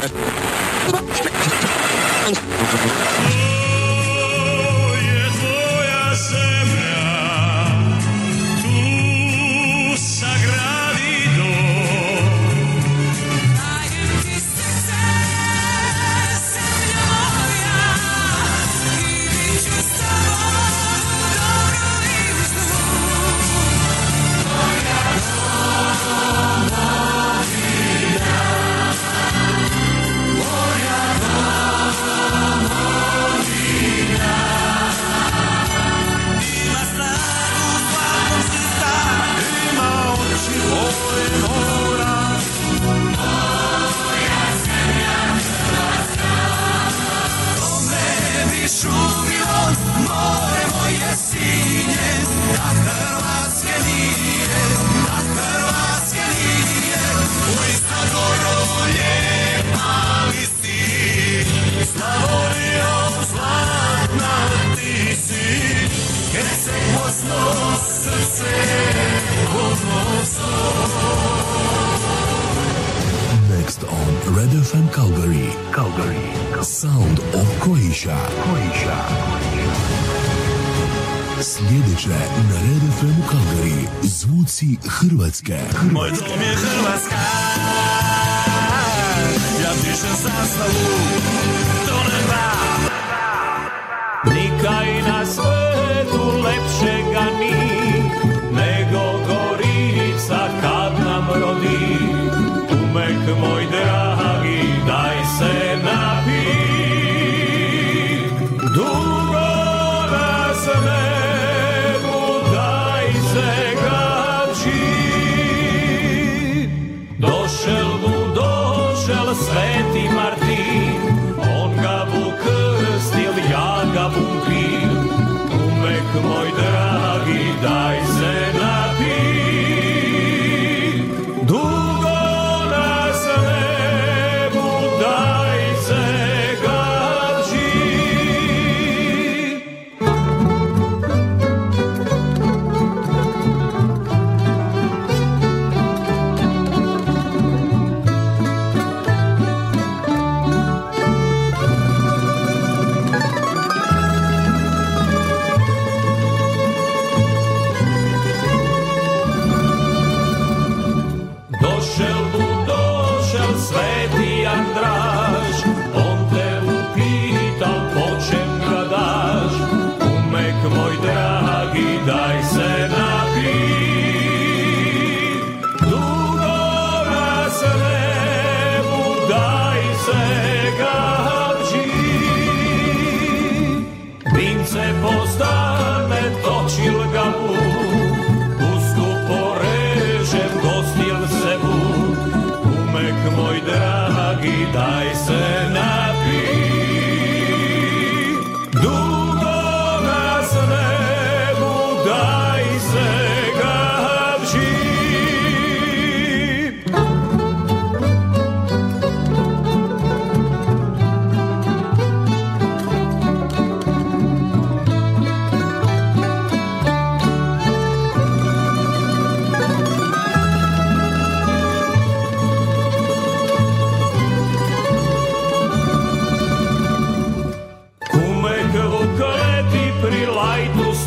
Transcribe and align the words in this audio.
Thank 0.00 0.14
you. 2.84 2.99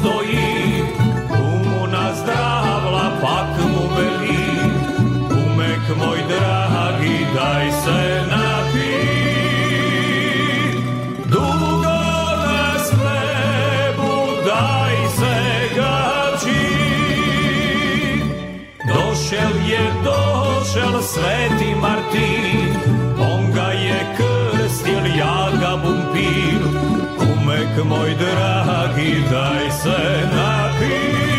stoji, 0.03 0.83
kumu 1.31 1.87
nazdravla, 1.87 3.07
pak 3.21 3.51
mu 3.71 3.83
veli, 3.95 4.43
umek 5.31 5.85
moj 5.97 6.19
dragi, 6.31 7.17
daj 7.35 7.67
se 7.83 8.01
napi. 8.31 8.91
Dugo 11.31 11.99
na 12.43 12.79
slebu, 12.87 14.13
se 15.17 15.35
gači, 15.77 16.65
došel 18.87 19.55
je, 19.71 19.83
došel 20.03 21.01
sveti 21.01 21.75
Martin, 21.81 22.75
on 23.19 23.51
ga 23.55 23.71
je 23.71 23.99
krstil, 24.17 25.05
ja 25.17 25.49
ga. 25.61 25.73
moj 27.81 28.15
dragi, 28.15 29.23
daj 29.31 29.71
se 29.71 29.99
napij. 30.35 31.32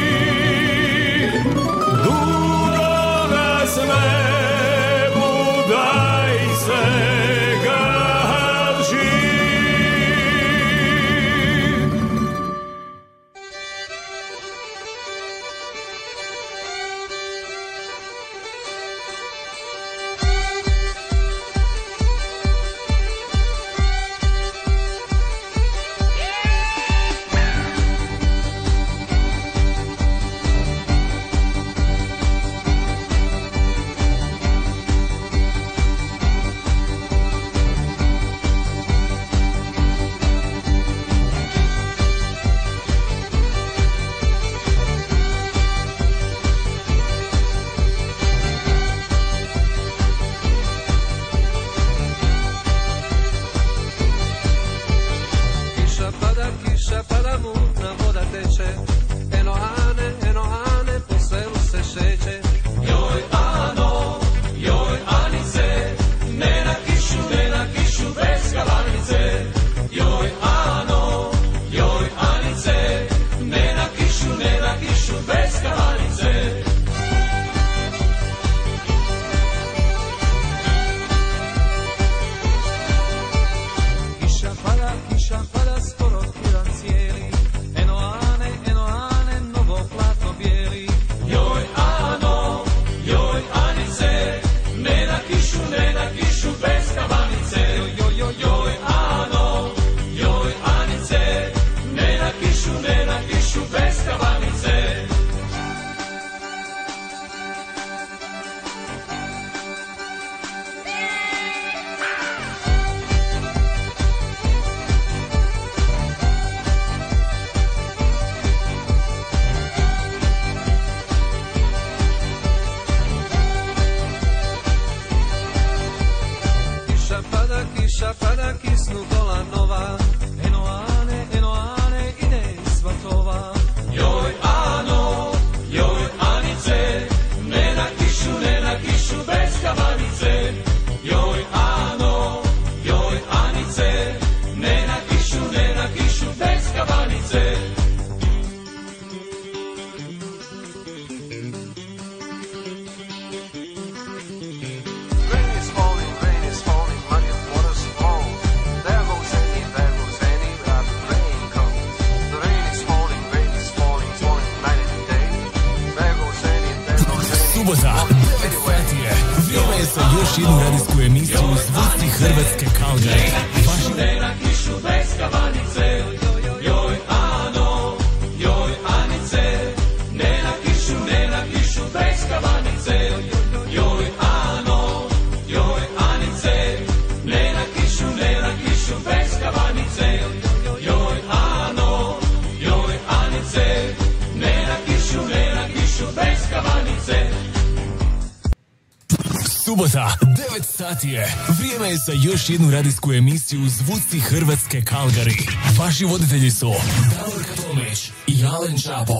Subota, 200.04 200.18
9 200.52 200.62
sati 200.62 201.08
je. 201.08 201.34
Vrijeme 201.58 201.88
je 201.88 201.96
za 201.96 202.12
još 202.12 202.50
jednu 202.50 202.70
radijsku 202.70 203.12
emisiju 203.12 203.68
Zvuci 203.68 204.20
Hrvatske 204.20 204.82
Kalgari. 204.82 205.46
Vaši 205.78 206.04
voditelji 206.04 206.50
su 206.50 206.72
Davor 207.10 207.44
Tomić 207.56 208.10
i 208.26 208.44
Alen 208.44 208.78
Čapo. 208.78 209.14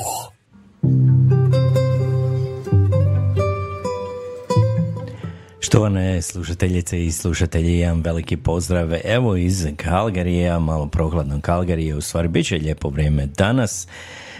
Štovane 5.61 6.23
slušateljice 6.23 7.05
i 7.05 7.13
slušatelji, 7.13 7.79
jedan 7.79 8.01
veliki 8.01 8.37
pozdrav. 8.37 8.93
Evo 9.05 9.37
iz 9.37 9.67
Kalgarija, 9.77 10.59
malo 10.59 10.87
prohladno 10.87 11.41
Kalgarije, 11.41 11.95
u 11.95 12.01
stvari 12.01 12.29
bit 12.29 12.47
će 12.47 12.55
lijepo 12.55 12.89
vrijeme 12.89 13.27
danas. 13.27 13.87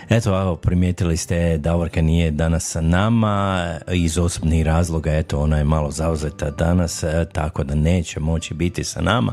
Eto, 0.09 0.41
evo, 0.41 0.57
primijetili 0.57 1.17
ste, 1.17 1.59
Davorka 1.59 2.03
nije 2.03 2.31
danas 2.31 2.65
sa 2.71 2.81
nama, 2.81 3.67
iz 3.93 4.19
osobnih 4.19 4.67
razloga, 4.67 5.13
eto, 5.13 5.41
ona 5.41 5.59
je 5.59 5.65
malo 5.65 5.91
zauzeta 5.91 6.51
danas, 6.51 7.03
e, 7.03 7.27
tako 7.33 7.65
da 7.65 7.75
neće 7.75 8.21
moći 8.21 8.55
biti 8.55 8.85
sa 8.85 9.01
nama. 9.01 9.33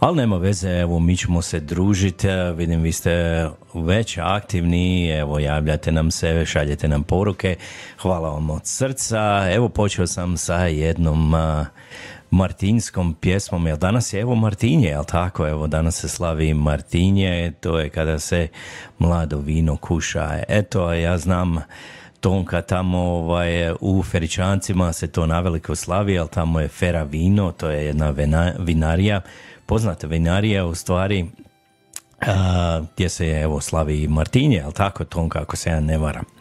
Ali 0.00 0.16
nema 0.16 0.36
veze, 0.36 0.70
evo 0.70 0.98
mi 0.98 1.16
ćemo 1.16 1.42
se 1.42 1.60
družiti, 1.60 2.28
e, 2.28 2.52
vidim 2.52 2.82
vi 2.82 2.92
ste 2.92 3.46
već 3.74 4.18
aktivni, 4.18 5.08
evo 5.10 5.38
javljate 5.38 5.92
nam 5.92 6.10
se, 6.10 6.44
šaljete 6.46 6.88
nam 6.88 7.02
poruke, 7.02 7.56
hvala 8.02 8.30
vam 8.30 8.50
od 8.50 8.62
srca. 8.64 9.46
Evo 9.54 9.68
počeo 9.68 10.06
sam 10.06 10.36
sa 10.36 10.66
jednom 10.66 11.34
martinskom 12.36 13.14
pjesmom, 13.14 13.66
jer 13.66 13.78
danas 13.78 14.12
je 14.12 14.20
evo 14.20 14.34
Martinje, 14.34 14.88
jel 14.88 15.04
tako? 15.04 15.48
Evo 15.48 15.66
danas 15.66 16.00
se 16.00 16.08
slavi 16.08 16.54
Martinje, 16.54 17.52
to 17.60 17.78
je 17.78 17.88
kada 17.88 18.18
se 18.18 18.48
mlado 18.98 19.38
vino 19.38 19.76
kuša. 19.76 20.42
Eto, 20.48 20.92
ja 20.92 21.18
znam 21.18 21.58
Tonka 22.20 22.62
tamo 22.62 22.98
ovaj, 22.98 23.72
u 23.80 24.02
Feričancima 24.02 24.92
se 24.92 25.06
to 25.06 25.26
naveliko 25.26 25.74
slavi, 25.74 26.18
ali 26.18 26.28
tamo 26.28 26.60
je 26.60 26.68
Fera 26.68 27.02
vino, 27.02 27.52
to 27.52 27.70
je 27.70 27.86
jedna 27.86 28.10
vina, 28.10 28.52
vinarija, 28.58 29.20
poznata 29.66 30.06
vinarija 30.06 30.66
u 30.66 30.74
stvari, 30.74 31.26
a, 32.20 32.80
gdje 32.94 33.08
se 33.08 33.26
evo 33.26 33.60
slavi 33.60 34.08
Martinje, 34.08 34.56
jel 34.56 34.72
tako 34.72 35.04
Tonka, 35.04 35.40
ako 35.40 35.56
se 35.56 35.70
ja 35.70 35.80
ne 35.80 35.98
varam. 35.98 36.35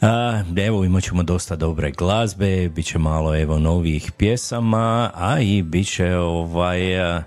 A, 0.00 0.42
evo 0.56 0.84
imat 0.84 1.02
ćemo 1.02 1.22
dosta 1.22 1.56
dobre 1.56 1.90
glazbe, 1.90 2.68
bit 2.68 2.86
će 2.86 2.98
malo 2.98 3.36
evo 3.36 3.58
novih 3.58 4.12
pjesama, 4.12 5.10
a 5.14 5.40
i 5.40 5.62
bit 5.62 5.88
će 5.88 6.16
ovaj, 6.16 7.00
a, 7.00 7.22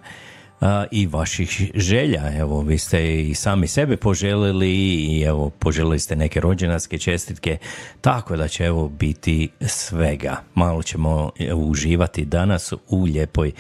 a, 0.62 0.86
i 0.92 1.08
vaših 1.08 1.72
želja. 1.76 2.38
Evo, 2.38 2.62
vi 2.62 2.78
ste 2.78 3.22
i 3.22 3.34
sami 3.34 3.68
sebe 3.68 3.98
poželili 3.98 4.72
i 4.96 5.22
evo, 5.22 5.50
poželili 5.50 6.00
ste 6.00 6.16
neke 6.16 6.40
rođendanske 6.40 6.98
čestitke, 6.98 7.58
tako 8.02 8.38
da 8.38 8.48
će 8.48 8.66
evo 8.66 8.90
biti 8.90 9.50
svega. 9.62 10.38
Malo 10.56 10.84
ćemo 10.84 11.32
e, 11.40 11.54
uživati 11.54 12.26
danas 12.26 12.74
u 12.88 13.04
lijepoj 13.04 13.52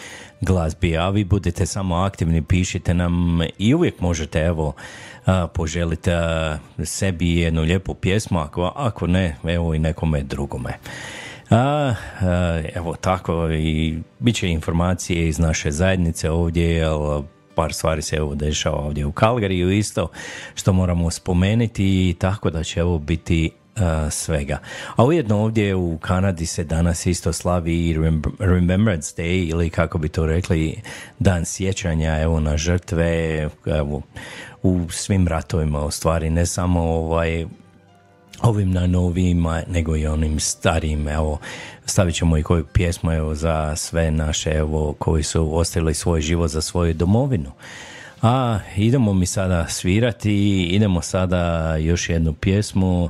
glazbi, 0.41 0.97
a 0.97 1.09
vi 1.09 1.23
budete 1.23 1.65
samo 1.65 1.95
aktivni, 1.95 2.41
pišite 2.41 2.93
nam 2.93 3.39
i 3.57 3.73
uvijek 3.73 3.99
možete 3.99 4.39
evo 4.39 4.73
poželite 5.53 6.11
sebi 6.83 7.37
jednu 7.37 7.61
lijepu 7.61 7.93
pjesmu, 7.93 8.39
ako, 8.39 8.73
ako 8.75 9.07
ne, 9.07 9.35
evo 9.43 9.73
i 9.73 9.79
nekome 9.79 10.23
drugome. 10.23 10.73
A, 11.49 11.93
a, 12.21 12.61
evo 12.75 12.95
tako 12.95 13.49
i 13.51 13.99
bit 14.19 14.35
će 14.35 14.49
informacije 14.49 15.27
iz 15.27 15.39
naše 15.39 15.71
zajednice 15.71 16.29
ovdje, 16.29 16.75
jer 16.75 16.91
par 17.55 17.73
stvari 17.73 18.01
se 18.01 18.15
evo 18.15 18.35
dešava 18.35 18.77
ovdje 18.77 19.05
u 19.05 19.11
Kalgariju 19.11 19.71
isto, 19.71 20.07
što 20.55 20.73
moramo 20.73 21.11
spomenuti, 21.11 22.15
tako 22.19 22.49
da 22.49 22.63
će 22.63 22.79
evo 22.79 22.99
biti 22.99 23.51
svega. 24.09 24.59
A 24.95 25.05
ujedno 25.05 25.37
ovdje 25.37 25.75
u 25.75 25.97
Kanadi 25.97 26.45
se 26.45 26.63
danas 26.63 27.05
isto 27.05 27.33
slavi 27.33 27.97
Remembrance 28.39 29.21
Day 29.21 29.49
ili 29.49 29.69
kako 29.69 29.97
bi 29.97 30.09
to 30.09 30.25
rekli 30.25 30.81
dan 31.19 31.45
sjećanja 31.45 32.21
evo 32.21 32.39
na 32.39 32.57
žrtve 32.57 33.37
evo, 33.65 34.01
u 34.63 34.89
svim 34.89 35.27
ratovima 35.27 35.85
u 35.85 35.91
stvari 35.91 36.29
ne 36.29 36.45
samo 36.45 36.81
ovaj 36.81 37.45
ovim 38.41 38.71
najnovijima 38.71 39.61
nego 39.67 39.95
i 39.95 40.07
onim 40.07 40.39
starijim. 40.39 41.07
Evo 41.07 41.39
stavit 41.85 42.15
ćemo 42.15 42.37
i 42.37 42.43
koju 42.43 42.65
pjesmu 42.73 43.11
evo 43.11 43.35
za 43.35 43.75
sve 43.75 44.11
naše 44.11 44.49
evo 44.51 44.93
koji 44.99 45.23
su 45.23 45.57
ostavili 45.57 45.93
svoj 45.93 46.21
život 46.21 46.51
za 46.51 46.61
svoju 46.61 46.93
domovinu. 46.93 47.51
A 48.21 48.59
idemo 48.75 49.13
mi 49.13 49.25
sada 49.25 49.67
svirati 49.67 50.63
idemo 50.63 51.01
sada 51.01 51.75
još 51.75 52.09
jednu 52.09 52.33
pjesmu 52.33 53.09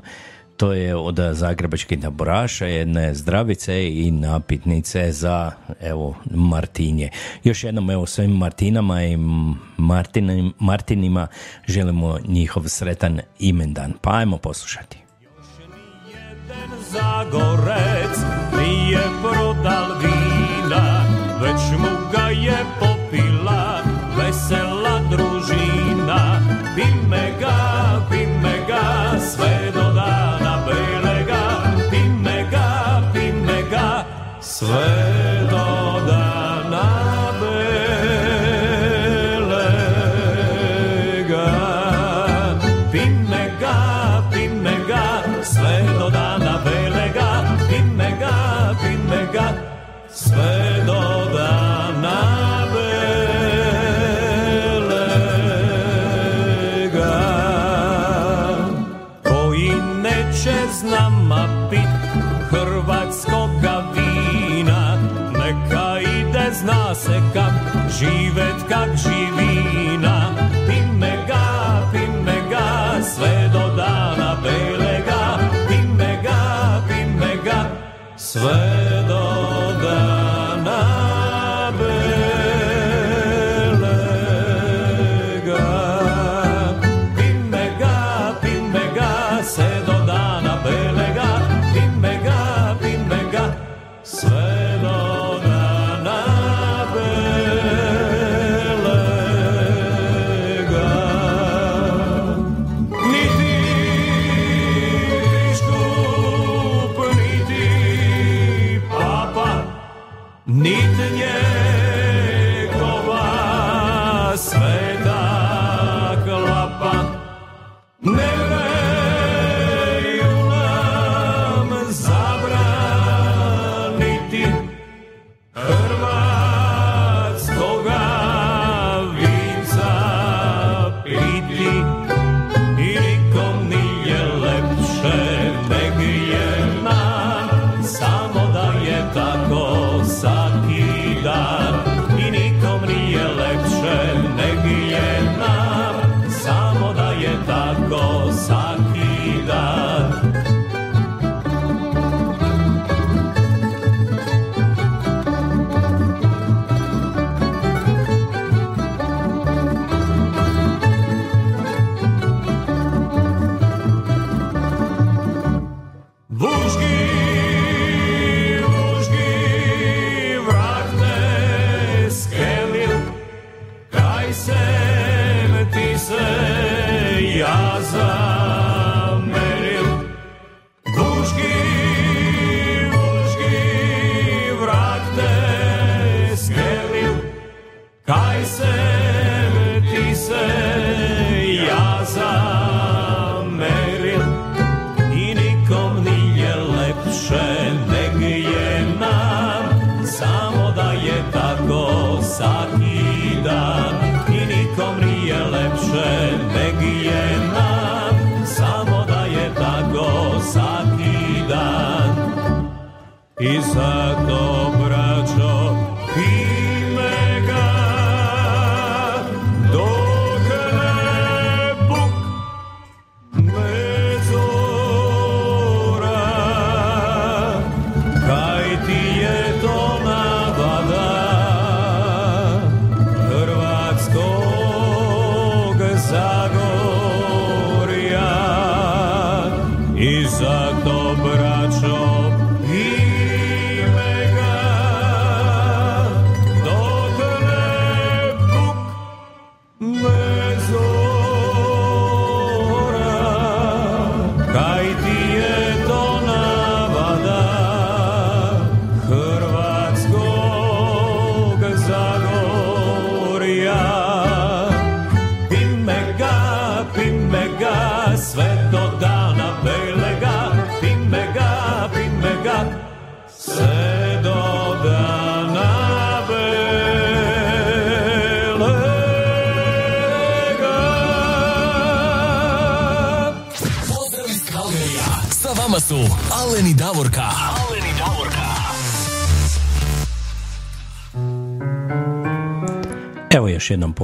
to 0.60 0.74
je 0.74 0.96
od 0.96 1.20
zagrebačkih 1.32 2.04
naboraša, 2.04 2.66
jedne 2.66 3.13
zdravice 3.16 3.89
i 3.89 4.12
napitnice 4.12 5.12
za 5.12 5.51
evo 5.82 6.16
Martinje. 6.32 7.10
Još 7.44 7.63
jednom 7.63 7.89
evo 7.89 8.06
svim 8.06 8.32
Martinama 8.32 9.04
i 9.04 9.18
Martinim, 9.78 10.54
Martinima 10.60 11.28
želimo 11.68 12.20
njihov 12.28 12.63
sretan 12.68 13.20
imendan. 13.39 13.94
Pa 14.01 14.18
ajmo 14.18 14.38
poslušati. 14.38 14.98
Zagorec 16.92 18.18
nije 18.60 19.04
prodal 19.22 19.88
vina, 20.01 21.06
već 21.42 21.80
mu 21.80 22.12
ga 22.12 22.30
je 22.30 22.66
popila 22.80 23.82
vesela 24.18 24.78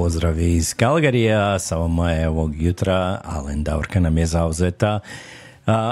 pozdrav 0.06 0.40
iz 0.40 0.74
Kalgarija, 0.74 1.60
sa 1.60 1.78
vama 1.78 2.12
je 2.12 2.30
ovog 2.30 2.62
jutra, 2.62 3.22
Alen 3.24 3.64
Davorka 3.64 4.00
nam 4.00 4.18
je 4.18 4.26
zauzeta, 4.26 5.00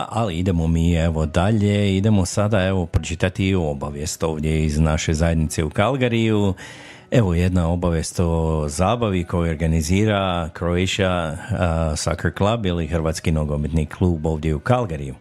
ali 0.10 0.38
idemo 0.38 0.68
mi 0.68 0.94
evo 0.94 1.26
dalje, 1.26 1.98
idemo 1.98 2.26
sada 2.26 2.64
evo 2.64 2.86
pročitati 2.86 3.56
obavijest 3.56 4.24
ovdje 4.24 4.66
iz 4.66 4.80
naše 4.80 5.14
zajednice 5.14 5.64
u 5.64 5.70
Kalgariju. 5.70 6.54
Evo 7.12 7.34
jedna 7.34 7.70
obavijest 7.70 8.20
o 8.20 8.66
zabavi 8.70 9.24
koju 9.24 9.50
organizira 9.50 10.50
Croatia 10.58 11.38
Soccer 11.96 12.32
Club 12.38 12.66
ili 12.66 12.88
Hrvatski 12.88 13.32
nogometni 13.32 13.86
klub 13.86 14.26
ovdje 14.26 14.56
u 14.56 14.60
Kalgariju 14.60 15.16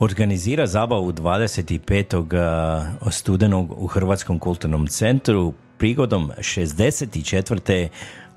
organizira 0.00 0.66
zabavu 0.66 1.12
25. 1.12 3.10
studenog 3.10 3.82
u 3.82 3.86
Hrvatskom 3.86 4.38
kulturnom 4.38 4.86
centru 4.86 5.52
prigodom 5.78 6.30
64. 6.38 7.88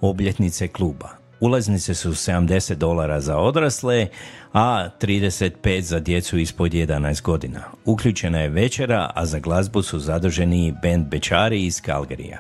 obljetnice 0.02 0.68
kluba. 0.68 1.10
Ulaznice 1.40 1.94
su 1.94 2.10
70 2.10 2.76
dolara 2.76 3.22
za 3.22 3.38
odrasle, 3.38 4.08
a 4.54 4.90
35 5.02 5.80
za 5.80 6.00
djecu 6.00 6.38
ispod 6.38 6.72
11 6.72 7.22
godina. 7.22 7.64
Uključena 7.86 8.40
je 8.40 8.50
večera, 8.50 9.12
a 9.16 9.26
za 9.26 9.40
glazbu 9.40 9.82
su 9.82 10.00
zaduženi 10.00 10.74
band 10.84 11.08
Bečari 11.08 11.66
iz 11.66 11.82
Kalgarija. 11.82 12.40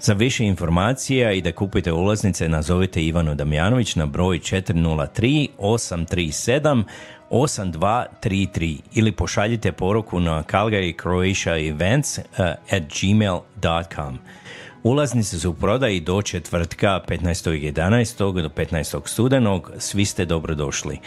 Za 0.00 0.12
više 0.12 0.44
informacija 0.44 1.32
i 1.32 1.42
da 1.42 1.52
kupite 1.52 1.92
ulaznice 1.92 2.48
nazovite 2.48 3.04
Ivanu 3.04 3.34
Damjanović 3.34 3.96
na 3.96 4.06
broj 4.06 4.38
403 4.38 5.48
837 5.58 6.84
8233 7.30 8.78
ili 8.94 9.12
pošaljite 9.12 9.72
poruku 9.72 10.20
na 10.20 10.42
Calgary 10.42 11.02
Croatia 11.02 11.68
Events 11.68 12.18
uh, 12.18 12.24
at 12.70 12.82
gmail.com. 13.00 14.18
Ulaznice 14.82 15.38
su 15.38 15.50
u 15.50 15.54
prodaji 15.54 16.00
do 16.00 16.22
četvrtka 16.22 17.00
15.11. 17.08 18.42
do 18.42 18.48
15. 18.48 19.00
studenog. 19.04 19.72
Svi 19.78 20.04
ste 20.04 20.24
dobrodošli. 20.24 20.98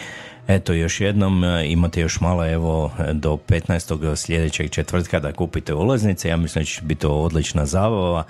Eto, 0.47 0.73
još 0.73 1.01
jednom 1.01 1.43
uh, 1.43 1.49
imate 1.65 2.01
još 2.01 2.19
malo 2.19 2.49
evo 2.49 2.91
do 3.13 3.37
15. 3.47 4.15
sljedećeg 4.15 4.69
četvrtka 4.69 5.19
da 5.19 5.31
kupite 5.31 5.73
ulaznice. 5.73 6.29
Ja 6.29 6.37
mislim 6.37 6.61
da 6.61 6.65
će 6.65 6.81
biti 6.81 7.01
to 7.01 7.11
odlična 7.11 7.65
zabava. 7.65 8.23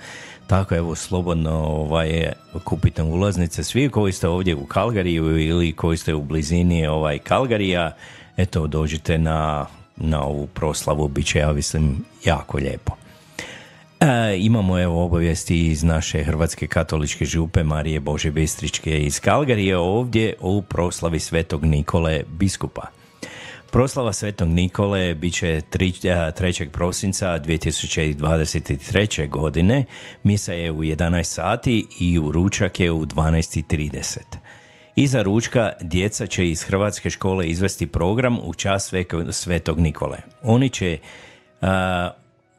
Tako 0.46 0.74
evo 0.74 0.94
slobodno 0.94 1.50
ovaj, 1.50 2.32
kupite 2.64 3.02
ulaznice. 3.02 3.64
Svi 3.64 3.88
koji 3.88 4.12
ste 4.12 4.28
ovdje 4.28 4.54
u 4.54 4.66
Kalgariju 4.66 5.40
ili 5.40 5.72
koji 5.72 5.96
ste 5.96 6.14
u 6.14 6.22
blizini 6.22 6.86
ovaj, 6.86 7.18
Kalgarija, 7.18 7.96
eto 8.36 8.66
dođite 8.66 9.18
na, 9.18 9.66
na 9.96 10.22
ovu 10.22 10.46
proslavu, 10.46 11.08
bit 11.08 11.26
će 11.26 11.38
ja 11.38 11.52
mislim 11.52 12.04
jako 12.24 12.58
lijepo. 12.58 12.92
E, 14.00 14.36
imamo 14.38 14.80
evo 14.80 15.04
obavijesti 15.04 15.66
iz 15.66 15.82
naše 15.82 16.24
Hrvatske 16.24 16.66
katoličke 16.66 17.24
župe 17.24 17.62
Marije 17.62 18.00
Bože 18.00 18.30
Bistričke 18.30 18.98
iz 18.98 19.20
Kalgarije 19.20 19.78
ovdje 19.78 20.34
u 20.40 20.62
proslavi 20.62 21.20
Svetog 21.20 21.64
Nikole 21.64 22.22
biskupa. 22.28 22.82
Proslava 23.74 24.12
Svetog 24.12 24.48
Nikole 24.48 25.14
bit 25.14 25.34
će 25.34 25.60
3. 25.72 26.68
prosinca 26.68 27.38
2023. 27.38 29.28
godine. 29.28 29.84
Misa 30.22 30.52
je 30.52 30.70
u 30.70 30.82
11 30.82 31.22
sati 31.22 31.86
i 32.00 32.18
u 32.18 32.32
ručak 32.32 32.80
je 32.80 32.92
u 32.92 33.06
12.30. 33.06 34.18
Iza 34.96 35.22
ručka 35.22 35.72
djeca 35.80 36.26
će 36.26 36.48
iz 36.48 36.62
Hrvatske 36.62 37.10
škole 37.10 37.46
izvesti 37.46 37.86
program 37.86 38.38
u 38.42 38.54
čas 38.54 38.92
Svetog 39.30 39.80
Nikole. 39.80 40.18
Oni 40.42 40.68
će, 40.68 40.98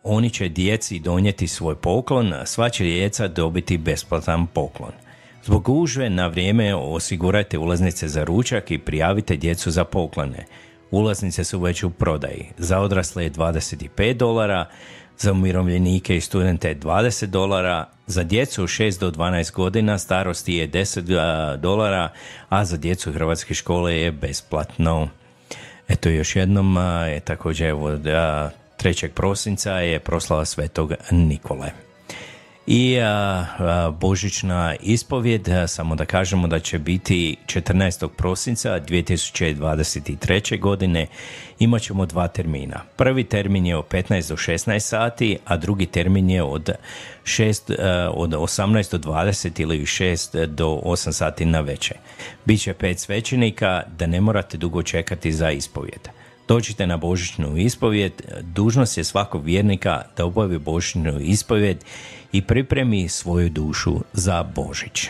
oni 0.03 0.29
će 0.29 0.50
djeci 0.50 1.00
donijeti 1.00 1.48
svoj 1.48 1.75
poklon, 1.75 2.34
sva 2.45 2.69
će 2.69 2.84
djeca 2.84 3.27
dobiti 3.27 3.77
besplatan 3.77 4.48
poklon. 4.48 4.93
Zbog 5.43 5.63
gužve 5.63 6.09
na 6.09 6.27
vrijeme 6.27 6.75
osigurajte 6.75 7.57
ulaznice 7.57 8.07
za 8.07 8.24
ručak 8.24 8.72
i 8.72 8.79
prijavite 8.79 9.35
djecu 9.35 9.72
za 9.72 9.83
poklone. 9.83 10.46
Ulaznice 10.96 11.44
su 11.44 11.60
već 11.60 11.84
u 11.84 11.90
prodaji. 11.90 12.46
Za 12.58 12.79
odrasle 12.79 13.24
je 13.24 13.31
25 13.31 14.14
dolara, 14.14 14.66
za 15.18 15.31
umirovljenike 15.31 16.18
i 16.18 16.22
studente 16.22 16.75
20 16.75 17.25
dolara, 17.25 17.88
za 18.08 18.24
djecu 18.24 18.64
6 18.64 19.00
do 19.00 19.12
12 19.12 19.53
godina 19.53 19.98
starosti 19.98 20.53
je 20.53 20.70
10 20.70 21.58
dolara, 21.58 22.10
a 22.50 22.66
za 22.66 22.77
djecu 22.77 23.12
hrvatske 23.14 23.53
škole 23.53 23.98
je 23.98 24.12
besplatno. 24.12 25.08
Eto 25.88 26.10
još 26.10 26.36
jednom, 26.36 26.77
je 27.08 27.20
također 27.20 27.68
evo, 27.68 27.90
3. 27.90 29.08
prosinca 29.08 29.72
je 29.72 30.00
proslava 30.00 30.46
svetog 30.46 30.94
Nikole 31.12 31.84
i 32.68 32.98
božićna 34.00 34.75
ispovjed, 34.82 35.48
samo 35.68 35.96
da 35.96 36.06
kažemo 36.06 36.48
da 36.48 36.60
će 36.60 36.80
biti 36.80 37.36
14. 37.46 38.08
prosinca 38.08 38.80
2023. 38.80 40.60
godine 40.60 41.08
imat 41.60 41.82
ćemo 41.82 42.06
dva 42.06 42.28
termina. 42.28 42.82
Prvi 42.96 43.24
termin 43.24 43.66
je 43.66 43.78
od 43.78 43.86
15 43.88 44.30
do 44.30 44.36
16 44.36 44.80
sati, 44.80 45.38
a 45.46 45.58
drugi 45.58 45.86
termin 45.86 46.30
je 46.30 46.44
od, 46.44 46.70
6, 47.24 48.10
od 48.14 48.30
18 48.30 48.98
do 48.98 49.12
20 49.12 49.62
ili 49.62 49.80
6 49.80 50.46
do 50.46 50.68
8 50.68 51.12
sati 51.12 51.46
na 51.46 51.60
večer. 51.60 51.98
Biće 52.46 52.74
pet 52.74 53.00
svećenika 53.00 53.84
da 53.98 54.08
ne 54.08 54.22
morate 54.22 54.58
dugo 54.58 54.84
čekati 54.84 55.32
za 55.32 55.51
ispovjed. 55.51 56.10
Dođite 56.48 56.88
na 56.88 56.98
božićnu 56.98 57.58
ispovjed, 57.58 58.14
dužnost 58.42 58.98
je 58.98 59.04
svakog 59.04 59.46
vjernika 59.46 60.01
da 60.18 60.25
obavi 60.25 60.60
božićnu 60.60 61.20
ispovjed 61.20 61.78
i 62.31 62.42
pripremi 62.42 63.09
svoju 63.09 63.50
dušu 63.50 63.96
za 64.14 64.44
Božić. 64.44 65.07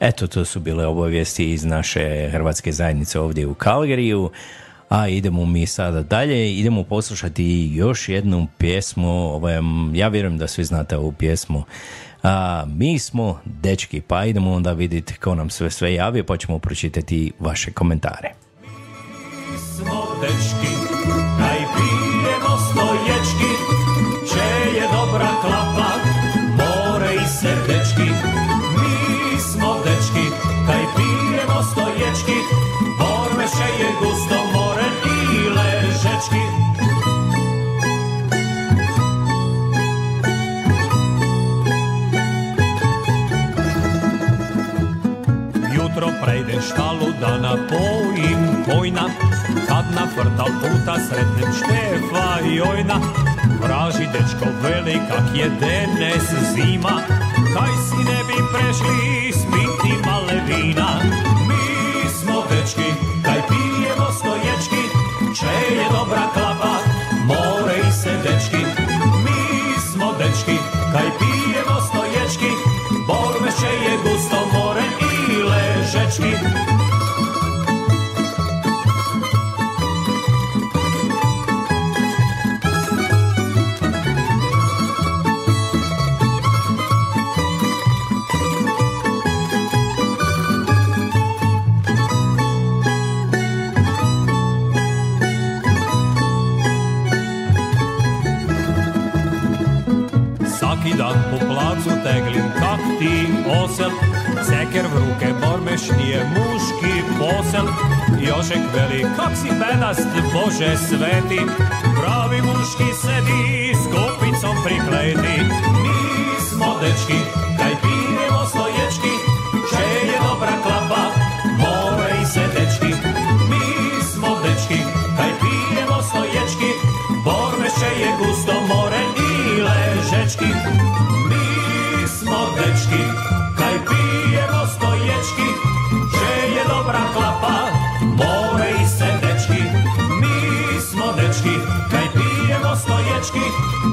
Eto, 0.00 0.26
to 0.26 0.44
su 0.44 0.60
bile 0.60 0.86
obavijesti 0.86 1.52
iz 1.52 1.64
naše 1.64 2.28
hrvatske 2.32 2.72
zajednice 2.72 3.20
ovdje 3.20 3.46
u 3.46 3.54
Kalgeriju, 3.54 4.30
a 4.88 5.08
idemo 5.08 5.46
mi 5.46 5.66
sada 5.66 6.02
dalje, 6.02 6.54
idemo 6.54 6.84
poslušati 6.84 7.70
još 7.72 8.08
jednu 8.08 8.46
pjesmu, 8.58 9.34
ovaj, 9.34 9.54
ja 9.94 10.08
vjerujem 10.08 10.38
da 10.38 10.48
svi 10.48 10.64
znate 10.64 10.96
ovu 10.96 11.12
pjesmu, 11.12 11.64
a, 12.22 12.64
mi 12.66 12.98
smo 12.98 13.40
dečki, 13.44 14.00
pa 14.00 14.24
idemo 14.24 14.52
onda 14.52 14.72
vidjeti 14.72 15.14
ko 15.14 15.34
nam 15.34 15.50
sve 15.50 15.70
sve 15.70 15.94
javio, 15.94 16.24
pa 16.24 16.36
ćemo 16.36 16.58
pročitati 16.58 17.32
vaše 17.38 17.72
komentare. 17.72 18.32
Mi 19.52 19.58
smo 19.58 20.06
dečki, 20.20 20.74
kaj 21.38 21.58
pijemo 21.58 22.58
stoječki, 22.70 23.52
je 24.74 24.88
dobra 24.92 25.28
klapa, 25.40 25.87
da 47.20 47.38
napojim 47.38 48.64
kojna, 48.64 49.08
kad 49.68 49.84
na 49.94 50.04
vrtal 50.16 50.52
puta 50.60 50.94
sretnem 51.08 51.52
Štefa 51.52 52.40
i 52.52 52.60
Ojna, 52.60 53.00
Vraži 53.62 54.06
dečko 54.12 54.48
veli 54.62 55.00
kak 55.08 55.26
je 55.34 55.48
denes 55.60 56.26
zima 56.54 56.94
Kaj 57.54 57.72
si 57.86 58.00
ne 58.10 58.20
bi 58.28 58.36
prešli 58.52 59.32
spiti 59.32 59.92
male 60.06 60.40
vina 60.48 60.88
Mi 61.48 62.08
smo 62.10 62.42
dečki, 62.50 62.88
kaj 63.24 63.40
pijemo 63.48 64.08
stoječki 64.18 64.82
Če 65.40 65.74
je 65.74 65.84
dobra 65.90 66.22
klapa, 66.34 66.77
Ceker 104.68 104.84
v 104.84 105.00
ruke 105.00 105.28
bormeš 105.40 105.88
nije 105.96 106.20
muški 106.36 107.00
posel. 107.16 107.64
Jožek 108.20 108.64
veli 108.74 109.00
kak 109.16 109.32
si 109.32 109.48
bedast 109.48 110.12
Bože 110.32 110.76
sveti 110.76 111.40
Pravi 111.96 112.42
muški 112.42 112.92
sedi 113.00 113.72
s 113.72 113.84
kopicom 113.88 114.56
prikleti 114.64 115.36
Mi 115.82 116.00
smo 116.48 116.76
dečki 116.80 117.20
kaj 117.56 117.74
pijemo 117.82 118.46
stoječki 118.46 118.67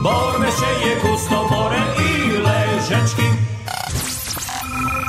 Bormeše 0.04 0.88
je 0.88 0.96
gusto 1.02 1.48
more 1.52 1.82
i 2.00 2.32
ležečki. 2.32 3.28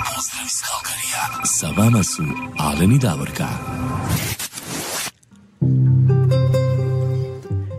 Pozdrav 0.06 0.46
iz 0.46 0.60
Kalkarija. 0.66 1.44
Sa 1.44 1.68
vama 1.76 2.02
su 2.02 2.22
Alen 2.58 2.92
i 2.92 2.98
Davorka. 2.98 3.48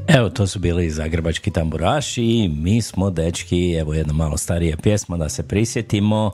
Evo, 0.08 0.30
to 0.30 0.48
su 0.48 0.60
bili 0.60 0.90
zagrebački 0.90 1.52
tamburaši 1.52 2.24
i 2.24 2.50
mi 2.50 2.82
smo 2.82 3.10
dečki, 3.10 3.74
evo 3.74 3.94
jedna 3.94 4.14
malo 4.14 4.38
starija 4.38 4.78
pjesma 4.78 5.18
da 5.18 5.30
se 5.30 5.48
prisjetimo. 5.48 6.32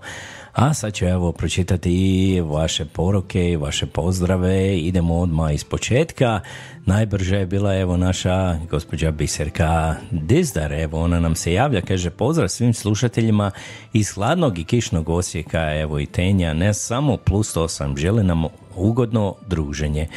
A 0.54 0.74
sad 0.74 0.94
ću 0.94 1.06
evo 1.06 1.32
pročitati 1.32 2.42
vaše 2.42 2.86
poruke 2.86 3.50
i 3.50 3.56
vaše 3.56 3.86
pozdrave. 3.86 4.78
Idemo 4.78 5.20
odmah 5.20 5.54
iz 5.54 5.64
početka. 5.64 6.40
Najbrže 6.86 7.38
je 7.38 7.46
bila 7.46 7.76
evo 7.76 7.98
naša 7.98 8.58
gospođa 8.70 9.12
Biserka 9.12 9.96
Dizdar. 10.12 10.74
Evo 10.74 11.02
ona 11.02 11.20
nam 11.20 11.36
se 11.36 11.54
javlja, 11.54 11.82
kaže 11.82 12.10
pozdrav 12.10 12.48
svim 12.48 12.74
slušateljima 12.74 13.52
iz 13.94 14.12
hladnog 14.12 14.60
i 14.60 14.64
kišnog 14.64 15.10
Osijeka, 15.10 15.74
evo 15.76 16.00
i 16.00 16.06
Tenja, 16.06 16.54
ne 16.54 16.74
samo 16.74 17.18
plus 17.18 17.58
osam, 17.58 17.98
želi 17.98 18.24
nam 18.24 18.44
ugodno 18.76 19.36
druženje. 19.48 20.08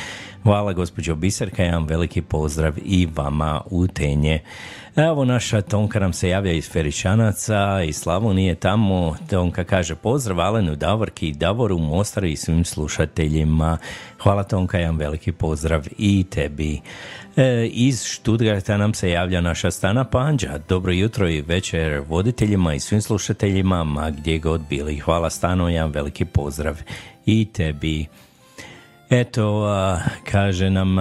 Hvala 0.47 0.73
gospođo 0.73 1.15
Biserka, 1.15 1.63
jedan 1.63 1.85
veliki 1.85 2.23
pozdrav 2.23 2.75
i 2.85 3.09
vama 3.17 3.61
u 3.71 3.87
Tenje. 3.87 4.41
Evo 4.97 5.25
naša 5.25 5.61
Tonka 5.61 6.01
nam 6.01 6.13
se 6.13 6.29
javlja 6.29 6.53
iz 6.53 6.71
Feričanaca, 6.71 7.83
iz 7.83 7.97
Slavonije 7.97 8.55
tamo. 8.55 9.17
Tonka 9.31 9.65
kaže 9.65 9.95
pozdrav 9.95 10.41
Alenu 10.41 10.77
Davorki, 10.77 11.33
Davoru, 11.33 11.79
Mostaru 11.79 12.27
i 12.27 12.37
svim 12.37 12.65
slušateljima. 12.65 13.79
Hvala 14.23 14.43
Tonka, 14.43 14.79
jedan 14.79 14.97
veliki 14.97 15.33
pozdrav 15.33 15.87
i 15.99 16.25
tebi. 16.31 16.81
E, 17.37 17.67
iz 17.67 18.05
Študgarta 18.05 18.77
nam 18.77 18.95
se 18.95 19.11
javlja 19.11 19.41
naša 19.41 19.71
Stana 19.71 20.05
Panđa. 20.05 20.59
Dobro 20.69 20.93
jutro 20.93 21.29
i 21.29 21.41
večer 21.41 22.03
voditeljima 22.09 22.75
i 22.75 22.81
svim 22.81 23.03
slušateljima, 23.03 23.85
ma 23.85 24.11
gdje 24.11 24.39
god 24.39 24.61
bili. 24.69 24.99
Hvala 24.99 25.31
Stano, 25.31 25.69
jedan 25.69 25.91
veliki 25.91 26.25
pozdrav 26.25 26.81
i 27.27 27.45
tebi. 27.53 28.07
Eto, 29.11 29.67
kaže 30.31 30.71
nam, 30.71 30.97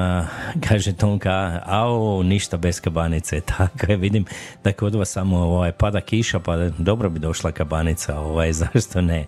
kaže 0.68 0.94
Tonka, 0.94 1.62
ao, 1.66 2.24
ništa 2.24 2.58
bez 2.58 2.80
kabanice, 2.80 3.42
tako 3.58 3.92
je, 3.92 3.98
vidim 3.98 4.26
da 4.64 4.72
kod 4.72 4.96
vas 4.96 5.10
samo 5.10 5.38
ovaj, 5.38 5.72
pada 5.72 6.02
kiša, 6.02 6.40
pa 6.40 6.58
dobro 6.78 7.10
bi 7.10 7.20
došla 7.20 7.52
kabanica, 7.52 8.20
ovaj, 8.20 8.54
zašto 8.74 9.02
ne? 9.02 9.26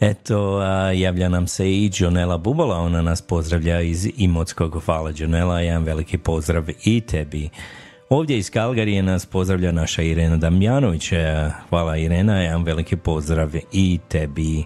Eto, 0.00 0.62
javlja 0.94 1.28
nam 1.28 1.46
se 1.46 1.70
i 1.70 1.90
Jonela 1.94 2.38
Bubola, 2.38 2.76
ona 2.76 3.02
nas 3.02 3.22
pozdravlja 3.22 3.80
iz 3.80 4.08
Imotskog, 4.16 4.82
hvala 4.84 5.12
Jonela, 5.16 5.60
jedan 5.60 5.84
veliki 5.84 6.18
pozdrav 6.18 6.64
i 6.84 7.00
tebi. 7.00 7.48
Ovdje 8.10 8.38
iz 8.38 8.50
Kalgarije 8.50 9.02
nas 9.02 9.26
pozdravlja 9.26 9.72
naša 9.72 10.02
Irena 10.02 10.36
Damjanović, 10.36 11.12
hvala 11.68 11.96
Irena, 11.96 12.42
jedan 12.42 12.62
veliki 12.62 12.96
pozdrav 12.96 13.50
i 13.72 13.98
tebi. 14.08 14.64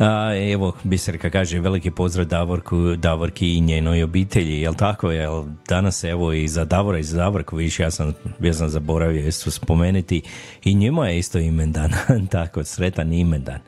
A, 0.00 0.34
evo, 0.52 0.72
Biserka 0.84 1.30
kaže 1.30 1.60
veliki 1.60 1.90
pozdrav 1.90 2.26
Davorku, 2.26 2.96
Davorki 2.96 3.56
i 3.56 3.60
njenoj 3.60 4.02
obitelji, 4.02 4.60
jel 4.60 4.74
tako? 4.74 5.10
Jel, 5.10 5.44
danas 5.68 6.04
evo 6.04 6.32
i 6.32 6.48
za 6.48 6.64
Davora 6.64 6.98
i 6.98 7.02
za 7.02 7.16
Davorku, 7.16 7.56
viš, 7.56 7.80
ja 7.80 7.90
sam, 7.90 8.14
ja 8.40 8.52
sam 8.52 8.68
zaboravio 8.68 9.26
isto 9.26 9.50
spomenuti 9.50 10.22
i 10.64 10.74
njima 10.74 11.08
je 11.08 11.18
isto 11.18 11.38
imendan, 11.38 11.90
tako, 12.30 12.64
sretan 12.64 13.12
imendan. 13.12 13.58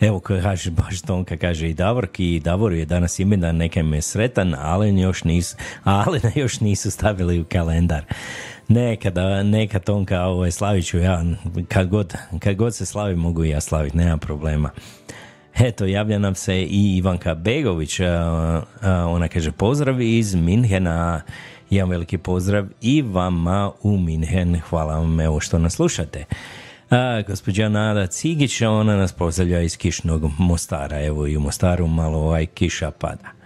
Evo, 0.00 0.20
kaže 0.20 0.70
baš 0.70 1.02
Tonka, 1.02 1.36
kaže 1.36 1.70
i 1.70 1.74
Davorki 1.74 2.34
i 2.34 2.40
Davoru 2.40 2.74
je 2.74 2.84
danas 2.84 3.18
imendan, 3.18 3.56
neka 3.56 3.80
je 3.80 4.02
sretan, 4.02 4.54
ali 4.58 5.00
još 5.00 5.24
nisu, 5.24 5.56
ali 5.84 6.20
još 6.34 6.60
nisu 6.60 6.90
stavili 6.90 7.40
u 7.40 7.44
kalendar. 7.44 8.04
Nekada, 8.68 9.42
neka 9.42 9.78
Tonka, 9.78 10.22
ovo 10.22 10.44
je 10.44 10.50
slavit 10.50 10.86
ću 10.86 10.98
ja, 10.98 11.24
kad 11.68 11.88
god, 11.88 12.14
kad 12.38 12.56
god 12.56 12.74
se 12.74 12.86
slavi 12.86 13.16
mogu 13.16 13.44
i 13.44 13.50
ja 13.50 13.60
slaviti, 13.60 13.96
nema 13.96 14.16
problema. 14.16 14.70
Eto, 15.60 15.86
javlja 15.86 16.18
nam 16.18 16.34
se 16.34 16.62
i 16.62 16.96
Ivanka 16.96 17.34
Begović, 17.34 18.00
ona 19.08 19.28
kaže 19.28 19.52
pozdrav 19.52 20.00
iz 20.00 20.34
Minhena, 20.34 21.22
jedan 21.70 21.90
veliki 21.90 22.18
pozdrav 22.18 22.66
i 22.80 23.02
vama 23.02 23.72
u 23.82 23.98
Minhen, 23.98 24.60
hvala 24.60 24.98
vam 24.98 25.20
evo 25.20 25.40
što 25.40 25.58
nas 25.58 25.72
slušate. 25.72 26.24
A, 26.90 27.22
gospođa 27.26 27.68
Nada 27.68 28.06
Cigić, 28.06 28.62
ona 28.62 28.96
nas 28.96 29.12
pozdravlja 29.12 29.60
iz 29.60 29.76
Kišnog 29.76 30.30
Mostara, 30.38 31.04
evo 31.04 31.26
i 31.26 31.36
u 31.36 31.40
Mostaru 31.40 31.86
malo 31.86 32.18
ovaj 32.18 32.46
kiša 32.46 32.90
pada. 32.90 33.37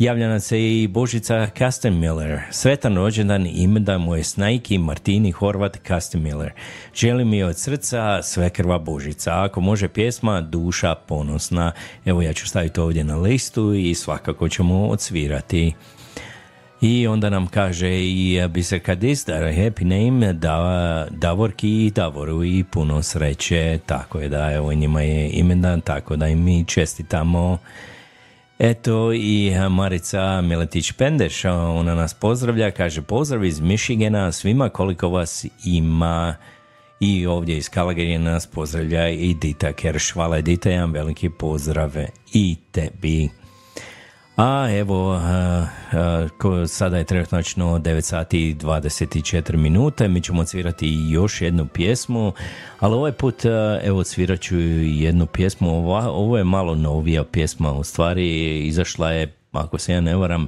Javlja 0.00 0.28
nam 0.28 0.40
se 0.40 0.62
i 0.62 0.88
Božica 0.88 1.46
Kastenmiller. 1.58 2.40
Svetan 2.50 2.96
rođendan 2.96 3.46
da 3.78 3.98
mu 3.98 4.16
je 4.16 4.24
snajki 4.24 4.78
Martini 4.78 5.30
Horvat 5.30 5.76
Kastenmiller. 5.76 6.52
Želim 6.94 7.28
mi 7.28 7.42
od 7.42 7.58
srca 7.58 8.22
sve 8.22 8.50
krva 8.50 8.78
Božica. 8.78 9.42
Ako 9.44 9.60
može 9.60 9.88
pjesma, 9.88 10.40
duša 10.40 10.94
ponosna. 10.94 11.72
Evo 12.04 12.22
ja 12.22 12.32
ću 12.32 12.48
staviti 12.48 12.80
ovdje 12.80 13.04
na 13.04 13.16
listu 13.16 13.74
i 13.74 13.94
svakako 13.94 14.48
ćemo 14.48 14.88
odsvirati. 14.88 15.72
I 16.80 17.06
onda 17.06 17.30
nam 17.30 17.46
kaže 17.46 17.90
i 17.90 18.40
Biserka 18.48 18.94
Distar, 18.94 19.42
happy 19.42 19.84
name, 19.84 20.32
da, 20.32 21.06
Davorki 21.10 21.86
i 21.86 21.90
Davoru 21.90 22.44
i 22.44 22.64
puno 22.64 23.02
sreće. 23.02 23.78
Tako 23.86 24.20
je 24.20 24.28
da, 24.28 24.52
evo 24.52 24.72
njima 24.72 25.02
je 25.02 25.30
imendan, 25.30 25.80
tako 25.80 26.16
da 26.16 26.28
im 26.28 26.44
mi 26.44 26.64
čestitamo 26.64 27.58
Eto 28.62 29.12
i 29.12 29.52
Marica 29.70 30.42
Miletić-Pendeš, 30.42 31.44
ona 31.50 31.94
nas 31.94 32.14
pozdravlja, 32.14 32.70
kaže 32.70 33.02
pozdrav 33.02 33.44
iz 33.44 33.60
Michigana 33.60 34.32
svima 34.32 34.68
koliko 34.68 35.08
vas 35.08 35.46
ima 35.64 36.36
i 37.00 37.26
ovdje 37.26 37.56
iz 37.56 37.70
Calgary 37.70 38.18
nas 38.18 38.46
pozdravlja 38.46 39.08
i 39.08 39.34
Dita 39.34 39.72
Kerš. 39.72 40.12
Hvala 40.12 40.40
Dita, 40.40 40.70
jedan 40.70 40.92
veliki 40.92 41.30
pozdrav 41.30 41.92
i 42.32 42.56
tebi. 42.72 43.39
A 44.36 44.68
evo, 44.70 45.20
sada 46.68 46.98
je 46.98 47.04
trenutno 47.04 47.38
9 47.78 48.00
sati 48.00 48.48
i 48.48 48.54
24 48.54 49.56
minute, 49.56 50.08
mi 50.08 50.20
ćemo 50.20 50.44
svirati 50.44 51.06
još 51.10 51.40
jednu 51.40 51.66
pjesmu, 51.66 52.32
ali 52.80 52.94
ovaj 52.94 53.12
put 53.12 53.44
evo 53.82 54.04
svirat 54.04 54.40
ću 54.40 54.58
jednu 54.80 55.26
pjesmu, 55.26 55.90
ovo 55.90 56.38
je 56.38 56.44
malo 56.44 56.74
novija 56.74 57.24
pjesma, 57.24 57.72
u 57.72 57.84
stvari 57.84 58.58
izašla 58.66 59.12
je, 59.12 59.34
ako 59.52 59.78
se 59.78 59.92
ja 59.92 60.00
ne 60.00 60.16
varam, 60.16 60.46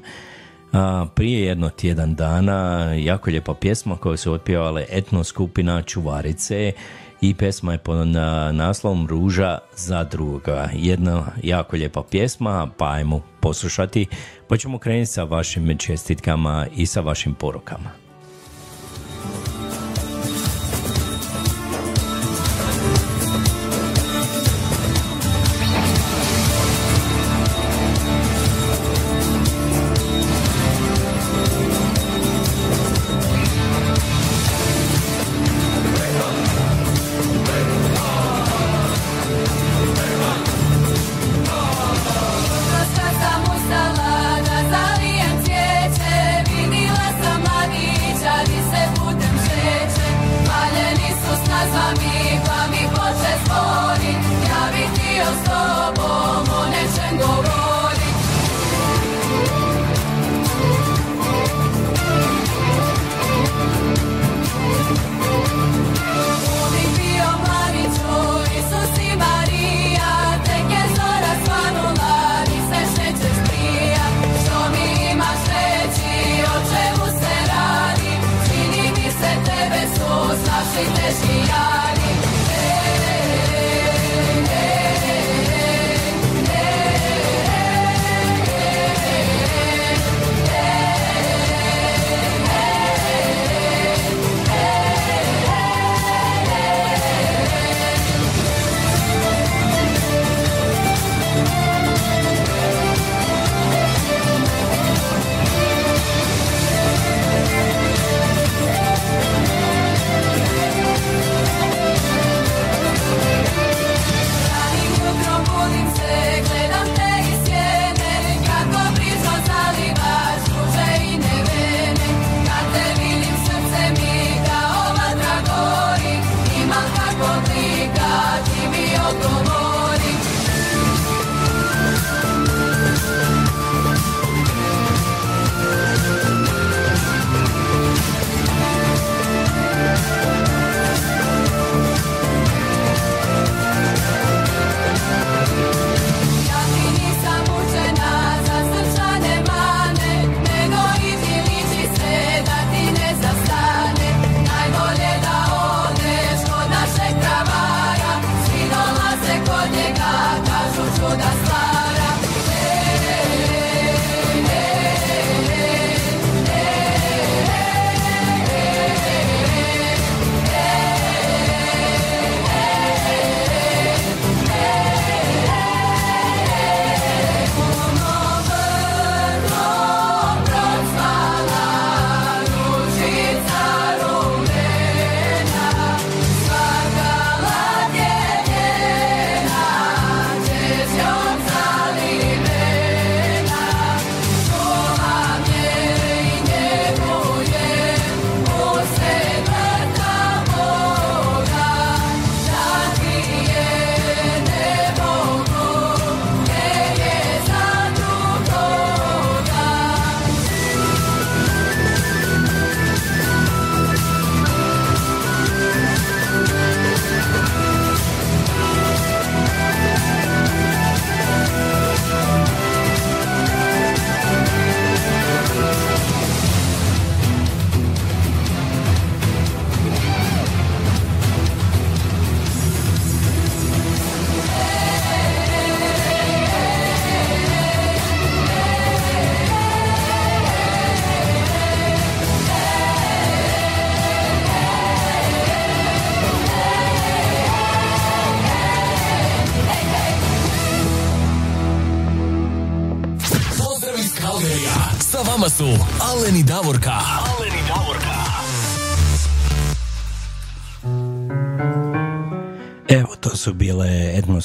prije 1.15 1.47
jedno 1.47 1.71
tjedan 1.71 2.15
dana, 2.15 2.93
jako 2.95 3.31
lijepa 3.31 3.55
pjesma 3.55 3.97
koju 3.97 4.17
su 4.17 4.33
otpjevale 4.33 4.87
etno 4.91 5.25
skupina 5.25 5.83
Čuvarice 5.83 6.73
i 7.21 7.35
pesma 7.35 7.73
je 7.73 7.79
pod 7.79 8.07
naslovom 8.53 9.07
Ruža 9.07 9.59
za 9.77 10.05
druga. 10.05 10.69
Jedna 10.75 11.27
jako 11.43 11.77
lijepa 11.77 12.03
pjesma, 12.11 12.69
pa 12.79 12.91
ajmo 12.93 13.21
poslušati, 13.43 14.07
pa 14.49 14.57
ćemo 14.57 14.79
krenuti 14.79 15.07
sa 15.07 15.25
vašim 15.25 15.79
čestitkama 15.79 16.67
i 16.77 16.87
sa 16.87 17.01
vašim 17.01 17.35
porukama. 17.35 17.91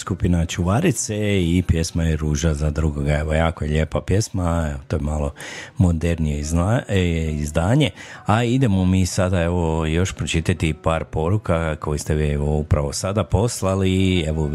Skupina 0.08 0.46
Čuvarice 0.46 1.16
i 1.42 1.64
pjesma 1.68 2.04
je 2.04 2.18
Ruža 2.18 2.54
za 2.54 2.70
drugoga. 2.70 3.18
Evo, 3.18 3.34
jako 3.34 3.66
je 3.66 3.72
lijepa 3.72 4.02
pjesma, 4.02 4.74
to 4.88 4.96
je 4.96 5.02
malo 5.02 5.34
modernije 5.78 6.44
e, 6.88 7.32
izdanje. 7.32 7.90
A 8.26 8.44
idemo 8.44 8.86
mi 8.86 9.06
sada, 9.06 9.44
evo, 9.44 9.86
još 9.86 10.14
pročitati 10.14 10.74
par 10.74 11.04
poruka 11.04 11.76
koje 11.76 12.00
ste 12.00 12.16
vi 12.16 12.30
evo, 12.30 12.58
upravo 12.58 12.94
sada 12.94 13.24
poslali. 13.24 14.22
Evo, 14.22 14.52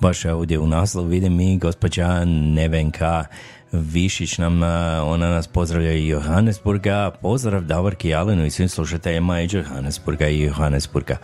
baš 0.00 0.24
ovdje 0.24 0.58
u 0.58 0.66
naslovu 0.66 1.08
vidim 1.08 1.40
i 1.40 1.58
gospođa 1.58 2.24
Nevenka 2.24 3.24
Višić 3.72 4.38
nam, 4.38 4.62
ona 5.04 5.30
nas 5.30 5.46
pozdravlja 5.46 5.92
i 5.92 6.06
Johannesburga. 6.06 7.10
Pozdrav 7.22 7.64
Davorki 7.64 8.14
Alenu 8.14 8.46
i 8.46 8.50
svim 8.50 8.68
slušateljima 8.68 9.40
iz 9.40 9.54
Johannesburga 9.54 10.28
i 10.28 10.40
Johannesburga. 10.40 11.16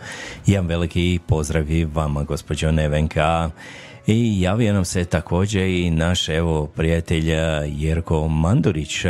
Jedan 0.45 0.67
veliki 0.67 1.19
pozdrav 1.27 1.71
i 1.71 1.85
vama, 1.85 2.23
gospođo 2.23 2.71
Nevenka. 2.71 3.49
I 4.07 4.41
javio 4.41 4.73
nam 4.73 4.85
se 4.85 5.05
također 5.05 5.63
i 5.63 5.91
naš 5.91 6.29
evo 6.29 6.67
prijatelj 6.67 7.31
Jerko 7.67 8.27
Mandurić. 8.27 9.05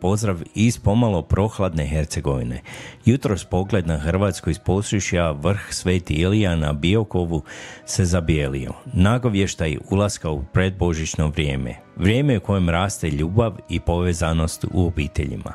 Pozdrav 0.00 0.42
iz 0.54 0.78
pomalo 0.78 1.22
prohladne 1.22 1.86
Hercegovine. 1.86 2.62
Jutros 3.04 3.44
pogled 3.44 3.86
na 3.86 3.98
Hrvatsku 3.98 4.50
iz 4.50 4.58
Posušja, 4.58 5.30
vrh 5.30 5.60
Sveti 5.70 6.14
Ilija 6.14 6.56
na 6.56 6.72
Biokovu 6.72 7.42
se 7.84 8.04
zabijelio. 8.04 8.72
Nagovještaj 8.92 9.76
ulaska 9.90 10.30
u 10.30 10.42
predbožično 10.52 11.28
vrijeme. 11.28 11.74
Vrijeme 11.96 12.38
u 12.38 12.40
kojem 12.40 12.68
raste 12.68 13.10
ljubav 13.10 13.56
i 13.68 13.80
povezanost 13.80 14.64
u 14.72 14.86
obiteljima. 14.86 15.52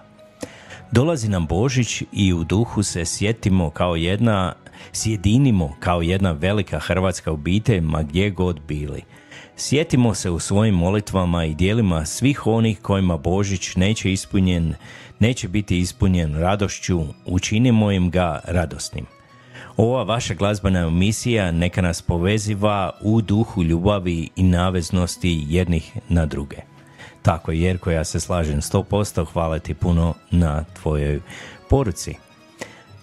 Dolazi 0.92 1.30
nam 1.30 1.48
Božić 1.48 2.04
i 2.14 2.34
u 2.34 2.44
duhu 2.44 2.84
se 2.84 3.06
sjetimo 3.06 3.70
kao 3.70 3.96
jedna 3.96 4.54
sjedinimo 4.94 5.76
kao 5.80 6.02
jedna 6.02 6.32
velika 6.32 6.80
hrvatska 6.80 7.32
obitelj 7.32 7.82
ma 7.82 8.04
gdje 8.04 8.30
god 8.30 8.62
bili. 8.68 9.02
Sjetimo 9.58 10.14
se 10.14 10.30
u 10.30 10.40
svojim 10.40 10.76
molitvama 10.76 11.46
i 11.46 11.56
dijelima 11.56 12.06
svih 12.06 12.48
onih 12.48 12.82
kojima 12.82 13.18
Božić 13.18 13.76
neće 13.76 14.12
ispunjen, 14.12 14.74
neće 15.20 15.48
biti 15.48 15.80
ispunjen 15.80 16.36
radošću, 16.36 17.02
učinimo 17.26 17.92
im 17.92 18.12
ga 18.12 18.40
radosnim. 18.44 19.06
Ova 19.78 20.04
vaša 20.04 20.34
glazbena 20.34 20.80
emisija 20.80 21.52
neka 21.52 21.82
nas 21.82 22.02
poveziva 22.02 22.92
u 23.02 23.22
duhu 23.22 23.64
ljubavi 23.64 24.30
i 24.36 24.44
naveznosti 24.44 25.46
jednih 25.48 25.98
na 26.10 26.26
druge. 26.26 26.58
Tako 27.22 27.52
je, 27.52 27.62
Jerko, 27.62 27.92
ja 27.92 28.04
se 28.04 28.20
slažem 28.20 28.62
100%, 28.62 29.26
hvala 29.34 29.60
ti 29.60 29.74
puno 29.74 30.14
na 30.32 30.64
tvojoj 30.64 31.22
poruci. 31.70 32.16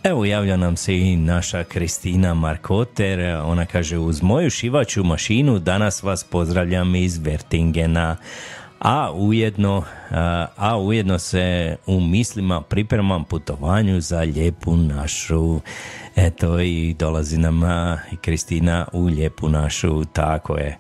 Evo 0.04 0.24
javlja 0.24 0.56
nam 0.56 0.76
se 0.76 0.98
i 0.98 1.16
naša 1.16 1.64
Kristina 1.64 2.34
Markoter, 2.34 3.20
ona 3.44 3.66
kaže 3.66 3.98
uz 3.98 4.22
moju 4.22 4.50
šivaću 4.50 5.04
mašinu 5.04 5.58
danas 5.58 6.02
vas 6.02 6.24
pozdravljam 6.24 6.94
iz 6.94 7.18
Vertingena, 7.18 8.16
a 8.78 9.12
ujedno, 9.14 9.84
a 10.56 10.78
ujedno 10.78 11.18
se 11.18 11.76
u 11.86 12.00
mislima 12.00 12.60
pripremam 12.60 13.24
putovanju 13.24 14.00
za 14.00 14.20
lijepu 14.20 14.76
našu 14.76 15.60
Eto 16.16 16.60
i 16.60 16.94
dolazi 16.98 17.38
nam 17.38 17.62
i 18.12 18.16
Kristina 18.16 18.86
u 18.92 19.04
lijepu 19.04 19.48
našu, 19.48 20.04
tako 20.04 20.56
je. 20.56 20.78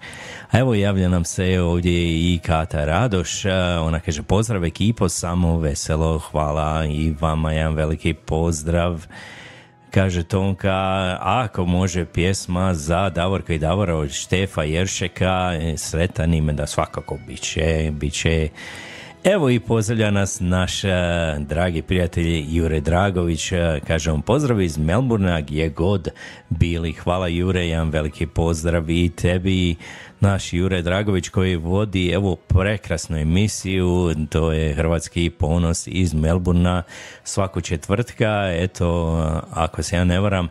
A 0.50 0.58
evo 0.58 0.74
javlja 0.74 1.08
nam 1.08 1.24
se 1.24 1.60
ovdje 1.60 1.92
i 1.92 2.40
Kata 2.46 2.84
Radoš, 2.84 3.44
ona 3.80 4.00
kaže 4.00 4.22
pozdrav 4.22 4.64
ekipo, 4.64 5.08
samo 5.08 5.58
veselo, 5.58 6.18
hvala 6.18 6.86
i 6.86 7.14
vama 7.20 7.52
jedan 7.52 7.74
veliki 7.74 8.14
pozdrav. 8.14 9.06
Kaže 9.90 10.22
Tonka, 10.22 11.16
ako 11.20 11.64
može 11.64 12.04
pjesma 12.04 12.74
za 12.74 13.10
Davorka 13.10 13.54
i 13.54 13.58
Davora 13.58 13.96
od 13.96 14.10
Štefa 14.10 14.62
Jeršeka, 14.62 15.52
e, 15.60 15.74
sretan 15.76 16.34
ime 16.34 16.52
da 16.52 16.66
svakako 16.66 17.18
bit 17.26 17.40
će, 17.40 17.90
bit 17.92 18.12
će 18.12 18.48
Evo 19.24 19.50
i 19.50 19.60
pozdravlja 19.60 20.10
nas 20.10 20.40
naš 20.40 20.84
uh, 20.84 20.90
dragi 21.38 21.82
prijatelj 21.82 22.44
Jure 22.48 22.80
Dragović, 22.80 23.52
uh, 23.52 23.58
kažem 23.86 24.22
pozdrav 24.22 24.60
iz 24.60 24.78
Melburna 24.78 25.40
gdje 25.40 25.68
god 25.68 26.08
bili. 26.48 26.92
Hvala 26.92 27.28
Jure, 27.28 27.66
jedan 27.66 27.90
veliki 27.90 28.26
pozdrav 28.26 28.90
i 28.90 29.10
tebi. 29.10 29.76
Naš 30.20 30.52
Jure 30.52 30.82
Dragović 30.82 31.28
koji 31.28 31.56
vodi 31.56 32.10
evo 32.10 32.36
prekrasnu 32.36 33.16
emisiju, 33.16 34.14
to 34.30 34.52
je 34.52 34.74
Hrvatski 34.74 35.30
ponos 35.30 35.86
iz 35.86 36.14
Melburna 36.14 36.82
svaku 37.24 37.60
četvrtka, 37.60 38.52
eto 38.52 39.16
ako 39.50 39.82
se 39.82 39.96
ja 39.96 40.04
ne 40.04 40.20
varam, 40.20 40.48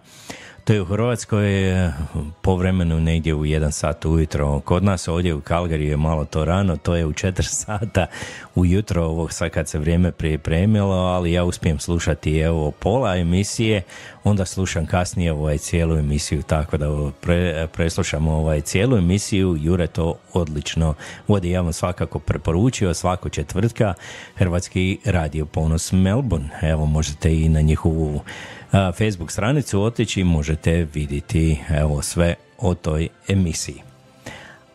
to 0.71 0.75
je 0.75 0.81
u 0.81 0.85
Hrvatskoj 0.85 1.71
eh, 1.71 1.93
po 2.41 2.55
vremenu 2.55 2.99
negdje 2.99 3.33
u 3.33 3.45
jedan 3.45 3.71
sat 3.71 4.05
ujutro. 4.05 4.59
Kod 4.59 4.83
nas 4.83 5.07
ovdje 5.07 5.33
u 5.33 5.41
Kalgari 5.41 5.87
je 5.87 5.97
malo 5.97 6.25
to 6.25 6.45
rano, 6.45 6.77
to 6.77 6.95
je 6.95 7.05
u 7.05 7.13
četiri 7.13 7.45
sata 7.65 8.07
ujutro 8.55 9.03
ovog 9.03 9.33
sad 9.33 9.49
kad 9.49 9.69
se 9.69 9.79
vrijeme 9.79 10.11
pripremilo, 10.11 10.95
ali 10.95 11.31
ja 11.31 11.43
uspijem 11.43 11.79
slušati 11.79 12.39
evo 12.39 12.71
pola 12.71 13.17
emisije, 13.17 13.81
onda 14.23 14.45
slušam 14.45 14.85
kasnije 14.85 15.31
ovaj 15.31 15.57
cijelu 15.57 15.97
emisiju, 15.97 16.43
tako 16.43 16.77
da 16.77 17.11
pre, 17.21 17.67
preslušam 17.67 18.27
ovaj 18.27 18.61
cijelu 18.61 18.97
emisiju, 18.97 19.57
Jure 19.59 19.87
to 19.87 20.15
odlično 20.33 20.93
vodi, 21.27 21.51
ja 21.51 21.61
vam 21.61 21.73
svakako 21.73 22.19
preporučio 22.19 22.93
svaku 22.93 23.29
četvrtka 23.29 23.93
Hrvatski 24.35 24.99
radio 25.05 25.45
ponos 25.45 25.91
Melbourne, 25.91 26.49
evo 26.61 26.85
možete 26.85 27.41
i 27.41 27.49
na 27.49 27.61
njihovu 27.61 28.21
Facebook 28.71 29.31
stranicu 29.31 29.83
otići 29.83 30.23
možete 30.23 30.60
vidjeti 30.69 31.59
evo 31.69 32.01
sve 32.01 32.35
o 32.57 32.73
toj 32.73 33.07
emisiji. 33.27 33.81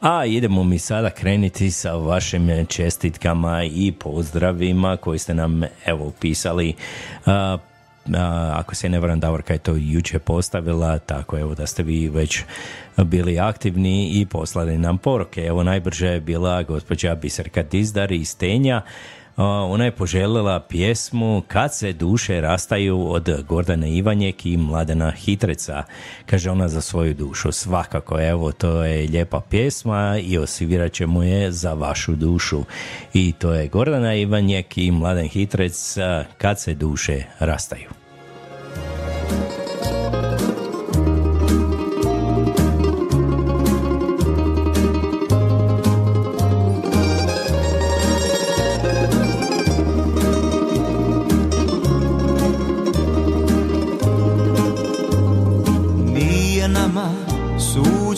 A 0.01 0.25
idemo 0.25 0.65
mi 0.65 0.79
sada 0.79 1.11
kreniti 1.11 1.71
sa 1.71 1.93
vašim 1.93 2.67
čestitkama 2.67 3.65
i 3.65 3.93
pozdravima 3.93 4.97
koji 4.97 5.19
ste 5.19 5.35
nam 5.35 5.63
evo 5.87 6.13
pisali 6.21 6.75
ako 8.53 8.75
se 8.75 8.89
ne 8.89 9.01
varam 9.01 9.21
Davorka 9.21 9.53
je 9.53 9.59
to 9.59 9.75
juče 9.77 10.19
postavila, 10.19 10.99
tako 10.99 11.39
evo 11.39 11.55
da 11.55 11.67
ste 11.67 11.83
vi 11.83 12.09
već 12.09 12.43
bili 12.97 13.39
aktivni 13.39 14.11
i 14.21 14.27
poslali 14.27 14.79
nam 14.79 14.99
poruke. 14.99 15.41
Evo 15.41 15.63
najbrže 15.63 16.09
je 16.09 16.21
bila 16.21 16.63
gospođa 16.63 17.15
Biserka 17.15 17.63
Dizdar 17.63 18.13
iz 18.13 18.37
Tenja 18.39 18.83
ona 19.45 19.85
je 19.85 19.91
poželjela 19.91 20.61
pjesmu 20.61 21.43
Kad 21.49 21.75
se 21.75 21.93
duše 21.93 22.41
rastaju 22.41 23.11
od 23.11 23.45
Gordana 23.49 23.87
Ivanjek 23.87 24.47
i 24.47 24.57
Mladena 24.57 25.11
Hitreca. 25.11 25.83
Kaže 26.27 26.51
ona 26.51 26.69
za 26.69 26.81
svoju 26.81 27.15
dušu. 27.15 27.53
Svakako, 27.53 28.21
evo, 28.21 28.53
to 28.53 28.85
je 28.85 29.09
lijepa 29.09 29.41
pjesma 29.51 30.19
i 30.23 30.39
osvirat 30.39 30.93
ćemo 30.93 31.23
je 31.23 31.53
za 31.53 31.75
vašu 31.75 32.15
dušu. 32.15 32.65
I 33.15 33.33
to 33.33 33.53
je 33.53 33.69
Gordana 33.69 34.15
Ivanjek 34.15 34.79
i 34.79 34.91
Mladen 34.91 35.29
Hitrec 35.29 35.97
Kad 36.39 36.61
se 36.61 36.75
duše 36.75 37.23
rastaju. 37.39 37.89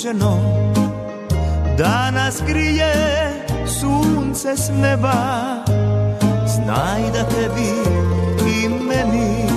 Suđeno 0.08 0.38
da 1.78 2.10
nas 2.10 2.42
grije 2.46 2.92
sunce 3.66 4.56
s 4.56 4.70
neba. 4.82 5.14
Znaj 6.46 7.02
da 7.12 7.28
tebi 7.28 7.72
i 8.46 8.68
meni 8.68 9.48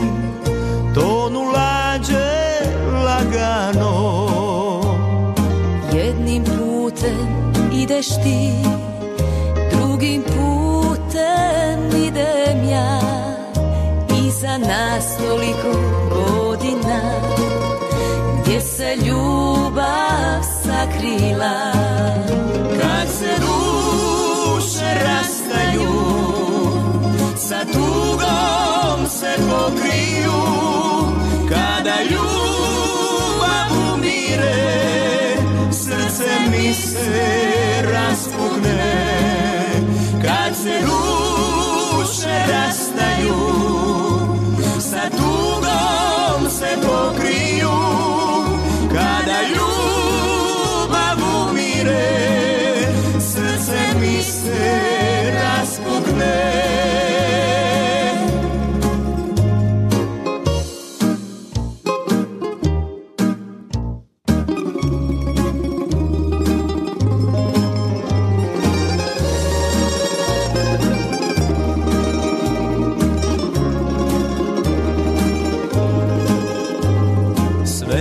tonu 0.96 1.42
lađe 1.42 2.32
lagano. 3.06 4.18
Jednim 5.94 6.44
putem 6.44 7.28
ideš 7.74 8.08
ti, 8.08 8.52
drugim 9.72 10.24
putem 10.24 12.04
idem 12.08 12.70
ja. 12.70 13.00
Iza 14.28 14.58
nas 14.58 15.18
toliko 15.18 15.80
godina 16.10 17.02
gdje 18.42 18.62
se 18.62 18.96
ljubav 19.06 19.51
sakrila 21.12 21.72
Kad 22.82 23.10
se 23.10 23.36
duše 23.40 25.04
rastaju 25.04 25.92
Sa 27.36 27.66
tugom 27.66 29.10
se 29.10 29.36
pokriju. 29.50 30.42
Kada 31.50 31.96
ljubav 32.12 33.94
umire 33.94 35.38
Srce 35.72 36.30
mi 36.52 36.74
se 36.74 37.82
raspukne. 37.94 39.12
Kad 40.22 40.56
se 40.56 40.82
duše 40.82 41.11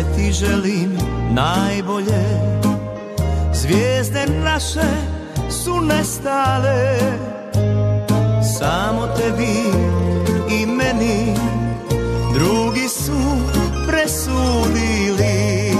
mene 0.00 0.14
ti 0.16 0.32
želim 0.32 0.98
najbolje. 1.30 2.24
Zvijezde 3.52 4.26
naše 4.44 4.88
su 5.50 5.80
nestale. 5.80 7.39
Samo 8.60 9.06
tebi 9.16 9.72
i 10.54 10.66
meni. 10.66 11.34
Drugi 12.34 12.88
su 12.88 13.20
presudili. 13.88 15.72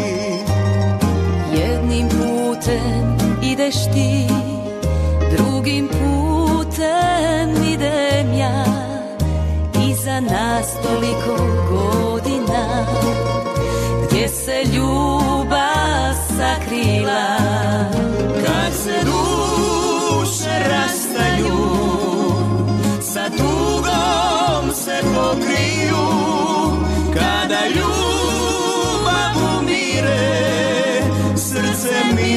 Jednim 1.53 2.09
putem 2.09 3.17
ideš 3.43 3.75
ti 3.75 4.27
Drugim 5.37 5.89
putem 5.89 7.73
idem 7.73 8.35
ja. 8.35 8.65
Iza 9.89 10.21
nas 10.21 10.67
toliko 10.83 11.37
godina 11.71 12.87
Gdje 14.05 14.29
se 14.29 14.63
ljubav 14.75 16.15
sakrila 16.39 17.40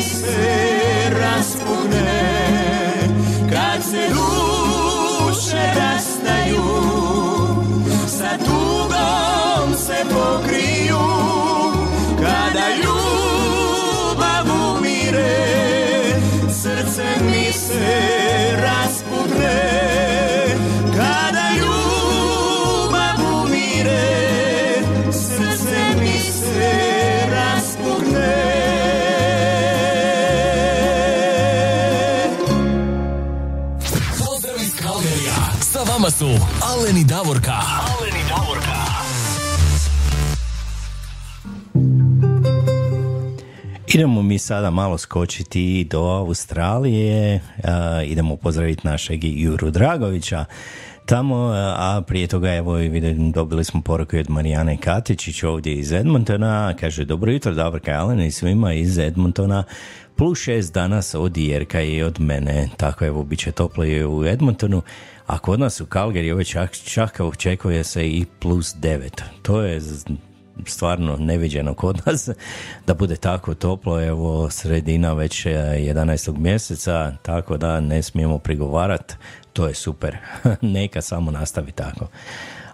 se 0.04 1.10
raspukne 1.20 2.22
Kad 3.52 3.84
se 3.84 4.08
duše 4.10 5.74
rastaju 5.76 6.64
Sa 8.08 8.38
tugom 8.38 9.78
se 9.78 10.06
pokriju 10.10 11.00
Kada 12.22 12.68
ljubav 12.84 14.46
umire 14.78 15.36
Srce 16.50 17.06
mi 17.26 17.54
se 17.54 18.02
raspukne 18.62 19.23
su 36.18 36.26
Alen 36.62 36.98
i 36.98 37.04
Davorka. 37.04 37.52
Alen 37.52 38.16
i 38.16 38.24
Davorka. 38.30 38.78
Idemo 43.88 44.22
mi 44.22 44.40
sada 44.40 44.70
malo 44.70 44.98
skočiti 44.98 45.88
do 45.90 46.00
Australije, 46.00 47.42
a, 47.64 48.02
idemo 48.06 48.36
pozdraviti 48.36 48.88
našeg 48.88 49.20
Juru 49.24 49.72
Dragovića 49.72 50.46
tamo, 51.14 51.52
a 51.56 52.02
prije 52.08 52.28
toga 52.28 52.54
evo 52.54 52.74
vidim, 52.74 53.32
dobili 53.32 53.64
smo 53.64 53.82
poruku 53.82 54.18
od 54.18 54.30
Marijane 54.30 54.78
Katičić 54.78 55.44
ovdje 55.44 55.74
iz 55.74 55.92
Edmontona, 55.92 56.74
kaže 56.80 57.06
dobro 57.06 57.32
jutro 57.32 57.54
Davorka 57.54 57.92
Alen 57.92 58.22
i 58.22 58.32
svima 58.32 58.74
iz 58.74 58.98
Edmontona, 58.98 59.64
plus 60.16 60.40
šest 60.40 60.74
danas 60.74 61.16
od 61.16 61.38
Jerka 61.38 61.82
i 61.82 62.04
od 62.04 62.20
mene, 62.20 62.70
tako 62.78 63.06
evo 63.06 63.24
bit 63.24 63.40
će 63.40 63.52
toplo 63.52 63.86
i 63.86 64.06
u 64.06 64.26
Edmontonu, 64.26 64.82
a 65.26 65.38
kod 65.38 65.60
nas 65.60 65.82
u 65.82 65.86
Calgary 65.86 66.34
ove 66.34 66.44
čak, 66.44 66.72
čak 66.72 67.20
očekuje 67.20 67.84
se 67.84 68.08
i 68.08 68.26
plus 68.40 68.76
devet, 68.76 69.24
to 69.42 69.62
je 69.62 69.82
stvarno 70.66 71.18
neviđeno 71.18 71.74
kod 71.74 72.02
nas 72.06 72.30
da 72.88 72.94
bude 72.94 73.16
tako 73.16 73.54
toplo, 73.54 74.04
evo 74.04 74.50
sredina 74.50 75.14
već 75.14 75.46
eh, 75.46 75.50
11. 75.50 76.38
mjeseca, 76.38 77.14
tako 77.22 77.58
da 77.58 77.80
ne 77.80 78.02
smijemo 78.02 78.38
prigovarati, 78.38 79.16
to 79.54 79.68
je 79.68 79.74
super, 79.74 80.18
neka 80.62 81.02
samo 81.02 81.32
nastavi 81.32 81.72
tako. 81.72 82.08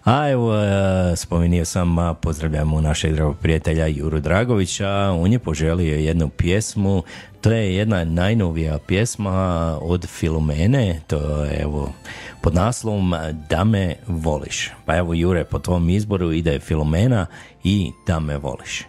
A 0.04 0.30
evo, 0.30 0.56
e, 0.56 1.16
spominio 1.16 1.66
sam, 1.66 1.96
pozdravljamo 2.22 2.82
našeg 2.82 3.14
dragog 3.14 3.38
prijatelja 3.38 3.86
Juru 3.88 4.20
Dragovića, 4.20 4.90
on 5.20 5.32
je 5.32 5.40
poželio 5.40 5.96
jednu 5.96 6.30
pjesmu, 6.30 7.04
to 7.42 7.52
je 7.52 7.76
jedna 7.76 8.04
najnovija 8.04 8.78
pjesma 8.88 9.78
od 9.82 10.08
Filomene, 10.08 11.02
to 11.08 11.44
je 11.44 11.62
evo 11.62 11.92
pod 12.42 12.54
naslovom 12.54 13.14
Da 13.50 13.64
me 13.64 13.96
voliš. 14.08 14.72
Pa 14.86 14.98
evo 14.98 15.14
Jure, 15.14 15.44
po 15.44 15.60
tvom 15.60 15.90
izboru 15.90 16.32
ide 16.32 16.60
Filomena 16.60 17.26
i 17.64 17.92
Da 18.08 18.20
me 18.20 18.38
voliš. 18.38 18.84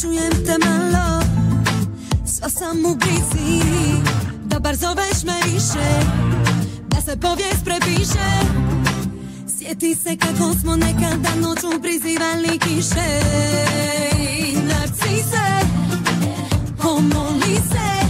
Čujem 0.00 0.32
te 0.46 0.56
malo 0.66 1.22
Sva 2.26 2.50
sam 2.50 2.84
u 2.86 2.94
brizi 2.94 3.62
Da 4.44 4.58
bar 4.58 4.76
zoveš 4.76 5.24
me 5.24 5.52
više 5.52 5.88
Da 6.88 7.00
se 7.00 7.20
povijest 7.20 7.64
prepiše. 7.64 8.30
Sjeti 9.58 9.94
se 9.94 10.16
kako 10.16 10.54
smo 10.60 10.76
nekada 10.76 11.34
noću 11.40 11.82
prizivali 11.82 12.58
kiše. 12.58 13.20
Narcise 14.68 15.48
Pomoli 16.82 17.56
se. 17.56 18.06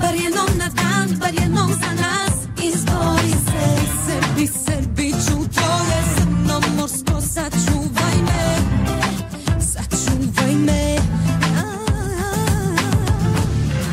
Bar 0.00 0.14
jednom 0.14 0.58
na 0.58 0.68
dan, 0.68 1.18
bar 1.18 1.34
jednom 1.42 1.70
za 1.72 2.02
nas. 2.02 2.64
Izbori 2.64 3.30
se 3.30 3.86
Sebi, 4.06 4.46
sebi 4.46 5.10
ću 5.10 5.48
tvoje 5.52 6.02
Srno 6.16 6.60
morsko 6.76 7.20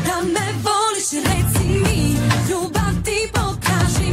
Da 0.06 0.22
me 0.22 0.46
voliš, 0.64 1.10
reci 1.12 1.68
mi 1.68 2.16
Ljubav 2.50 2.94
ti 3.04 3.30
pokaži 3.32 4.12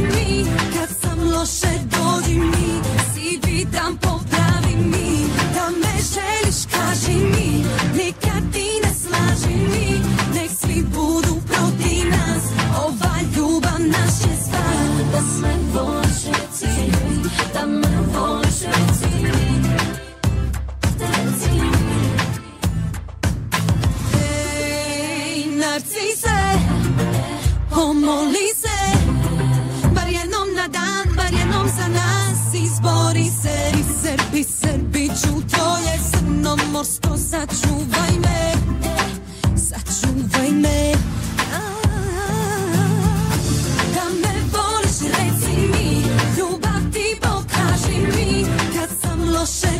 srci 25.80 26.16
se 26.16 26.40
Pomoli 27.70 28.48
se. 28.56 28.98
Bar 29.94 30.08
jednom 30.08 30.48
na 30.56 30.68
dan 30.68 31.16
Bar 31.16 31.32
jednom 31.32 31.68
za 31.68 31.88
nas. 31.88 32.54
Izbori 32.54 33.30
se 33.42 33.72
I 33.78 33.82
Srbi, 34.02 34.44
Srbiću 34.44 35.48
Tvoje 35.54 35.98
srno 36.10 36.56
morsko. 36.72 37.16
Sačuvaj 37.30 38.12
me 38.22 38.52
Sačuvaj 39.56 40.50
me. 40.50 40.92
Da 43.94 44.04
me 44.22 44.34
mi 45.48 45.68
mi. 45.68 46.04
Sam 49.02 49.34
loše 49.34 49.79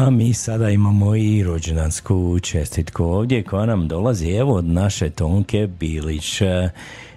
A 0.00 0.10
mi 0.10 0.34
sada 0.34 0.70
imamo 0.70 1.16
i 1.16 1.42
rođendansku 1.42 2.38
čestitku 2.42 3.04
ovdje 3.04 3.42
koja 3.42 3.66
nam 3.66 3.88
dolazi 3.88 4.30
evo 4.30 4.54
od 4.54 4.64
naše 4.64 5.10
Tonke 5.10 5.66
Bilić. 5.66 6.42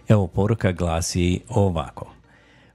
Evo 0.10 0.28
poruka 0.28 0.72
glasi 0.72 1.40
ovako. 1.50 2.12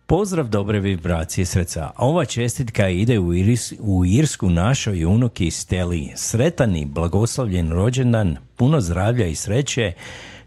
Pozdrav 0.07 0.49
dobre 0.49 0.81
vibracije 0.81 1.45
srca. 1.45 1.91
Ova 1.97 2.25
čestitka 2.25 2.89
ide 2.89 3.19
u, 3.19 3.35
Iris, 3.35 3.73
u 3.81 4.05
Irsku 4.07 4.51
našoj 4.51 5.05
unuki 5.05 5.51
Steli. 5.51 6.13
Sretan 6.17 6.77
i 6.77 6.85
blagoslovljen 6.85 7.73
rođendan, 7.73 8.37
puno 8.57 8.81
zdravlja 8.81 9.27
i 9.27 9.35
sreće. 9.35 9.93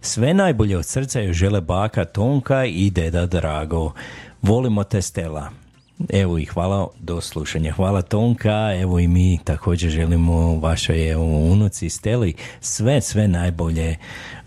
Sve 0.01 0.33
najbolje 0.33 0.77
od 0.77 0.85
srca 0.85 1.19
joj 1.19 1.33
žele 1.33 1.61
baka 1.61 2.05
Tonka 2.05 2.65
i 2.65 2.89
deda 2.89 3.25
Drago. 3.25 3.91
Volimo 4.41 4.83
te 4.83 5.01
Stela. 5.01 5.60
Evo 6.09 6.37
i 6.37 6.45
hvala 6.45 6.87
do 6.99 7.21
slušanja. 7.21 7.73
Hvala 7.73 8.01
Tonka, 8.01 8.73
evo 8.81 8.99
i 8.99 9.07
mi 9.07 9.39
također 9.43 9.89
želimo 9.89 10.59
vašoj 10.59 11.11
evo, 11.11 11.23
unuci 11.23 11.89
Steli 11.89 12.33
sve, 12.59 13.01
sve 13.01 13.27
najbolje 13.27 13.95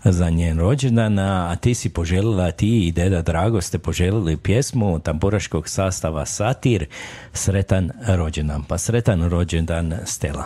za 0.03 0.29
njen 0.29 0.59
rođendan, 0.59 1.19
a 1.19 1.55
ti 1.55 1.73
si 1.73 1.89
poželjela, 1.89 2.51
ti 2.51 2.87
i 2.87 2.91
deda 2.91 3.21
Drago 3.21 3.61
ste 3.61 3.79
poželjeli 3.79 4.37
pjesmu 4.37 4.99
tamburaškog 4.99 5.69
sastava 5.69 6.25
Satir, 6.25 6.85
Sretan 7.33 7.91
rođendan. 8.07 8.63
Pa 8.63 8.77
sretan 8.77 9.29
rođendan 9.29 9.93
Stela. 10.05 10.43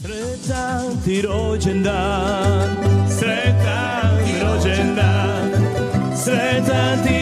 Sretan 0.00 1.02
ti 1.04 1.22
rođendan, 1.22 2.76
sretan 3.18 4.18
rođendan, 4.42 5.50
sretan 6.24 7.06
ti 7.06 7.19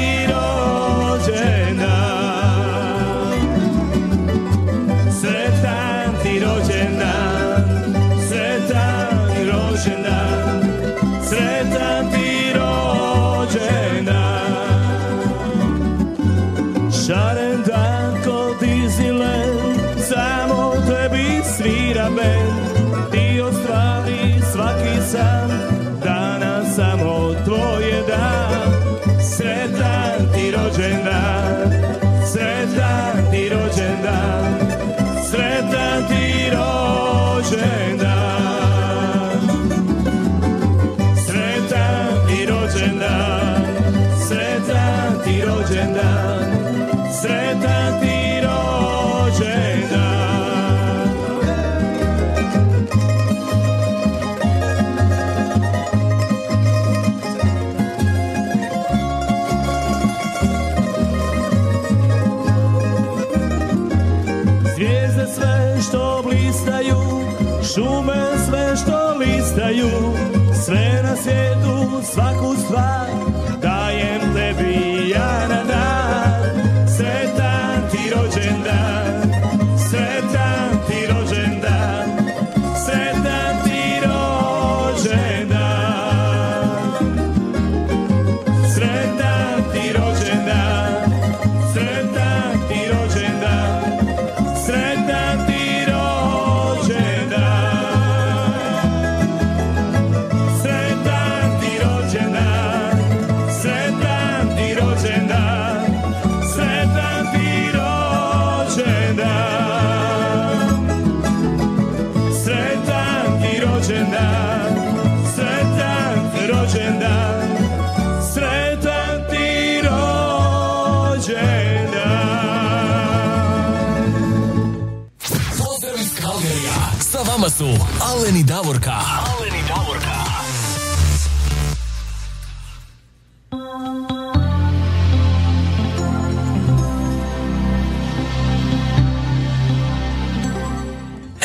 su 127.59 127.67
Aleni 128.01 128.43
Davorka. 128.43 128.93
Aleni 128.93 129.63
Davorka. 129.69 130.15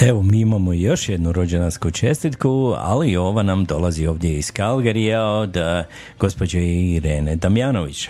Evo, 0.02 0.22
mi 0.22 0.40
imamo 0.40 0.74
još 0.74 1.10
jednu 1.10 1.32
rođendansku 1.32 1.92
čestitku, 1.92 2.74
ali 2.78 3.18
ova 3.18 3.44
nam 3.44 3.66
dolazi 3.66 4.08
ovdje 4.08 4.38
iz 4.38 4.52
Kalgarija 4.52 5.26
od 5.26 5.58
eh, 5.58 5.84
gospođe 6.20 6.60
Irene 6.64 7.36
Damjanović. 7.36 8.10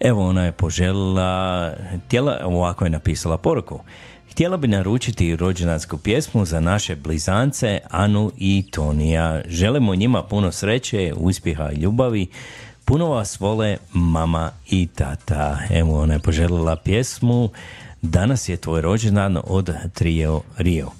Evo, 0.00 0.28
ona 0.28 0.44
je 0.44 0.52
poželjela, 0.52 1.72
htjela, 2.06 2.40
ovako 2.44 2.84
je 2.84 2.90
napisala 2.90 3.38
poruku. 3.38 3.80
Htjela 4.30 4.56
bi 4.56 4.68
naručiti 4.68 5.36
rođendansku 5.36 5.98
pjesmu 5.98 6.44
za 6.44 6.60
naše 6.60 6.96
blizance 6.96 7.78
Anu 7.90 8.32
i 8.38 8.64
Tonija. 8.70 9.42
Želimo 9.46 9.94
njima 9.94 10.22
puno 10.22 10.52
sreće, 10.52 11.12
uspjeha 11.16 11.70
i 11.72 11.80
ljubavi. 11.80 12.26
Puno 12.84 13.08
vas 13.08 13.40
vole 13.40 13.76
mama 13.92 14.50
i 14.70 14.86
tata. 14.86 15.58
Evo, 15.70 16.02
ona 16.02 16.14
je 16.14 16.20
poželjela 16.20 16.76
pjesmu 16.76 17.50
Danas 18.02 18.48
je 18.48 18.56
tvoj 18.56 18.80
rođendan 18.80 19.38
od 19.44 19.70
Trio 19.94 20.40
Rio. 20.56 20.90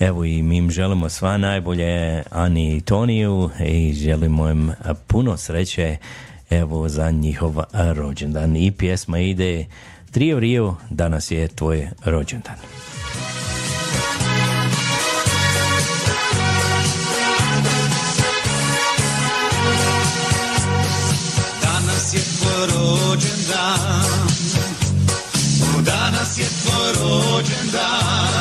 Evo 0.00 0.24
i 0.24 0.42
mi 0.42 0.56
im 0.56 0.70
želimo 0.70 1.08
sva 1.08 1.36
najbolje 1.36 2.22
Ani 2.30 2.76
i 2.76 2.80
Toniju 2.80 3.50
i 3.66 3.92
želimo 3.92 4.48
im 4.48 4.72
puno 5.06 5.36
sreće 5.36 5.96
evo 6.50 6.88
za 6.88 7.10
njihov 7.10 7.54
rođendan. 7.72 8.56
I 8.56 8.70
pjesma 8.70 9.18
ide 9.18 9.66
Trio 10.10 10.40
Rio, 10.40 10.74
danas 10.90 11.30
je 11.30 11.48
tvoj 11.48 11.88
rođendan. 12.04 12.54
Danas 21.62 22.14
je 22.14 22.20
tvoj 22.20 22.66
rođendan 22.66 24.26
Danas 25.84 26.38
je 26.38 26.44
tvoj 26.44 26.92
rođendan 26.92 28.35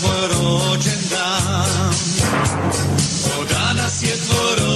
tvoj 0.00 0.28
rođendan 0.28 1.92
O, 3.38 3.44
danas 3.44 4.02
je 4.02 4.16
tvoj 4.16 4.50
rođendan 4.56 4.69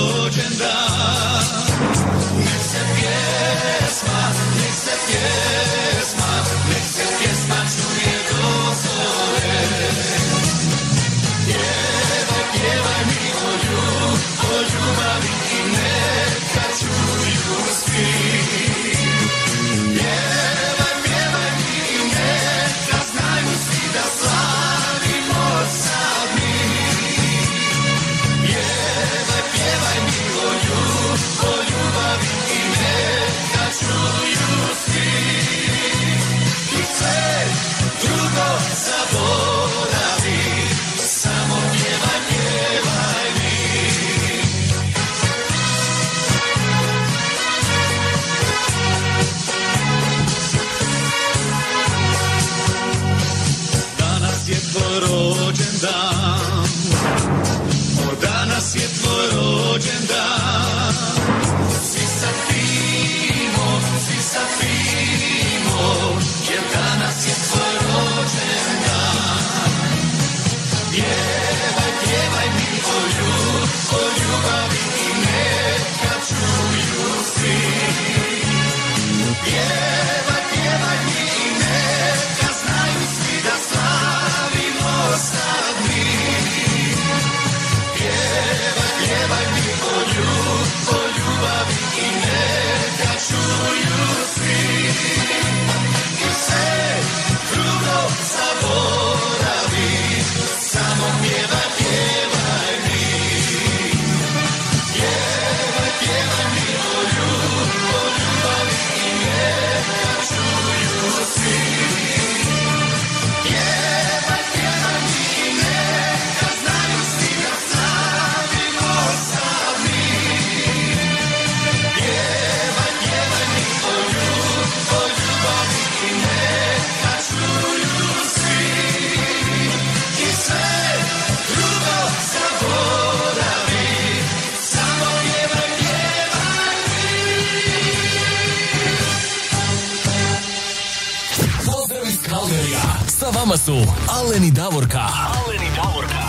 Sa 143.57 143.73
vama 143.73 143.87
su 143.87 143.93
Aleni 144.09 144.51
Davorka. 144.51 144.99
Aleni 144.99 145.67
Davorka. 145.77 146.25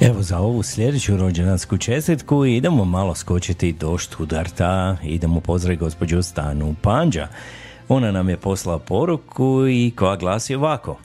Evo 0.00 0.22
za 0.22 0.38
ovu 0.38 0.62
sljedeću 0.62 1.16
rođendansku 1.16 1.78
čestitku 1.78 2.44
idemo 2.44 2.84
malo 2.84 3.14
skočiti 3.14 3.72
do 3.72 3.98
Študarta, 3.98 4.96
idemo 5.02 5.40
pozdraviti 5.40 5.84
gospođu 5.84 6.22
Stanu 6.22 6.74
Panđa. 6.82 7.28
Ona 7.88 8.10
nam 8.12 8.28
je 8.28 8.36
poslala 8.36 8.78
poruku 8.78 9.66
i 9.68 9.92
koja 9.96 10.16
glasi 10.16 10.54
ovako. 10.54 10.98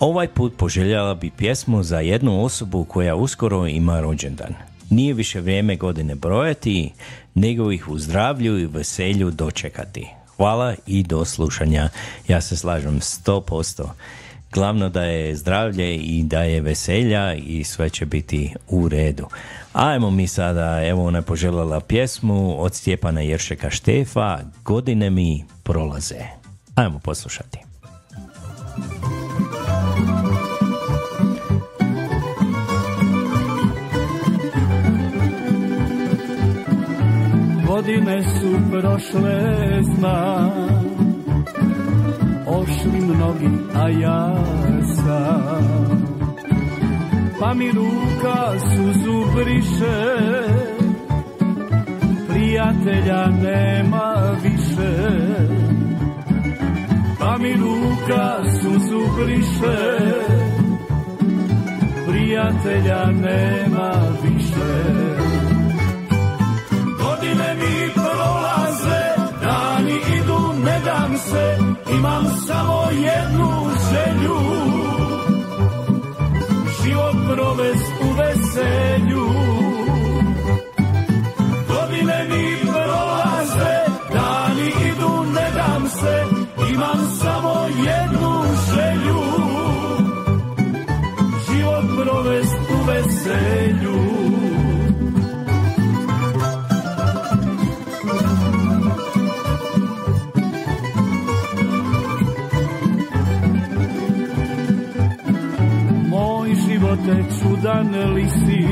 Ovaj 0.00 0.28
put 0.28 0.56
poželjela 0.56 1.14
bi 1.14 1.30
pjesmu 1.30 1.82
za 1.82 2.00
jednu 2.00 2.44
osobu 2.44 2.84
koja 2.84 3.16
uskoro 3.16 3.66
ima 3.66 4.00
rođendan. 4.00 4.71
Nije 4.92 5.14
više 5.14 5.40
vrijeme 5.40 5.76
godine 5.76 6.14
brojati, 6.14 6.92
nego 7.34 7.72
ih 7.72 7.88
u 7.88 7.98
zdravlju 7.98 8.58
i 8.58 8.66
veselju 8.66 9.30
dočekati. 9.30 10.06
Hvala 10.36 10.74
i 10.86 11.02
do 11.02 11.24
slušanja. 11.24 11.88
Ja 12.28 12.40
se 12.40 12.56
slažem 12.56 13.00
100%. 13.00 13.88
Glavno 14.52 14.88
da 14.88 15.04
je 15.04 15.36
zdravlje 15.36 15.96
i 15.96 16.22
da 16.22 16.42
je 16.42 16.60
veselja 16.60 17.34
i 17.34 17.64
sve 17.64 17.90
će 17.90 18.06
biti 18.06 18.54
u 18.68 18.88
redu. 18.88 19.26
Ajmo 19.72 20.10
mi 20.10 20.26
sada, 20.26 20.86
evo 20.86 21.06
ona 21.06 21.18
je 21.18 21.22
poželjela 21.22 21.80
pjesmu 21.80 22.62
od 22.62 22.74
Stjepana 22.74 23.20
Jeršeka 23.20 23.70
Štefa, 23.70 24.38
Godine 24.64 25.10
mi 25.10 25.44
prolaze. 25.62 26.20
Ajmo 26.74 26.98
poslušati. 26.98 27.71
Godine 37.86 38.22
su 38.22 38.58
prošle, 38.70 39.82
znam 39.82 40.50
Ošli 42.46 43.00
mnogi, 43.00 43.48
a 43.74 43.88
ja 43.88 44.34
sam. 44.96 46.06
Pa 47.40 47.54
mi 47.54 47.70
ruka 47.70 48.60
suzu 48.60 49.24
briše 49.34 50.02
Prijatelja 52.28 53.26
nema 53.26 54.36
više. 54.42 54.92
Pa 57.18 57.38
mi 57.38 57.52
ruka 57.52 58.44
suzu 58.60 59.00
briše 59.16 59.98
Prijatelja 62.06 63.06
nema 63.06 63.92
više 64.22 64.41
se, 71.30 71.58
imam 71.94 72.24
samo 72.46 72.82
jednu 72.90 73.50
želju. 73.90 74.38
Život 76.82 77.16
provest 77.34 78.01
živote 107.62 107.92
čudan 107.92 108.14
li 108.14 108.28
si. 108.30 108.64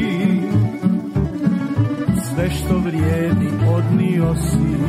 Sve 2.24 2.51
što 2.51 2.78
vrijedi 2.78 3.49
odnio 3.76 4.34
si. 4.34 4.80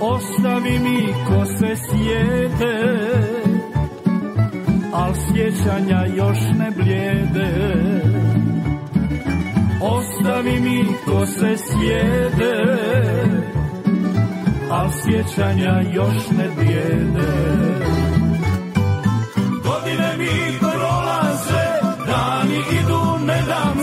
Ostavi 0.00 0.78
mi 0.78 1.06
ko 1.28 1.44
se 1.44 1.76
sjede 1.76 3.00
Al 4.92 5.14
sjećanja 5.14 6.06
još 6.16 6.38
ne 6.58 6.70
blijede. 6.76 7.52
Ostavi 9.80 10.60
mi 10.60 10.84
ko 11.04 11.26
se 11.26 11.56
sjede 11.56 12.54
Al 14.70 14.88
sjećanja 14.90 15.82
još 15.94 16.30
ne 16.30 16.48
blijede 16.56 17.79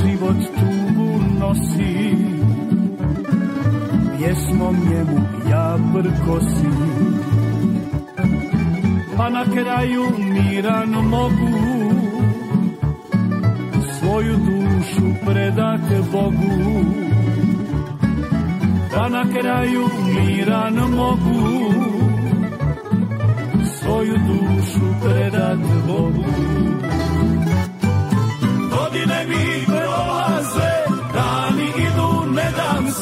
Život 0.00 0.40
tugu 0.56 1.10
nosi. 1.40 2.16
Pjesmom 4.18 4.76
njemu 4.90 5.20
ja 5.50 5.78
prkosim 5.92 6.76
Pa 9.16 9.28
na 9.30 9.44
kraju 9.44 10.04
miran 10.18 10.90
mogu. 10.90 11.52
Svoju 13.98 14.36
dušu 14.36 15.06
predat 15.26 15.80
Bogu. 16.12 16.84
Pa 18.94 19.08
na 19.08 19.24
kraju 19.34 19.88
miran 20.14 20.74
mogu. 20.74 21.72
Svoju 23.80 24.16
dušu 24.26 24.86
predat 25.02 25.58
Bogu 25.86 26.60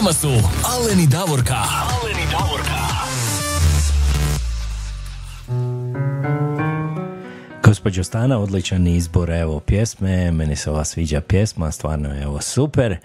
Vama 0.00 0.12
su 0.12 0.28
Aleni 0.64 1.06
Davorka. 1.06 1.54
Aleni 1.54 2.22
Davorka. 2.30 2.80
Gospođo 7.64 8.04
Stana, 8.04 8.38
odličan 8.38 8.86
izbor 8.86 9.30
evo 9.30 9.60
pjesme, 9.60 10.32
meni 10.32 10.56
se 10.56 10.70
ova 10.70 10.84
sviđa 10.84 11.20
pjesma, 11.20 11.70
stvarno 11.70 12.14
je 12.14 12.22
evo 12.22 12.40
super. 12.40 12.96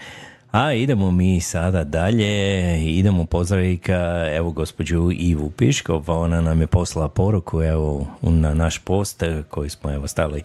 A 0.51 0.73
idemo 0.73 1.11
mi 1.11 1.41
sada 1.41 1.83
dalje, 1.83 2.95
idemo 2.97 3.25
pozdraviti 3.25 3.81
ka, 3.81 4.29
evo 4.35 4.51
gospođu 4.51 5.09
Ivu 5.13 5.49
Piškov, 5.49 6.03
ona 6.07 6.41
nam 6.41 6.61
je 6.61 6.67
poslala 6.67 7.09
poruku 7.09 7.63
evo 7.63 8.07
na 8.21 8.53
naš 8.53 8.79
post 8.79 9.23
koji 9.49 9.69
smo 9.69 9.91
evo 9.91 10.07
stavili 10.07 10.43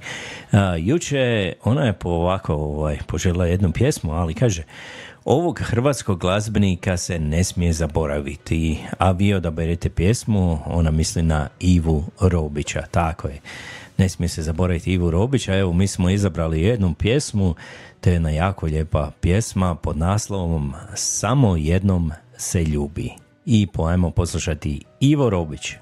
juče, 0.79 1.53
ona 1.65 1.85
je 1.85 1.93
po 1.93 2.09
ovako 2.09 2.55
ovaj, 2.55 2.99
poželjela 3.07 3.47
jednu 3.47 3.73
pjesmu, 3.73 4.13
ali 4.13 4.35
kaže 4.35 4.63
Ovog 5.31 5.61
hrvatskog 5.61 6.21
glazbenika 6.21 6.97
se 6.97 7.19
ne 7.19 7.45
smije 7.45 7.73
zaboraviti, 7.73 8.79
a 8.99 9.11
vi 9.11 9.35
odaberete 9.35 9.91
pjesmu, 9.91 10.59
ona 10.67 10.91
misli 10.91 11.23
na 11.23 11.49
Ivu 11.61 12.05
Robića, 12.21 12.83
tako 12.91 13.29
je. 13.29 13.41
Ne 13.99 14.09
smije 14.09 14.29
se 14.29 14.43
zaboraviti 14.43 14.93
Ivu 14.93 15.11
Robića, 15.11 15.57
evo 15.57 15.73
mi 15.73 15.87
smo 15.87 16.11
izabrali 16.11 16.63
jednu 16.63 16.95
pjesmu, 16.95 17.55
to 18.01 18.11
je 18.11 18.15
jedna 18.15 18.31
jako 18.31 18.67
lijepa 18.67 19.11
pjesma 19.21 19.75
pod 19.75 19.97
naslovom 19.97 20.75
Samo 20.95 21.57
jednom 21.57 22.13
se 22.37 22.65
ljubi. 22.65 23.11
I 23.47 23.67
pojmo 23.67 24.11
poslušati 24.11 24.83
Ivo 25.01 25.31
Robić. 25.31 25.73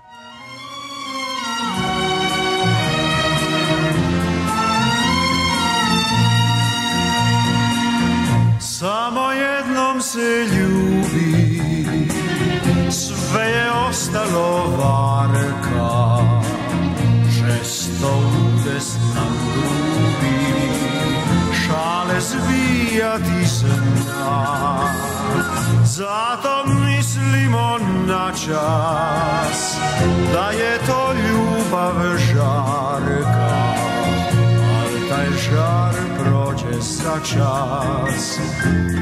Se 10.13 10.47
ljubi 10.57 11.61
Sve 12.91 13.45
je 13.45 13.73
ostalo 13.89 14.77
varka. 14.79 16.19
Žesto 17.31 18.23
udesna 18.47 19.27
grubi 19.55 20.39
Šale 21.53 22.21
zvijati 22.21 23.47
zna 23.47 24.79
Zato 25.85 26.65
mislimo 26.67 27.79
na 28.07 28.33
čas 28.33 29.77
Da 30.33 30.51
je 30.51 30.79
to 30.87 31.13
ljubav 31.13 32.17
žarka 32.19 33.38
Žar 35.51 35.95
prođe 36.19 36.81
za 36.81 37.21
čas 37.21 38.39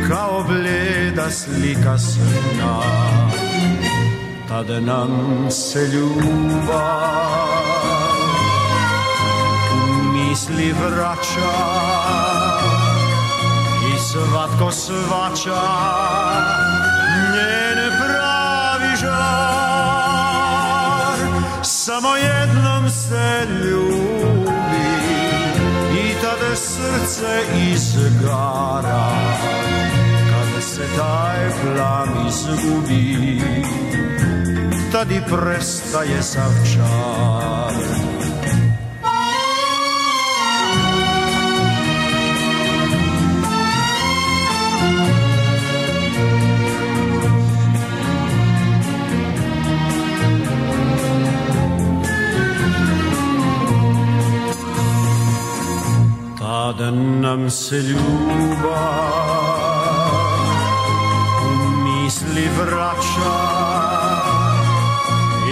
Kao 0.08 0.44
bljeda 0.48 1.30
slika 1.30 1.98
sna 1.98 2.82
Tad 4.48 4.66
nam 4.82 5.10
se 5.50 5.86
ljubav 5.86 7.48
u 9.72 10.02
misli 10.12 10.72
vraća 10.72 11.52
I 13.94 13.98
svatko 13.98 14.70
svača 14.70 15.62
njen 17.32 17.90
pravi 17.98 18.96
žar. 19.00 19.16
Samo 21.62 22.16
jednom 22.16 22.90
se 22.90 23.46
ljubi 23.64 23.95
srce 26.56 27.42
izgara 27.72 29.10
Kada 30.30 30.60
se 30.60 30.82
taj 30.96 31.50
plam 31.62 32.26
izgubi 32.28 33.40
Tad 34.92 35.10
i 35.10 35.20
prestaje 35.30 36.22
sav 36.22 36.52
čar 36.74 38.15
Nam 56.56 57.50
se 57.50 57.76
ljubav 57.76 58.76
u 61.42 61.70
misli 61.84 62.48
vraća 62.58 63.36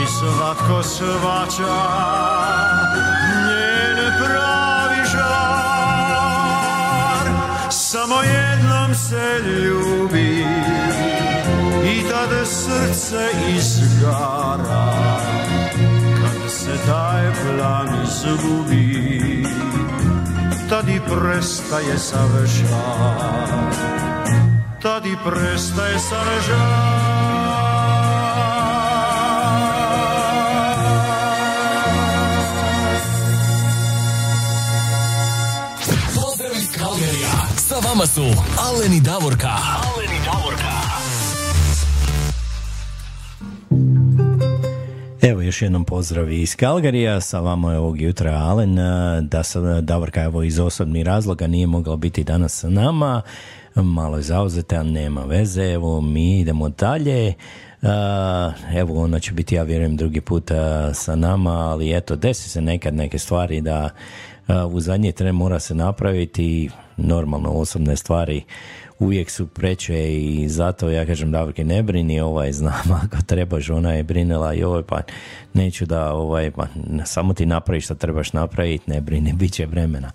i 0.02 0.06
svatko 0.06 0.82
svača 0.82 1.76
njen 3.46 3.98
pravi 4.18 5.02
žar. 5.12 5.26
Samo 7.70 8.16
jednom 8.22 8.94
se 8.94 9.40
ljubi 9.48 10.46
i 11.84 12.02
tada 12.10 12.44
srce 12.44 13.28
izgara. 13.56 14.94
Kad 16.20 16.50
se 16.50 16.76
taj 16.86 17.32
plan 17.32 17.88
izgubi 18.04 19.43
tad 20.68 20.88
i 20.88 21.00
prestaje 21.00 21.98
sav 21.98 22.28
žar 22.46 23.74
tad 24.82 25.06
i 25.06 25.16
prestaje 25.24 25.98
sav 25.98 26.26
žar 26.46 27.04
Pozdrav 36.14 36.52
iz 36.56 36.68
Kalgerija. 36.78 37.32
Sa 37.56 37.74
vama 37.88 38.06
su 38.06 38.22
Aleni 38.58 39.00
Davorka. 39.00 39.48
Aleni 39.48 39.60
Davorka. 39.60 39.83
Evo 45.28 45.42
još 45.42 45.62
jednom 45.62 45.84
pozdrav 45.84 46.32
iz 46.32 46.56
Kalgarija, 46.56 47.20
sa 47.20 47.40
vama 47.40 47.72
je 47.72 47.78
ovog 47.78 48.00
jutra 48.00 48.32
Alen, 48.32 48.76
da 49.22 49.42
sam 49.42 49.86
Davorka 49.86 50.22
evo 50.22 50.42
iz 50.42 50.58
osobnih 50.58 51.04
razloga 51.04 51.46
nije 51.46 51.66
mogla 51.66 51.96
biti 51.96 52.24
danas 52.24 52.60
sa 52.60 52.68
nama, 52.70 53.22
malo 53.74 54.16
je 54.16 54.22
zauzeta, 54.22 54.82
nema 54.82 55.24
veze, 55.24 55.62
evo 55.62 56.00
mi 56.00 56.40
idemo 56.40 56.68
dalje, 56.68 57.34
evo 58.74 59.02
ona 59.02 59.18
će 59.18 59.32
biti 59.32 59.54
ja 59.54 59.62
vjerujem 59.62 59.96
drugi 59.96 60.20
put 60.20 60.50
sa 60.94 61.16
nama, 61.16 61.50
ali 61.50 61.96
eto 61.96 62.16
desi 62.16 62.48
se 62.48 62.60
nekad 62.60 62.94
neke 62.94 63.18
stvari 63.18 63.60
da 63.60 63.90
u 64.70 64.80
zadnji 64.80 65.12
tren 65.12 65.34
mora 65.34 65.58
se 65.58 65.74
napraviti. 65.74 66.70
Normalno 66.96 67.50
osobne 67.50 67.96
stvari 67.96 68.42
uvijek 68.98 69.30
su 69.30 69.46
preče 69.46 70.14
i 70.14 70.48
zato 70.48 70.90
ja 70.90 71.06
kažem 71.06 71.30
Davorke 71.30 71.64
ne 71.64 71.82
brini 71.82 72.20
ovaj 72.20 72.52
znam 72.52 72.92
ako 73.04 73.16
trebaš 73.26 73.70
ona 73.70 73.92
je 73.92 74.02
brinela 74.02 74.54
i 74.54 74.64
ovaj 74.64 74.82
pa 74.82 75.00
neću 75.54 75.86
da 75.86 76.12
ovaj 76.12 76.50
pa 76.50 76.66
samo 77.04 77.34
ti 77.34 77.46
napraviš 77.46 77.84
što 77.84 77.94
trebaš 77.94 78.32
napraviti 78.32 78.90
ne 78.90 79.00
brini 79.00 79.32
bit 79.40 79.52
će 79.52 79.66
vremena 79.66 80.12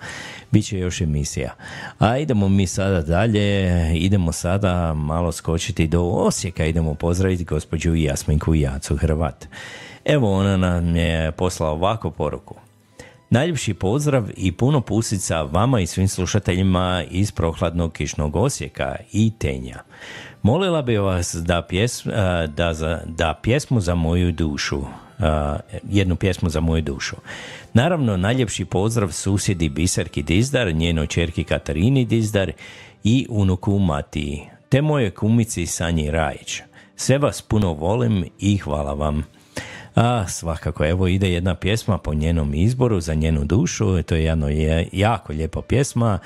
bit 0.52 0.66
će 0.66 0.80
još 0.80 1.02
emisija. 1.02 1.56
A 2.00 2.18
idemo 2.18 2.50
mi 2.50 2.68
sada 2.68 3.02
dalje 3.02 3.70
idemo 3.96 4.32
sada 4.32 4.94
malo 4.94 5.32
skočiti 5.32 5.88
do 5.88 6.02
Osijeka 6.02 6.66
idemo 6.66 6.94
pozdraviti 6.94 7.44
gospođu 7.44 7.96
Jasminku 7.96 8.56
Jacu 8.56 8.98
Hrvat. 8.98 9.48
Evo 10.06 10.34
ona 10.34 10.58
nam 10.58 10.96
je 10.96 11.32
poslala 11.32 11.72
ovako 11.72 12.12
poruku 12.12 12.69
Najljepši 13.30 13.74
pozdrav 13.74 14.30
i 14.38 14.52
puno 14.52 14.82
pusica 14.82 15.42
vama 15.42 15.80
i 15.80 15.88
svim 15.88 16.08
slušateljima 16.08 17.04
iz 17.12 17.32
prohladnog 17.32 17.94
kišnog 17.94 18.36
Osijeka 18.36 18.96
i 19.12 19.32
Tenja. 19.40 19.80
Molila 20.42 20.82
bi 20.82 20.98
vas 20.98 21.36
da, 21.36 21.62
pjes, 21.62 22.06
da, 22.48 22.74
za, 22.74 23.02
da 23.06 23.40
pjesmu 23.44 23.80
za 23.80 23.96
moju 23.96 24.32
dušu, 24.32 24.82
jednu 25.90 26.16
pjesmu 26.16 26.50
za 26.50 26.60
moju 26.60 26.82
dušu. 26.82 27.16
Naravno, 27.74 28.18
najljepši 28.18 28.66
pozdrav 28.66 29.12
susjedi 29.12 29.70
Biserki 29.70 30.24
Dizdar, 30.24 30.74
njenoj 30.74 31.08
čerki 31.08 31.44
Katarini 31.44 32.06
Dizdar 32.06 32.52
i 33.04 33.28
unuku 33.30 33.80
Matiji, 33.80 34.42
te 34.70 34.82
moje 34.82 35.12
kumici 35.12 35.66
Sanji 35.66 36.12
Rajić. 36.12 36.62
Sve 36.96 37.18
vas 37.18 37.42
puno 37.42 37.74
volim 37.74 38.26
i 38.40 38.58
hvala 38.58 38.94
vam. 38.94 39.24
A 39.96 40.28
svakako, 40.28 40.86
evo 40.86 41.08
ide 41.08 41.32
jedna 41.32 41.56
pjesma 41.56 41.98
po 41.98 42.14
njenom 42.14 42.54
izboru 42.54 43.00
za 43.00 43.14
njenu 43.14 43.44
dušu, 43.44 44.04
to 44.04 44.16
je 44.16 44.24
jedno 44.24 44.50
je 44.50 44.90
jako 44.92 45.34
lijepa 45.34 45.62
pjesma, 45.62 46.20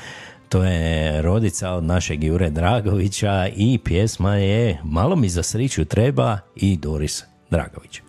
to 0.50 0.64
je 0.64 1.22
rodica 1.22 1.72
od 1.72 1.84
našeg 1.84 2.24
Jure 2.24 2.50
Dragovića 2.50 3.48
i 3.56 3.80
pjesma 3.84 4.36
je 4.36 4.80
Malo 4.84 5.16
mi 5.16 5.30
za 5.30 5.44
sriću 5.44 5.86
treba 5.86 6.38
i 6.56 6.78
Doris 6.78 7.24
Dragović. 7.50 8.02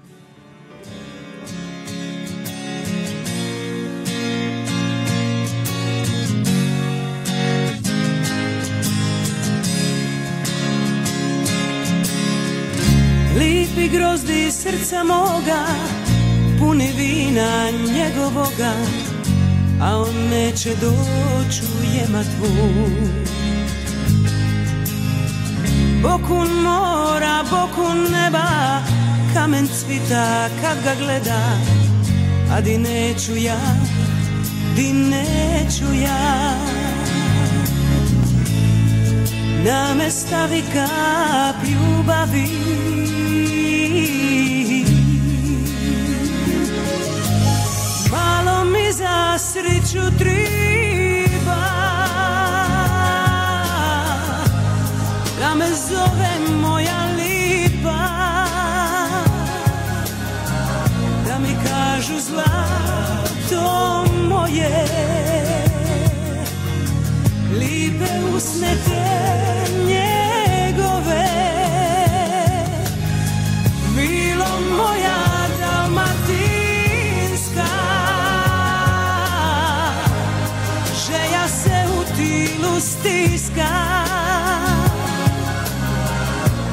Grozdi 13.94 14.52
srca 14.52 15.04
moga 15.04 15.62
Puni 16.58 16.92
vina 16.96 17.70
njegovoga 17.70 18.72
A 19.82 19.98
on 19.98 20.28
neće 20.30 20.70
doći 20.70 21.62
u 21.62 21.96
jematvu. 21.96 22.46
Bokun 26.02 26.48
mora, 26.62 27.44
bokun 27.50 27.98
neba 28.12 28.80
Kamen 29.34 29.68
cvita 29.68 30.48
kad 30.60 30.84
ga 30.84 30.94
gleda 31.04 31.58
A 32.52 32.60
di 32.60 32.78
neću 32.78 33.36
ja, 33.36 33.60
di 34.76 34.92
neću 34.92 35.94
ja. 36.02 36.54
Da 39.64 39.94
me 39.94 40.10
stavi 40.10 40.62
kap 40.72 41.56
ljubavi 41.64 42.74
mi 48.74 48.92
za 48.92 49.38
sreću 49.38 50.18
triba. 50.18 51.64
Da 55.40 55.54
me 55.54 55.66
zove 55.88 56.56
moja 56.60 57.06
lipa. 57.16 58.08
Da 61.28 61.38
mi 61.38 61.56
kažu 61.66 62.20
zlato 62.20 64.04
moje. 64.28 64.86
Lipe 67.58 68.34
usne 68.36 68.76
te 68.86 69.93
tilu 82.84 83.28
stiska 83.28 83.68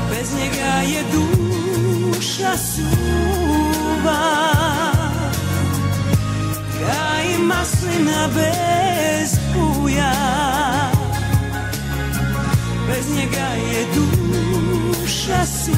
Bez 0.10 0.34
njega 0.34 0.74
je 0.82 1.04
duša 1.14 2.58
suva. 2.58 4.22
Ka 6.80 7.22
i 7.22 7.38
maslina 7.44 8.28
bez 8.36 9.36
puja 9.54 10.14
Bez 12.88 13.16
njega 13.16 13.48
je 13.72 13.86
duša 13.96 15.46
suva. 15.46 15.76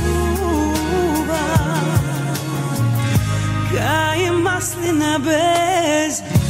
Ka 3.71 4.15
i 4.15 4.31
maslina 4.31 5.19
bez 5.19 6.21
puja 6.21 6.42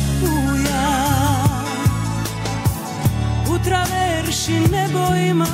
U 3.53 3.59
traverši 3.63 4.59
nebo 4.71 5.15
ima 5.29 5.45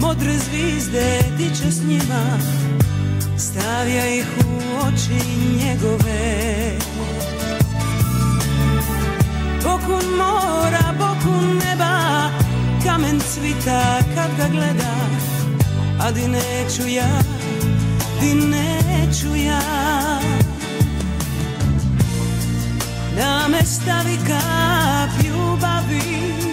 Modre 0.00 0.38
zvizde 0.38 1.22
diče 1.38 1.70
s 1.70 1.82
njima. 1.88 2.38
Stavlja 3.38 4.06
ih 4.06 4.26
u 4.38 4.86
oči 4.86 5.20
njegove. 5.64 6.72
Bokun 9.64 10.16
mora, 10.16 10.94
bokun 10.98 11.60
neba 11.64 12.30
Kamen 12.84 13.20
cvita 13.20 13.98
kad 14.14 14.30
ga 14.36 14.48
gleda. 14.52 14.94
A 16.00 16.10
di 16.10 16.28
neću 16.28 16.88
ja, 16.88 17.18
di 18.20 18.34
neću 18.34 19.36
ja. 19.46 19.60
Da 23.16 23.48
me 23.48 23.64
stavi 23.64 24.16
kap 24.26 25.24
ljubavi 25.24 26.47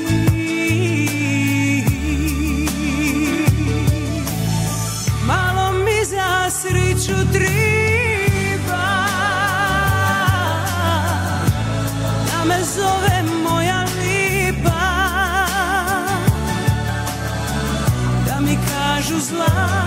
za 6.45 6.51
sreću 6.51 7.31
triba. 7.33 8.87
Da 12.31 12.45
me 12.45 12.63
zove 12.63 13.23
moja 13.43 13.85
lipa. 13.99 14.69
Da 18.27 18.39
mi 18.39 18.57
kažu 18.69 19.19
zlato 19.19 19.84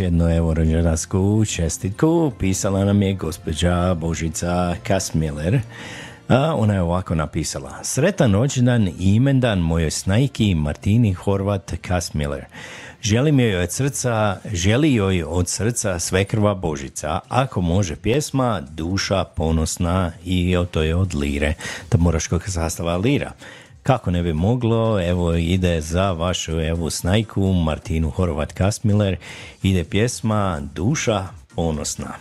jednu 0.00 0.30
evo 0.30 0.54
rođendansku 0.54 1.44
čestitku. 1.44 2.32
Pisala 2.38 2.84
nam 2.84 3.02
je 3.02 3.14
gospođa 3.14 3.94
Božica 3.94 4.76
Kasmiller. 4.82 5.60
A 6.28 6.54
ona 6.56 6.74
je 6.74 6.82
ovako 6.82 7.14
napisala. 7.14 7.84
Sretan 7.84 8.32
rođendan 8.32 8.88
i 8.88 9.14
imendan 9.14 9.58
mojoj 9.58 9.90
snajki 9.90 10.54
Martini 10.54 11.12
Horvat 11.12 11.72
Kasmiller. 11.82 12.44
Želim 13.02 13.40
joj 13.40 13.56
od 13.56 13.72
srca, 13.72 14.36
želi 14.52 14.94
joj 14.94 15.22
od 15.22 15.48
srca 15.48 15.98
svekrva 15.98 16.54
Božica. 16.54 17.20
Ako 17.28 17.60
može 17.60 17.96
pjesma, 17.96 18.60
duša 18.70 19.24
ponosna 19.24 20.12
i 20.24 20.56
to 20.70 20.82
je 20.82 20.94
od 20.94 21.14
lire. 21.14 21.54
Da 21.90 21.98
moraš 21.98 22.26
kako 22.26 22.50
sastava 22.50 22.96
lira. 22.96 23.32
Kako 23.88 24.10
ne 24.10 24.22
bi 24.22 24.32
moglo, 24.32 25.00
evo 25.00 25.34
ide 25.34 25.80
za 25.80 26.12
vašu 26.12 26.60
evo 26.60 26.90
snajku 26.90 27.52
Martinu 27.52 28.10
Horvat 28.10 28.52
Kasmiller, 28.52 29.16
ide 29.62 29.84
pjesma 29.84 30.60
Duša 30.74 31.26
ponosna. 31.54 32.14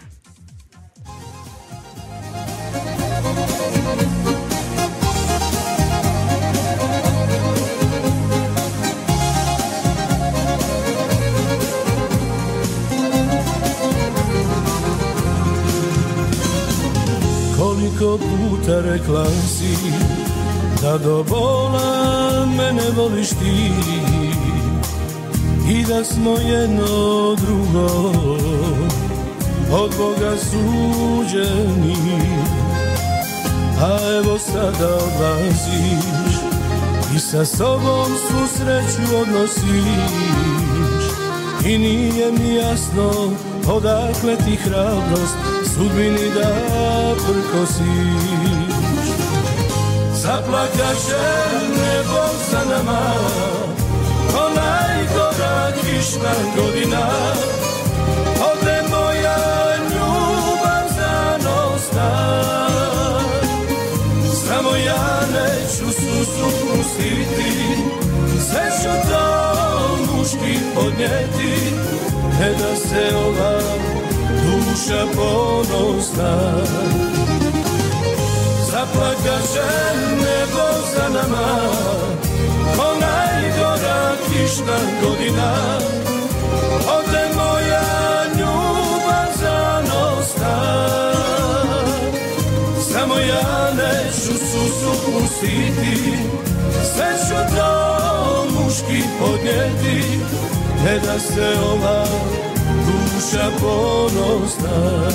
Koliko 17.57 18.17
puta 18.17 18.81
rekla 18.81 19.25
si 19.25 20.16
Da 20.81 20.97
do 20.97 21.23
bola 21.23 22.45
mene 22.45 22.91
voliš 22.95 23.29
ti. 23.29 23.71
I 25.71 25.83
da 25.83 26.03
smo 26.03 26.31
jedno 26.31 27.35
drugo. 27.35 27.87
Od 29.71 29.95
Boga 29.97 30.37
suđeni. 30.37 31.95
A 33.81 33.97
evo 34.17 34.39
sada 34.39 34.95
odlaziš. 34.95 36.35
I 37.15 37.19
sa 37.19 37.45
sobom 37.45 38.05
svu 38.27 38.47
sreću 38.57 39.15
odnosiš. 39.21 40.27
I 41.65 41.77
nije 41.77 42.31
mi 42.31 42.55
jasno 42.55 43.11
odakle 43.67 44.35
ti 44.45 44.55
hrabrost. 44.55 45.35
Sudbini 45.73 46.29
da 46.35 46.55
prkosiš 47.15 48.66
Zaplakaće 50.27 51.25
nebo 51.69 52.23
za 52.51 52.61
nama. 52.69 53.01
Ko 54.31 54.43
najgora 54.55 55.71
kišna 55.81 56.33
godina 56.55 57.07
Ode 58.51 58.81
moja 58.89 59.37
ljubav 59.89 60.87
za 60.97 61.37
nosta 61.37 62.39
Samo 64.47 64.75
ja 64.75 65.19
neću 65.33 65.85
susu 65.91 66.49
pustiti. 66.61 67.77
Sve 68.49 68.71
ću 68.81 69.09
to 69.09 69.27
muški 70.11 70.59
podnijeti. 70.75 71.75
Ne 72.39 72.49
da 72.49 72.75
se 72.75 73.15
ova 73.15 73.59
duša 74.43 75.05
ponosna 75.15 76.37
Zaplakaće 78.77 79.69
nebo 80.17 80.67
za 80.93 81.09
nama. 81.09 81.47
Ko 82.75 82.87
najgora 83.01 84.11
kišna 84.27 84.77
godina. 85.01 85.53
Ode 86.97 87.23
moja 87.35 87.83
ljubav 88.37 89.29
za 89.41 89.81
nosta 89.81 90.55
Samo 92.91 93.15
ja 93.15 93.71
neću 93.73 94.33
susu 94.33 94.91
pustiti. 95.05 96.17
Sve 96.93 97.07
ću 97.27 97.55
to 97.55 98.45
muški 98.49 99.03
podnijeti. 99.19 100.19
Ne 100.85 100.99
da 100.99 101.19
se 101.19 101.59
ova 101.73 102.05
duša 102.85 103.49
ponosna 103.61 105.07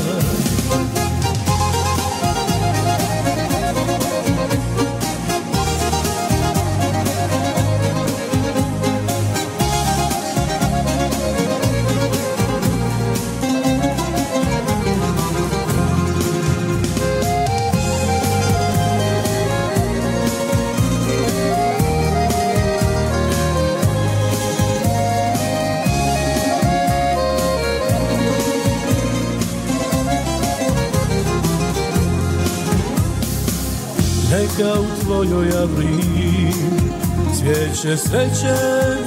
Neka 34.63 34.81
u 34.81 35.05
tvojoj 35.05 35.49
avri 35.59 36.53
Cvijeće 37.39 37.97
sreće 37.97 38.55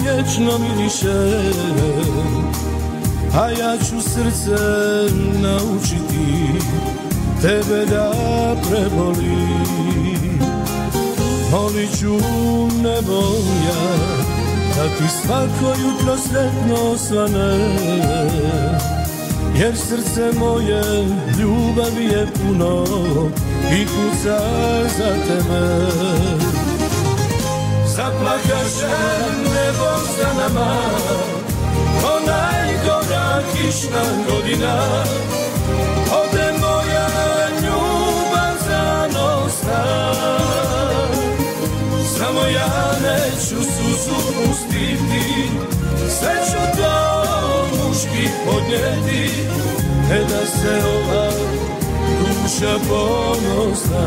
vječno 0.01 0.51
miriše. 0.57 1.51
A 3.33 3.49
ja 3.49 3.77
ću 3.77 4.01
srce 4.01 4.57
naučiti 5.41 6.45
Tebe 7.41 7.85
da 7.85 8.11
preboli. 8.69 9.35
Molit 11.51 11.99
ću 11.99 12.13
nebo 12.83 13.21
ja 13.67 13.95
Da 14.75 14.87
ti 14.97 15.03
svako 15.21 15.81
jutro 15.81 16.17
sretno 16.17 16.97
svane 16.97 17.57
jer 19.59 19.77
srce 19.77 20.39
moje 20.39 20.83
ljubavi 21.39 22.05
je 22.05 22.27
puno 22.33 22.85
i 23.71 23.85
kuca 23.85 24.39
za 24.97 25.09
tebe 25.27 25.65
Zaplakaše 27.85 28.97
nebo 29.43 29.91
za 30.17 30.33
nama 30.33 30.81
Ko 32.01 32.19
najgora 32.27 33.41
kišna 33.53 34.03
godina. 34.29 35.03
Ode 36.11 36.47
moja 36.61 37.07
ljubav 37.61 38.55
za 38.67 39.07
nosta 39.13 39.83
Samo 42.17 42.41
ja 42.41 42.91
neću 43.01 43.55
suzu 43.55 44.15
pustiti 44.15 45.49
Sve 46.19 46.35
ću 46.51 46.77
to 46.77 47.25
muški 47.71 48.29
podnijeti. 48.45 49.31
Ne 50.09 50.19
da 50.19 50.45
se 50.45 50.83
ova 50.87 51.64
duša 52.45 52.79
ponosna. 52.89 54.05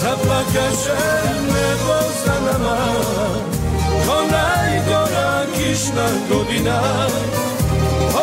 Zaplakaće 0.00 1.00
nebo 1.46 1.98
za 2.24 2.34
nama. 2.46 2.76
Ko 4.06 4.16
najgora 4.32 5.46
kišna 5.54 6.08
godina. 6.28 6.80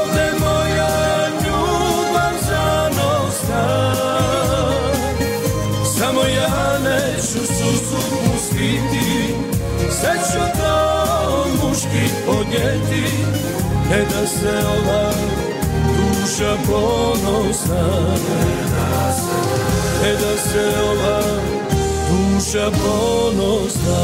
Ovde 0.01 0.31
moja 0.39 1.27
ljubav 1.27 2.33
za 2.47 2.89
nosta 2.89 3.93
Samo 5.97 6.21
ja 6.21 6.79
neću 6.79 7.45
suzu 7.47 7.97
pustiti. 7.97 9.35
Sve 9.99 10.13
ću 10.31 10.59
to 10.59 11.45
muški 11.63 12.13
podnijeti. 12.25 13.03
Ne 13.89 14.05
da 14.05 14.27
se 14.27 15.40
duša 16.41 16.57
ponosna 16.67 17.83
Ne 20.03 20.11
da 20.13 20.37
se 20.37 20.71
ova 20.83 21.21
duša 22.09 22.71
ponosna 22.71 24.01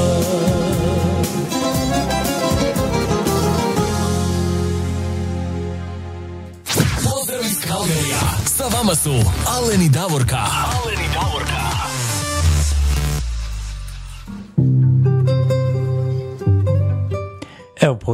Pozdrav 7.03 7.41
iz 7.45 7.57
Kalgarija. 7.67 8.19
Sa 8.45 8.63
vama 8.77 8.95
su 8.95 9.13
Alen 9.47 9.81
i 9.81 9.89
Davorka. 9.89 10.37
Alen 10.37 10.61
i 10.61 10.79
Davorka. 10.79 10.86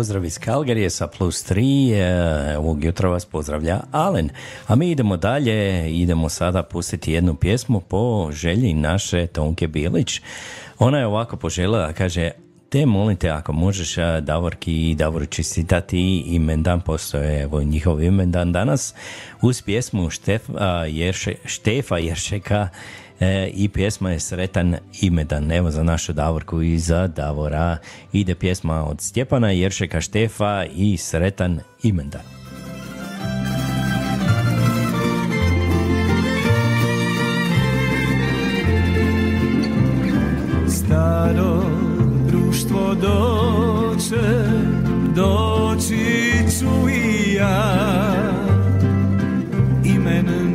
Pozdrav 0.03 0.25
iz 0.25 0.37
Kalgarije 0.37 0.89
sa 0.89 1.07
plus 1.07 1.51
3, 1.51 1.93
e, 1.93 2.57
ovog 2.57 2.83
jutra 2.83 3.09
vas 3.09 3.25
pozdravlja 3.25 3.79
Alen. 3.91 4.29
A 4.67 4.75
mi 4.75 4.91
idemo 4.91 5.17
dalje, 5.17 5.89
idemo 6.01 6.29
sada 6.29 6.63
pustiti 6.63 7.11
jednu 7.11 7.35
pjesmu 7.35 7.79
po 7.79 8.29
želji 8.31 8.73
naše 8.73 9.27
Tonke 9.27 9.67
Bilić. 9.67 10.21
Ona 10.79 10.99
je 10.99 11.07
ovako 11.07 11.37
poželjela, 11.37 11.93
kaže, 11.93 12.31
te 12.69 12.85
molim 12.85 13.17
te 13.17 13.29
ako 13.29 13.53
možeš 13.53 13.95
Davorki 14.21 14.89
i 14.89 14.95
Davoru 14.95 15.25
čestitati 15.25 16.17
imendan, 16.17 16.81
postoje 16.81 17.41
evo 17.41 17.63
njihov 17.63 18.03
imendan 18.03 18.51
danas, 18.51 18.93
uz 19.41 19.61
pjesmu 19.61 20.09
Štef, 20.09 20.49
a, 20.57 20.85
Jerše, 20.85 21.35
Štefa 21.45 21.97
Jeršeka 21.97 22.69
e, 23.23 23.49
i 23.53 23.69
pjesma 23.69 24.11
je 24.11 24.19
Sretan 24.19 24.75
imedan. 25.01 25.51
Evo 25.51 25.71
za 25.71 25.83
našu 25.83 26.13
Davorku 26.13 26.61
i 26.61 26.79
za 26.79 27.07
Davora 27.07 27.77
ide 28.13 28.35
pjesma 28.35 28.85
od 28.85 29.01
Stjepana 29.01 29.51
Jeršeka 29.51 30.01
Štefa 30.01 30.65
i 30.75 30.97
Sretan 30.97 31.59
imendan. 31.83 32.21
Staro 40.67 41.63
društvo 42.27 42.95
doće, 42.95 44.45
doći 45.15 46.33
ću 46.59 46.89
i 46.89 47.33
ja 47.33 47.73
Imen 49.85 50.53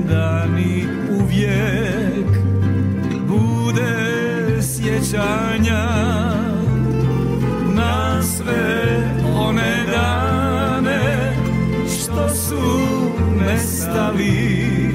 sjećanja 5.08 5.84
Na 7.74 8.22
sve 8.22 9.10
one 9.34 9.84
dane 9.92 11.32
što 11.86 12.28
su 12.28 12.78
nestali 13.40 14.92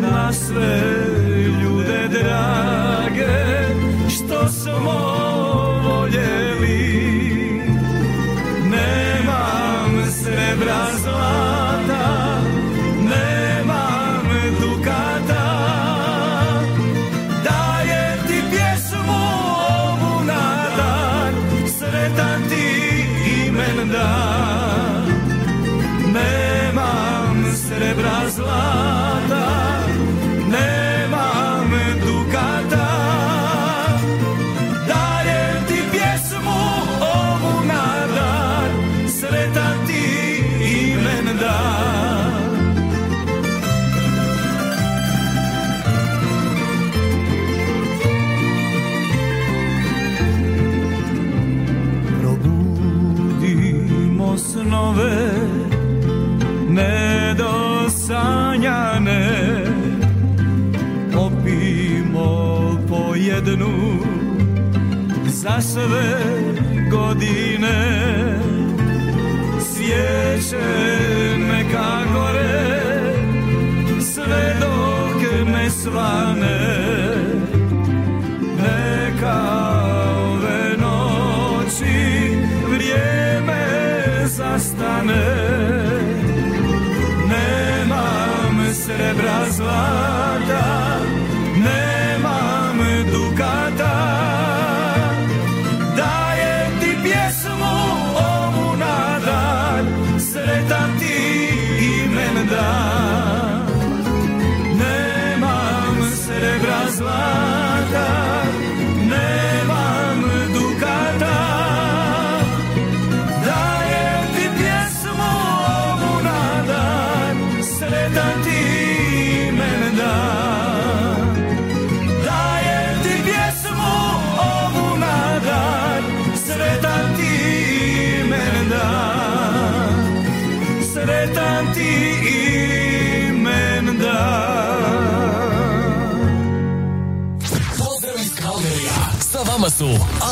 Na 0.00 0.32
sve 0.32 0.82
ljude 1.62 2.08
drage 2.08 3.34
što 4.08 4.48
smo 4.48 5.00
voljeli 5.84 7.04
Nemam 8.70 10.10
srebra 10.10 10.86
zlata 11.02 11.63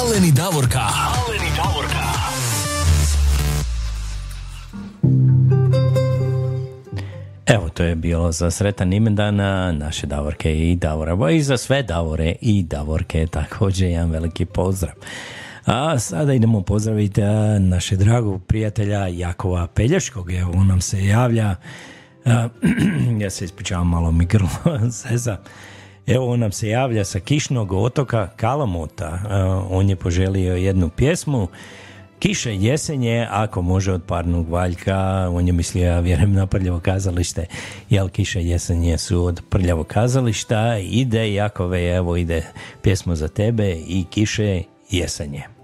su 0.03 0.09
Alen 0.09 0.25
i 0.25 0.33
Davorka. 0.33 0.79
Alen 0.79 1.43
i 1.47 1.51
Davorka. 1.57 2.05
Evo, 7.47 7.69
to 7.69 7.83
je 7.83 7.95
bilo 7.95 8.33
za 8.33 8.51
sretan 8.51 8.93
imendana 8.93 9.73
naše 9.73 10.07
Davorke 10.07 10.71
i 10.71 10.77
Davora. 10.77 11.17
Bo 11.17 11.29
i 11.29 11.43
za 11.43 11.57
sve 11.57 11.83
Davore 11.83 12.35
i 12.41 12.63
Davorke 12.63 13.27
također 13.27 13.89
jedan 13.89 14.11
veliki 14.11 14.45
pozdrav. 14.45 14.95
A 15.65 15.99
sada 15.99 16.33
idemo 16.33 16.63
pozdraviti 16.63 17.21
naše 17.61 17.97
dragog 17.97 18.45
prijatelja 18.47 19.07
Jakova 19.07 19.67
Pelješkog. 19.67 20.33
Evo, 20.33 20.53
on 20.55 20.67
nam 20.67 20.81
se 20.81 21.07
javlja. 21.07 21.57
A, 22.25 22.49
ja 23.23 23.31
se 23.31 23.45
ispričavam 23.45 23.89
malo 23.89 24.13
mi 24.13 24.25
grlo 24.25 24.49
zeza. 25.03 25.39
Evo 26.07 26.27
on 26.27 26.41
nam 26.41 26.53
se 26.53 26.69
javlja 26.69 27.05
sa 27.05 27.21
kišnog 27.21 27.73
otoka 27.73 28.29
Kalamota. 28.37 29.19
A, 29.29 29.67
on 29.71 29.89
je 29.91 29.97
poželio 29.97 30.57
jednu 30.57 30.89
pjesmu. 30.89 31.49
Kiše 32.19 32.57
jesenje, 32.57 33.27
ako 33.31 33.63
može 33.63 33.93
od 33.93 34.03
parnog 34.07 34.49
valjka, 34.49 35.29
on 35.33 35.47
je 35.47 35.53
mislio, 35.53 35.87
ja 35.87 36.01
vjerujem 36.01 36.33
na 36.33 36.47
prljavo 36.47 36.81
kazalište, 36.81 37.47
jel 37.91 38.09
kiše 38.09 38.43
jesenje 38.45 38.99
su 38.99 39.25
od 39.25 39.43
prljavo 39.49 39.85
kazališta, 39.85 40.79
ide 40.79 41.35
Jakove, 41.35 41.97
evo 41.97 42.17
ide 42.17 42.47
pjesma 42.83 43.15
za 43.15 43.29
tebe 43.29 43.77
i 43.87 44.05
kiše 44.11 44.63
jesenje. 44.91 45.62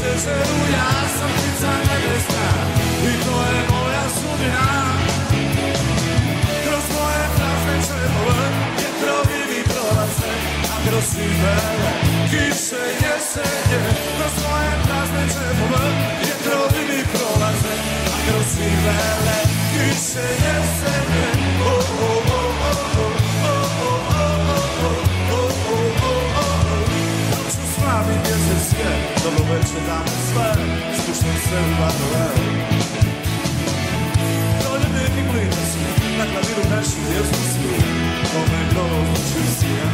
Šećeru 0.00 0.58
Ja 0.76 0.92
sam 1.16 1.30
ptica 1.36 1.72
nebeska 1.86 2.46
I 3.08 3.12
to 3.24 3.36
je 3.52 3.60
moja 3.70 4.04
sudbina 4.14 4.68
Kroz 6.64 6.86
moje 6.96 7.24
prazne 7.36 7.76
čepove 7.86 8.46
Vjetrovi 8.78 9.62
A 10.72 10.76
kroz 10.88 11.04
sivele 11.12 11.92
Kiše 12.30 12.84
jesenje 13.02 13.78
Kroz 14.16 14.34
moje 14.44 14.72
prazne 14.84 15.24
Vjetrovi 16.22 16.80
mi 16.88 17.00
prolaze 17.12 17.74
A 18.06 18.16
kroz 18.26 18.46
sivele 18.54 19.38
Kiše 19.72 20.26
do 29.22 29.30
lubę 29.30 29.58
czytam 29.68 30.04
swe, 30.26 30.48
spuszczam 30.98 31.36
swe 31.44 31.60
łba 31.68 31.88
dole. 31.98 32.26
To 34.62 34.70
nie 34.78 34.88
byli 34.94 35.22
płytasy, 35.30 35.82
na 36.18 36.24
klawiru 36.30 36.62
też 36.72 36.88
jest 37.14 37.32
usły, 37.40 37.74
bo 38.32 38.40
my 38.50 38.74
go 38.74 38.84
wrócimy. 39.32 39.86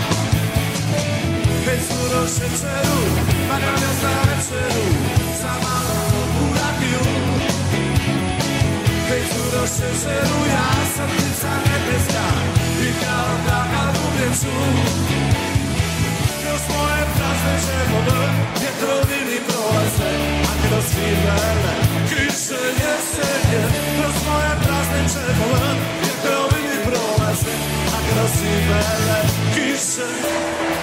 Hej, 1.67 1.79
skoro 1.87 2.21
się 2.37 2.49
czeru, 2.61 2.99
panowie 3.49 3.91
za 4.03 4.13
wieczeru, 4.27 4.87
za 5.41 5.53
mało 5.65 5.99
urabił. 6.43 7.03
Hej, 9.09 9.23
skoro 9.31 9.67
się 9.67 9.89
ja 10.53 10.67
sam 10.97 11.11
ty 11.19 11.29
za 11.41 11.53
niebieska, 11.65 12.27
i 12.87 13.05
kaoda 13.05 13.59
albo 13.81 14.07
wieczór 14.17 15.36
prolaze 19.47 20.11
A 20.51 20.53
kroz 20.63 20.87
firmele 20.95 21.75
Kiše 22.09 22.63
jesenje 22.83 23.63
Kroz 23.97 24.17
moje 24.29 24.53
prazne 24.63 25.01
mi 26.65 26.77
prolaze 26.87 27.55
A 27.97 27.99
kroz 28.09 28.31
firmele 28.41 29.21
Kiše 29.55 30.76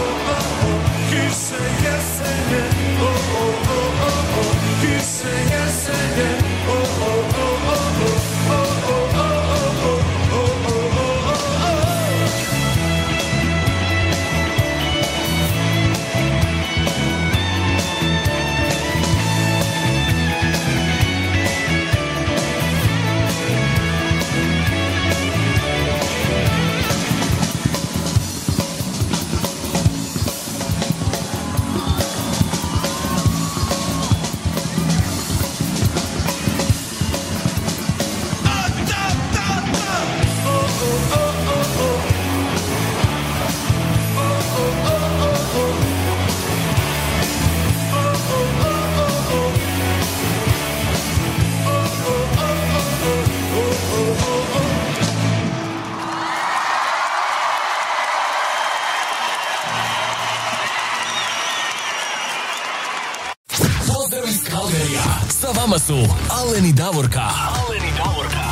Aleni 66.65 66.77
Davorka. 66.77 67.21
Aleni 67.21 67.93
Davorka. 67.97 68.45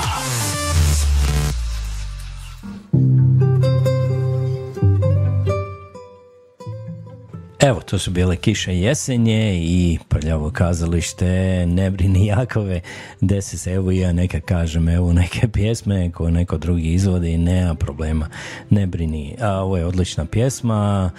Evo, 7.60 7.80
to 7.80 7.98
su 7.98 8.10
bile 8.10 8.36
kiše 8.36 8.78
jesenje 8.78 9.56
i 9.56 9.98
prljavo 10.23 10.51
kazalište, 10.51 11.66
ne 11.66 11.90
brini 11.90 12.27
Jakove, 12.27 12.81
desi 13.20 13.59
se, 13.59 13.73
evo 13.73 13.90
i 13.90 13.99
ja 13.99 14.12
neka 14.12 14.40
kažem, 14.40 14.89
evo 14.89 15.12
neke 15.12 15.49
pjesme 15.55 16.11
koje 16.11 16.32
neko 16.32 16.59
drugi 16.59 16.93
izvodi, 16.93 17.39
nema 17.39 17.74
problema, 17.74 18.28
ne 18.70 18.86
brini. 18.86 19.36
A 19.40 19.51
ovo 19.51 19.77
je 19.77 19.86
odlična 19.86 20.24
pjesma, 20.24 21.11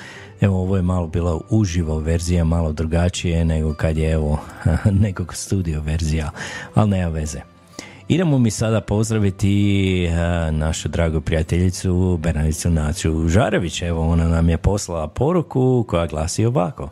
evo 0.42 0.62
ovo 0.62 0.76
je 0.76 0.82
malo 0.82 1.08
bila 1.08 1.40
uživo 1.50 2.00
verzija, 2.00 2.44
malo 2.44 2.72
drugačije 2.72 3.46
nego 3.46 3.74
kad 3.74 3.98
je 3.98 4.12
evo 4.12 4.40
nekog 5.06 5.36
studio 5.36 5.82
verzija, 5.82 6.32
ali 6.76 6.90
nema 6.90 7.10
veze. 7.10 7.40
Idemo 8.08 8.38
mi 8.38 8.52
sada 8.52 8.82
pozdraviti 8.82 10.06
e, 10.06 10.12
našu 10.52 10.90
dragu 10.90 11.22
prijateljicu 11.22 12.20
Bernadicu 12.22 12.70
Naciju 12.70 13.30
Žarević. 13.30 13.82
Evo, 13.82 14.08
ona 14.10 14.28
nam 14.28 14.50
je 14.50 14.58
poslala 14.58 15.08
poruku 15.08 15.86
koja 15.88 16.08
glasi 16.08 16.46
ovako. 16.46 16.90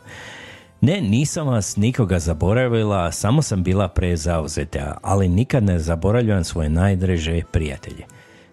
Ne, 0.84 1.00
nisam 1.00 1.46
vas 1.46 1.76
nikoga 1.76 2.18
zaboravila, 2.18 3.12
samo 3.12 3.42
sam 3.42 3.62
bila 3.62 3.88
prezauzeta, 3.88 4.98
ali 5.02 5.28
nikad 5.28 5.62
ne 5.62 5.78
zaboravljam 5.78 6.44
svoje 6.44 6.68
najdreže 6.68 7.42
prijatelje. 7.52 8.04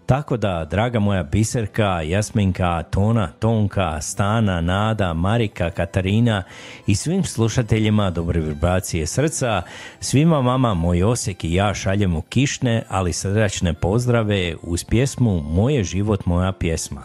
Tako 0.05 0.37
da, 0.37 0.67
draga 0.69 0.99
moja 0.99 1.23
biserka, 1.23 2.01
Jasminka, 2.01 2.83
Tona, 2.83 3.31
Tonka, 3.39 4.01
Stana, 4.01 4.61
Nada, 4.61 5.13
Marika, 5.13 5.69
Katarina 5.69 6.43
i 6.87 6.95
svim 6.95 7.23
slušateljima 7.23 8.09
dobre 8.09 8.39
vibracije 8.39 9.05
srca, 9.05 9.61
svima 9.99 10.39
vama 10.39 10.73
moj 10.73 11.03
Osijek 11.03 11.43
i 11.43 11.53
ja 11.53 11.73
šaljemo 11.73 12.21
kišne, 12.21 12.83
ali 12.89 13.13
srdačne 13.13 13.73
pozdrave 13.73 14.55
uz 14.61 14.83
pjesmu 14.83 15.41
Moje 15.41 15.83
život, 15.83 16.25
moja 16.25 16.51
pjesma 16.51 17.01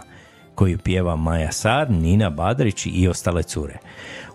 koju 0.54 0.78
pjeva 0.78 1.16
Maja 1.16 1.52
Sar, 1.52 1.90
Nina 1.90 2.30
Badrić 2.30 2.86
i 2.86 3.08
ostale 3.08 3.42
cure. 3.42 3.78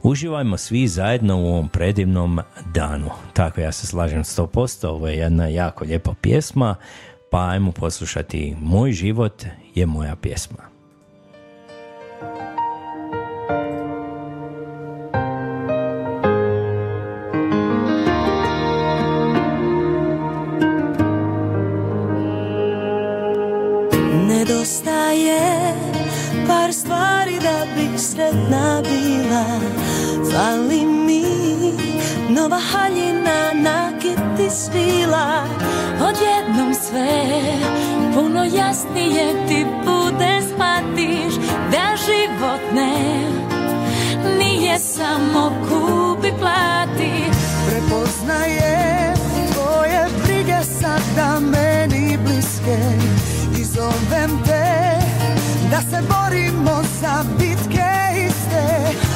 Uživajmo 0.03 0.57
svi 0.57 0.87
zajedno 0.87 1.37
u 1.37 1.45
ovom 1.47 1.69
predivnom 1.69 2.39
danu. 2.73 3.09
Tako 3.33 3.61
ja 3.61 3.71
se 3.71 3.87
slažem 3.87 4.23
100%, 4.23 4.87
ovo 4.87 5.07
je 5.07 5.17
jedna 5.17 5.47
jako 5.47 5.85
lijepa 5.85 6.13
pjesma, 6.21 6.75
pa 7.31 7.49
ajmo 7.49 7.71
poslušati 7.71 8.55
Moj 8.59 8.91
život 8.91 9.43
je 9.75 9.85
moja 9.85 10.15
pjesma. 10.15 10.69
Nedostaje 24.27 25.73
par 26.47 26.73
stvari 26.73 27.33
da 27.41 27.65
bih 27.75 27.99
sretna 27.99 28.81
bila 28.81 29.78
Fali 30.31 30.85
mi 30.85 31.23
nova 32.29 32.59
haljina 32.71 33.53
na 33.53 33.91
kiti 33.99 34.49
svila 34.49 35.43
Odjednom 36.01 36.73
sve 36.73 37.31
puno 38.13 38.43
jasnije 38.43 39.47
ti 39.47 39.65
bude 39.85 40.41
shvatiš 40.41 41.33
Da 41.71 41.95
život 42.05 42.61
ne 42.73 43.29
nije 44.39 44.79
samo 44.79 45.51
kupi 45.69 46.31
plati. 46.39 47.23
Prepoznaje 47.69 49.13
tvoje 49.53 50.07
brige 50.23 50.57
sada 50.81 51.39
meni 51.39 52.17
bliske 52.17 52.79
I 53.59 53.63
zovem 53.63 54.43
te 54.45 54.99
da 55.71 55.81
se 55.81 56.03
borimo 56.09 56.83
za 57.01 57.23
bitke 57.39 57.89
iste 58.27 59.08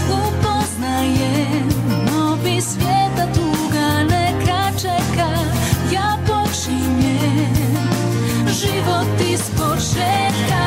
život 8.63 9.21
iz 9.33 9.41
početka 9.57 10.65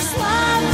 Slavim 0.00 0.71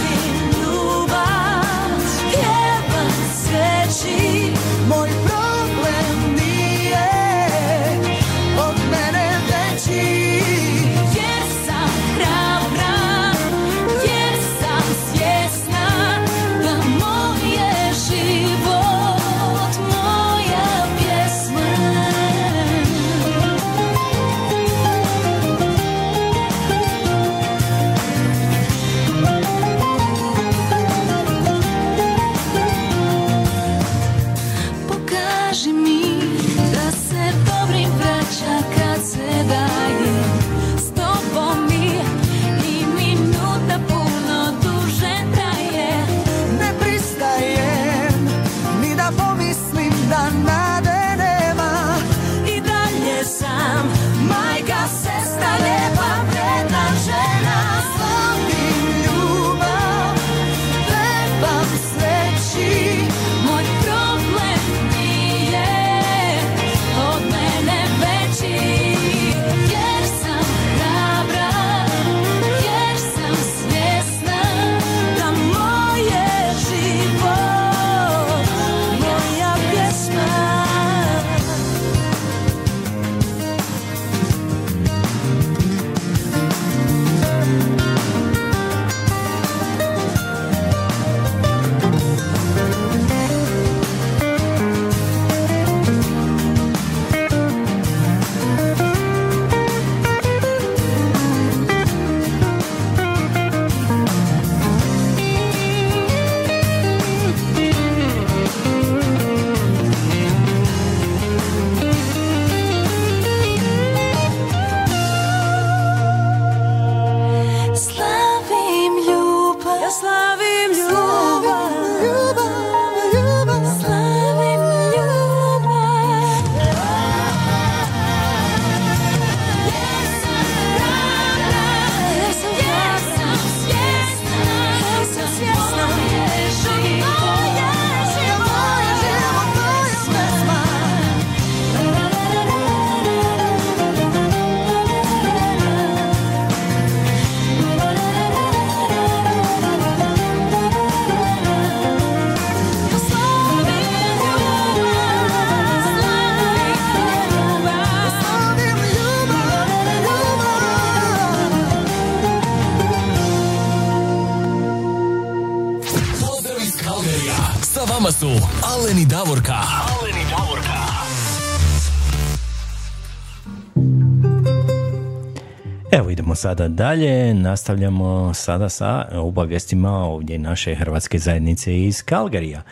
idemo 176.29 176.35
sada 176.35 176.69
dalje, 176.69 177.35
nastavljamo 177.35 178.35
sada 178.35 178.69
sa 178.69 179.09
obavijestima 179.13 179.91
ovdje 179.91 180.39
naše 180.39 180.75
hrvatske 180.75 181.19
zajednice 181.19 181.85
iz 181.85 182.03
Kalgarija. 182.03 182.63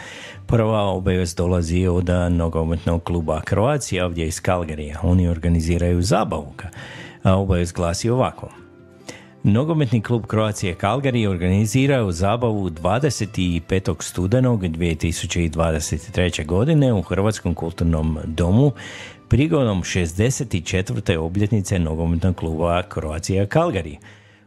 Prva 0.46 0.82
obavijest 0.82 1.36
dolazi 1.36 1.86
od 1.86 2.08
nogometnog 2.30 3.04
kluba 3.04 3.40
Kroacija 3.40 4.06
ovdje 4.06 4.26
iz 4.26 4.40
Kalgarija. 4.40 5.00
Oni 5.02 5.28
organiziraju 5.28 6.02
zabavu. 6.02 6.52
A 7.22 7.34
obavijest 7.34 7.74
glasi 7.74 8.10
ovako. 8.10 8.48
Nogometni 9.42 10.02
klub 10.02 10.26
Kroacije 10.26 10.74
Kalgari 10.74 11.26
organizirao 11.26 12.12
zabavu 12.12 12.70
25. 12.70 14.02
studenog 14.02 14.62
2023. 14.62 16.46
godine 16.46 16.92
u 16.92 17.02
Hrvatskom 17.02 17.54
kulturnom 17.54 18.18
domu 18.24 18.72
prigodom 19.28 19.82
64. 19.82 21.16
obljetnice 21.16 21.78
nogometnog 21.78 22.36
kluba 22.36 22.82
Kroacija 22.82 23.46
Kalgari. 23.46 23.98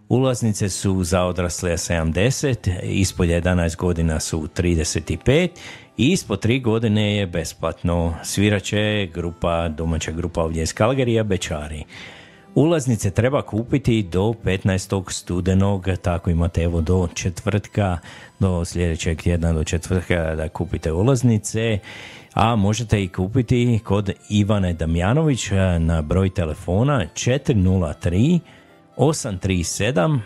Ulaznice 0.10 0.70
su 0.70 1.04
za 1.04 1.24
odrasle 1.24 1.72
70, 1.72 2.84
ispod 2.84 3.28
11 3.28 3.76
godina 3.76 4.20
su 4.20 4.48
35 4.58 5.50
i 5.98 6.12
ispod 6.12 6.46
3 6.46 6.62
godine 6.62 7.16
je 7.16 7.28
besplatno. 7.28 8.16
Sviraće 8.24 9.10
grupa, 9.14 9.68
domaća 9.68 10.12
grupa 10.12 10.42
ovdje 10.42 10.64
iz 10.64 10.74
Kalgarija, 10.74 11.24
Bečari. 11.24 11.84
Ulaznice 12.56 13.12
treba 13.12 13.42
kupiti 13.42 14.04
do 14.04 14.34
15. 14.44 15.12
studenog, 15.12 15.88
tako 16.02 16.30
imate 16.30 16.64
evo 16.64 16.82
do 16.82 17.08
četvrtka, 17.14 17.98
do 18.40 18.66
sljedećeg 18.66 19.22
tjedna 19.22 19.54
do 19.54 19.64
četvrtka 19.64 20.36
da 20.36 20.50
kupite 20.50 20.92
ulaznice, 20.92 21.80
a 22.42 22.56
možete 22.56 23.04
ih 23.04 23.12
kupiti 23.12 23.80
kod 23.84 24.12
Ivane 24.30 24.74
Damjanović 24.74 25.50
na 25.80 26.02
broj 26.02 26.30
telefona 26.30 27.06
403 27.14 28.40
837 28.98 30.20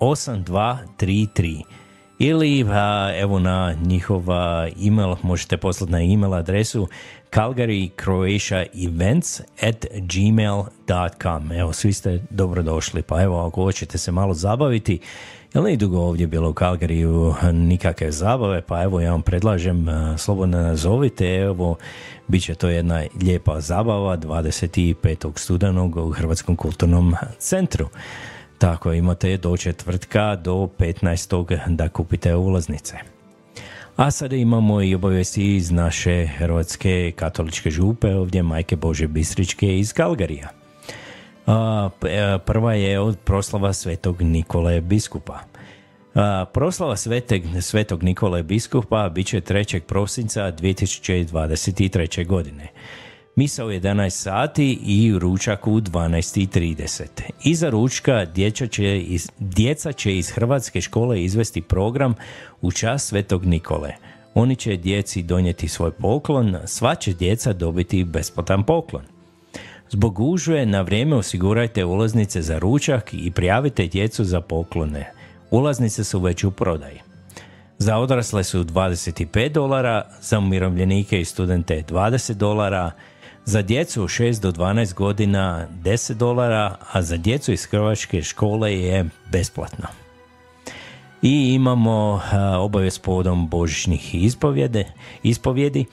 8233 0.00 1.62
ili 2.18 2.64
evo 3.20 3.38
na 3.38 3.74
njihov 3.82 4.24
email 4.86 5.14
možete 5.22 5.56
poslati 5.56 5.92
na 5.92 6.02
email 6.02 6.34
adresu 6.34 6.88
calgarycroatiaevents 7.32 9.40
at 9.62 9.86
gmail.com 10.00 11.52
Evo, 11.52 11.72
svi 11.72 11.92
ste 11.92 12.20
dobrodošli, 12.30 13.02
pa 13.02 13.22
evo, 13.22 13.46
ako 13.46 13.62
hoćete 13.62 13.98
se 13.98 14.12
malo 14.12 14.34
zabaviti, 14.34 14.98
jer 15.56 15.64
ne 15.64 15.76
dugo 15.76 15.98
ovdje 15.98 16.26
bilo 16.26 16.50
u 16.50 16.52
Calgaryu 16.52 17.34
nikakve 17.52 18.10
zabave, 18.12 18.62
pa 18.62 18.82
evo 18.82 19.00
ja 19.00 19.10
vam 19.10 19.22
predlažem, 19.22 19.86
slobodno 20.16 20.60
nazovite, 20.60 21.34
evo, 21.34 21.76
bit 22.28 22.42
će 22.42 22.54
to 22.54 22.68
jedna 22.68 23.02
lijepa 23.22 23.60
zabava 23.60 24.16
25. 24.16 25.38
studenog 25.38 25.96
u 25.96 26.10
Hrvatskom 26.10 26.56
kulturnom 26.56 27.14
centru. 27.38 27.88
Tako, 28.58 28.92
imate 28.92 29.36
do 29.36 29.56
četvrtka 29.56 30.36
do 30.36 30.68
15. 30.78 31.74
da 31.76 31.88
kupite 31.88 32.34
ulaznice. 32.34 32.96
A 33.96 34.10
sada 34.10 34.36
imamo 34.36 34.82
i 34.82 34.94
obavijesti 34.94 35.56
iz 35.56 35.70
naše 35.70 36.26
Hrvatske 36.26 37.12
katoličke 37.16 37.70
župe, 37.70 38.14
ovdje 38.14 38.42
Majke 38.42 38.76
Bože 38.76 39.08
Bistričke 39.08 39.78
iz 39.78 39.92
Kalgarija. 39.92 40.65
E, 41.46 42.38
prva 42.38 42.74
je 42.74 43.00
od 43.00 43.18
proslava 43.24 43.72
svetog 43.72 44.22
Nikole 44.22 44.80
Biskupa. 44.80 45.38
Proslava 46.52 46.96
sveteg, 46.96 47.42
svetog 47.60 48.02
Nikole 48.02 48.42
Biskupa 48.42 49.08
bit 49.08 49.26
će 49.26 49.40
3. 49.40 49.80
prosinca 49.80 50.52
2023. 50.52 52.26
godine. 52.26 52.68
Misa 53.36 53.64
u 53.64 53.68
11 53.68 54.10
sati 54.10 54.78
i 54.86 55.18
ručak 55.18 55.66
u 55.66 55.80
12.30. 55.80 57.04
Iza 57.44 57.70
ručka 57.70 58.24
djeca 58.24 58.66
će, 58.66 59.00
iz, 59.00 59.30
djeca 59.38 59.92
će 59.92 60.16
iz 60.16 60.30
Hrvatske 60.30 60.80
škole 60.80 61.22
izvesti 61.22 61.62
program 61.62 62.14
u 62.60 62.72
čas 62.72 63.04
Svetog 63.04 63.46
Nikole. 63.46 63.92
Oni 64.34 64.56
će 64.56 64.76
djeci 64.76 65.22
donijeti 65.22 65.68
svoj 65.68 65.90
poklon, 65.90 66.56
sva 66.64 66.94
će 66.94 67.12
djeca 67.12 67.52
dobiti 67.52 68.04
besplatan 68.04 68.64
poklon. 68.64 69.15
Zbog 69.90 70.20
užve 70.20 70.66
na 70.66 70.80
vrijeme 70.80 71.16
osigurajte 71.16 71.84
ulaznice 71.84 72.42
za 72.42 72.58
ručak 72.58 73.14
i 73.14 73.30
prijavite 73.30 73.86
djecu 73.86 74.24
za 74.24 74.40
poklone. 74.40 75.12
Ulaznice 75.50 76.04
su 76.04 76.20
već 76.20 76.44
u 76.44 76.50
prodaji. 76.50 77.00
Za 77.78 77.96
odrasle 77.96 78.44
su 78.44 78.64
25 78.64 79.48
dolara, 79.48 80.06
za 80.20 80.38
umirovljenike 80.38 81.20
i 81.20 81.24
studente 81.24 81.84
20 81.88 82.32
dolara, 82.32 82.90
za 83.44 83.62
djecu 83.62 84.02
6 84.02 84.40
do 84.40 84.52
12 84.52 84.94
godina 84.94 85.66
10 85.82 86.14
dolara, 86.14 86.76
a 86.92 87.02
za 87.02 87.16
djecu 87.16 87.52
iz 87.52 87.66
hrvatske 87.66 88.22
škole 88.22 88.74
je 88.74 89.08
besplatno. 89.32 89.86
I 91.22 91.54
imamo 91.54 92.20
obavijest 92.58 93.02
povodom 93.02 93.48
božićnih 93.48 94.14
ispovjede, 94.14 94.84
ispovjedi. 95.22 95.84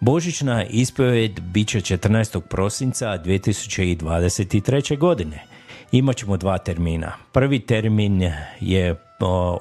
Božićna 0.00 0.64
ispovjed 0.64 1.40
bit 1.40 1.68
će 1.68 1.80
14. 1.80 2.40
prosinca 2.40 3.18
2023. 3.24 4.98
godine. 4.98 5.44
Imaćemo 5.92 6.36
dva 6.36 6.58
termina. 6.58 7.12
Prvi 7.32 7.60
termin 7.60 8.32
je 8.60 8.96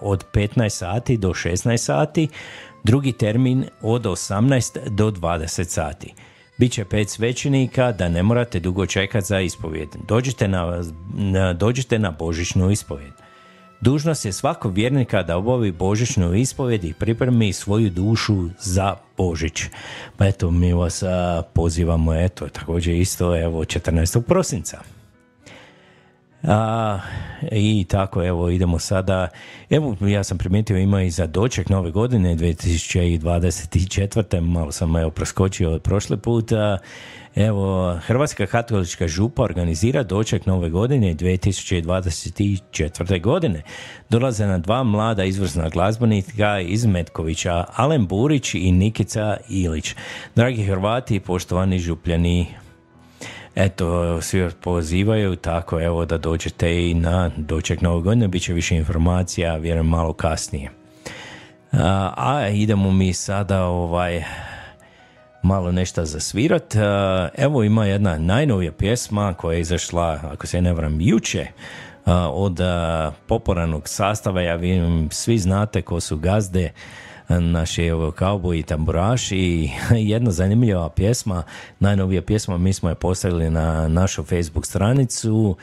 od 0.02 0.26
15 0.34 0.70
sati 0.70 1.18
do 1.18 1.30
16 1.30 1.78
sati, 1.78 2.28
drugi 2.84 3.12
termin 3.12 3.66
od 3.82 4.04
18 4.04 4.90
do 4.90 5.12
20 5.12 5.64
sati. 5.64 6.14
Biće 6.58 6.86
pet 6.86 7.10
svećenika 7.10 7.92
da 7.92 8.10
ne 8.10 8.24
morate 8.24 8.60
dugo 8.60 8.86
čekati 8.86 9.28
za 9.28 9.40
ispovjed. 9.40 9.90
Dođite 10.08 10.48
na, 10.48 10.84
dođite 11.54 12.00
na 12.00 12.12
božićnu 12.12 12.72
ispovjed. 12.72 13.23
Dužnost 13.84 14.26
je 14.26 14.32
svakog 14.32 14.74
vjernika 14.74 15.24
da 15.24 15.38
obavi 15.38 15.72
božićnu 15.72 16.34
ispovjed 16.34 16.84
i 16.84 16.94
pripremi 16.94 17.54
svoju 17.54 17.90
dušu 17.90 18.50
za 18.60 18.96
Božić. 19.18 19.64
Pa 20.18 20.26
eto, 20.26 20.52
mi 20.52 20.74
vas 20.74 21.04
pozivamo, 21.54 22.14
eto, 22.14 22.48
također 22.48 22.96
isto, 22.96 23.42
evo, 23.44 23.64
14. 23.64 24.22
prosinca. 24.22 24.80
A, 26.48 27.00
I 27.52 27.86
tako, 27.90 28.24
evo, 28.24 28.50
idemo 28.50 28.80
sada. 28.80 29.28
Evo, 29.70 29.98
ja 30.02 30.24
sam 30.24 30.38
primijetio 30.38 30.78
ima 30.78 31.02
i 31.02 31.10
za 31.10 31.28
doček 31.28 31.70
nove 31.70 31.92
godine 31.92 32.36
2024. 32.36 34.42
Malo 34.42 34.72
sam 34.72 34.96
evo 34.96 35.10
preskočio 35.10 35.72
od 35.72 35.82
prošle 35.82 36.18
puta. 36.18 36.78
Evo, 37.36 37.96
Hrvatska 38.06 38.46
katolička 38.46 39.08
župa 39.08 39.44
organizira 39.44 40.04
doček 40.04 40.46
nove 40.46 40.70
godine 40.70 41.16
2024. 41.16 43.22
godine. 43.22 43.62
Dolaze 44.10 44.46
na 44.46 44.58
dva 44.58 44.84
mlada 44.84 45.24
izvrsna 45.24 45.70
glazbenika 45.70 46.60
iz 46.60 46.86
Metkovića, 46.86 47.66
Alen 47.76 48.08
Burić 48.08 48.54
i 48.54 48.72
Nikica 48.72 49.38
Ilić. 49.50 49.96
Dragi 50.36 50.64
Hrvati, 50.64 51.20
poštovani 51.20 51.80
župljani, 51.80 52.48
eto, 53.56 54.22
svi 54.22 54.50
pozivaju, 54.62 55.36
tako 55.36 55.82
evo 55.82 56.06
da 56.06 56.18
dođete 56.18 56.90
i 56.90 56.94
na 56.94 57.32
doček 57.38 57.82
novog 57.82 58.04
godine, 58.04 58.28
bit 58.28 58.44
će 58.44 58.54
više 58.54 58.76
informacija, 58.76 59.56
vjerujem 59.56 59.88
malo 59.88 60.14
kasnije. 60.14 60.70
A, 61.72 62.14
a 62.18 62.48
idemo 62.48 62.92
mi 62.92 63.14
sada 63.14 63.66
ovaj 63.66 64.24
malo 65.44 65.72
nešto 65.72 66.06
zasvirat. 66.06 66.76
Evo 67.38 67.64
ima 67.64 67.86
jedna 67.86 68.18
najnovija 68.18 68.72
pjesma 68.72 69.34
koja 69.34 69.56
je 69.56 69.62
izašla, 69.62 70.20
ako 70.24 70.48
se 70.48 70.62
ne 70.62 70.74
vram, 70.74 71.02
juče 71.02 71.48
od 72.32 72.60
poporanog 73.28 73.90
sastava. 73.90 74.42
Ja 74.42 74.56
vidim, 74.56 75.10
svi 75.12 75.38
znate 75.38 75.82
ko 75.82 76.00
su 76.00 76.18
gazde 76.18 76.72
naši 77.30 77.90
kauboji 78.16 78.60
i 78.60 78.64
tamburaši 78.64 79.38
i 79.38 79.70
jedna 80.12 80.32
zanimljiva 80.32 80.90
pjesma, 80.90 81.44
najnovija 81.80 82.22
pjesma, 82.22 82.58
mi 82.58 82.74
smo 82.74 82.90
je 82.90 82.96
postavili 82.96 83.50
na 83.50 83.88
našu 83.88 84.24
Facebook 84.24 84.66
stranicu 84.66 85.56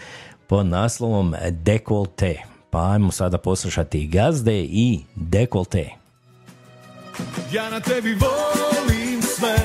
pod 0.46 0.66
naslovom 0.66 1.34
Dekolte. 1.50 2.42
Pa 2.70 2.92
ajmo 2.92 3.10
sada 3.12 3.38
poslušati 3.38 4.06
gazde 4.06 4.60
i 4.60 5.00
Dekolte. 5.14 5.90
Ja 7.52 7.70
na 7.70 7.80
tebi 7.80 8.14
volim 8.14 9.22
sve, 9.22 9.58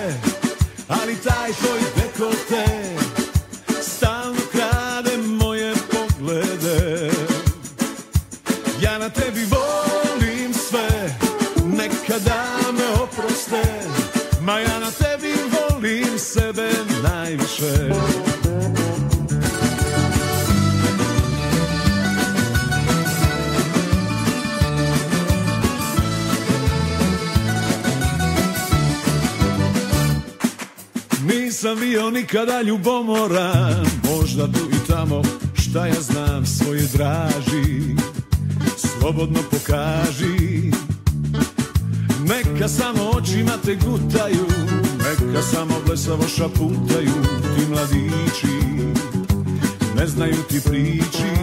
ali 0.88 1.15
taj 1.15 1.51
tvoj 1.51 2.05
više 17.60 17.90
Nisam 31.27 31.80
bio 31.80 32.10
nikada 32.10 32.61
ljubomoran 32.61 33.86
Možda 34.03 34.45
tu 34.48 34.69
i 34.72 34.88
tamo 34.88 35.22
šta 35.53 35.88
ja 35.88 36.02
znam 36.02 36.45
svoje 36.45 36.82
draži. 36.94 37.95
Slobodno 38.77 39.40
pokaži. 39.52 40.72
Neka 42.27 42.68
samo 42.68 43.03
očima 43.03 43.52
te 43.65 43.76
gutaju 43.76 44.45
neka 45.06 45.41
samo 45.41 45.76
blesavo 45.86 46.27
šaputaju 46.27 47.14
Ti 47.56 47.65
mladići 47.69 48.57
Ne 49.95 50.07
znaju 50.07 50.38
ti 50.49 50.61
priči 50.65 51.36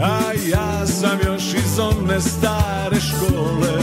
A 0.00 0.32
ja 0.50 0.86
sam 0.86 1.18
još 1.26 1.42
iz 1.54 1.78
one 1.78 2.20
stare 2.20 2.96
škole. 3.00 3.78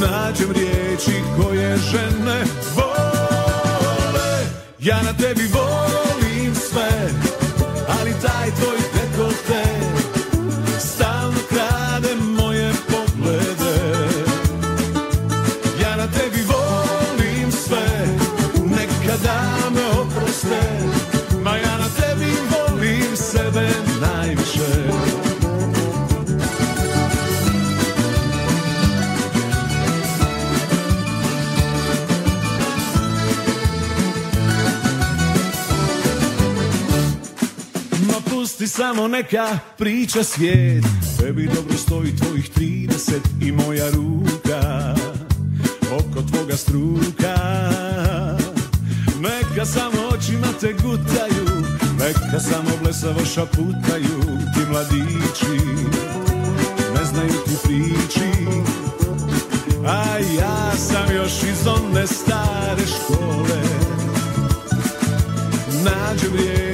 Nađem 0.00 0.52
riječi 0.52 1.22
koje 1.36 1.76
žene 1.76 2.44
vole. 2.76 4.46
Ja 4.78 5.02
na 5.02 5.12
tebi 5.12 5.48
volim 5.52 6.54
sve 6.54 7.10
Ali 8.00 8.12
taj 8.22 8.50
tvoj 8.50 8.79
Pusti 38.60 38.76
samo 38.76 39.08
neka 39.08 39.58
priča 39.78 40.24
svijet. 40.24 40.84
Tebi 41.18 41.50
dobro 41.54 41.76
stoji 41.76 42.16
tvojih 42.16 42.50
30 42.56 43.12
i 43.42 43.52
moja 43.52 43.90
ruka. 43.90 44.94
Oko 45.92 46.22
tvoga 46.22 46.56
struka. 46.56 47.36
Neka 49.20 49.66
samo 49.66 50.08
očima 50.14 50.46
te 50.60 50.72
gutaju. 50.72 51.64
Neka 51.98 52.40
samo 52.40 52.70
blesavo 52.82 53.24
šaputaju 53.34 54.20
Ti 54.54 54.60
mladići. 54.70 55.64
Ne 56.94 57.04
znaju 57.04 57.32
ti 57.46 57.54
priči. 57.64 58.46
A 59.86 60.18
ja 60.40 60.76
sam 60.76 61.16
još 61.16 61.42
iz 61.42 61.66
one 61.66 62.06
stare 62.06 62.86
škole. 62.86 63.62
Nađem 65.84 66.32
riječi 66.36 66.69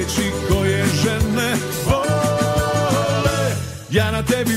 vole 3.97 4.05
Ja 4.05 4.11
na 4.11 4.21
tebi 4.23 4.56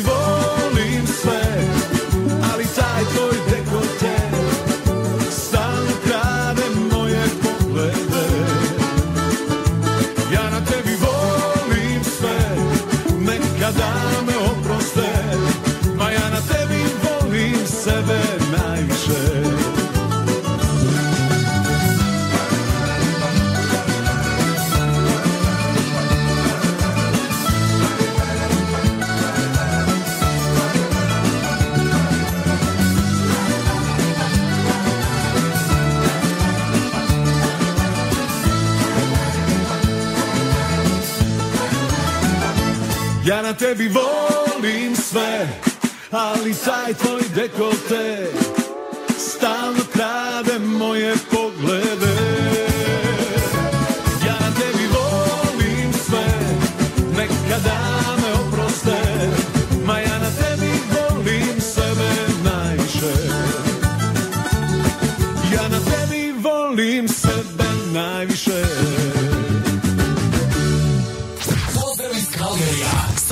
na 43.51 43.57
tebi 43.57 43.89
volim 43.89 44.97
sve, 44.97 45.49
ali 46.11 46.55
taj 46.55 46.95
tvoj 46.95 47.23
dekolte 47.35 48.27
stalno 49.19 49.90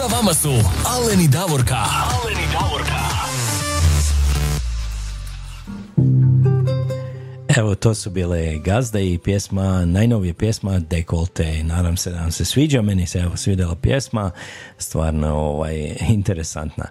Sa 0.09 0.17
vama 0.17 0.35
su 0.35 0.49
Alen 0.87 1.21
i 1.21 1.29
Davorka. 1.29 1.75
Alen 1.75 2.39
i 2.39 2.47
Davorka. 2.53 2.99
Evo, 7.57 7.75
to 7.75 7.95
su 7.95 8.11
bile 8.11 8.59
gazde 8.59 9.13
i 9.13 9.19
pjesma, 9.19 9.85
najnovija 9.85 10.35
pjesma 10.35 10.79
Dekolte. 10.79 11.63
Nadam 11.65 11.97
se 11.97 12.11
da 12.11 12.21
vam 12.21 12.31
se 12.31 12.45
sviđa, 12.45 12.83
meni 12.83 13.07
se 13.07 13.19
evo 13.19 13.37
svidjela 13.37 13.75
pjesma, 13.75 14.31
stvarno 14.79 15.35
ovaj, 15.35 15.97
interesantna. 16.09 16.85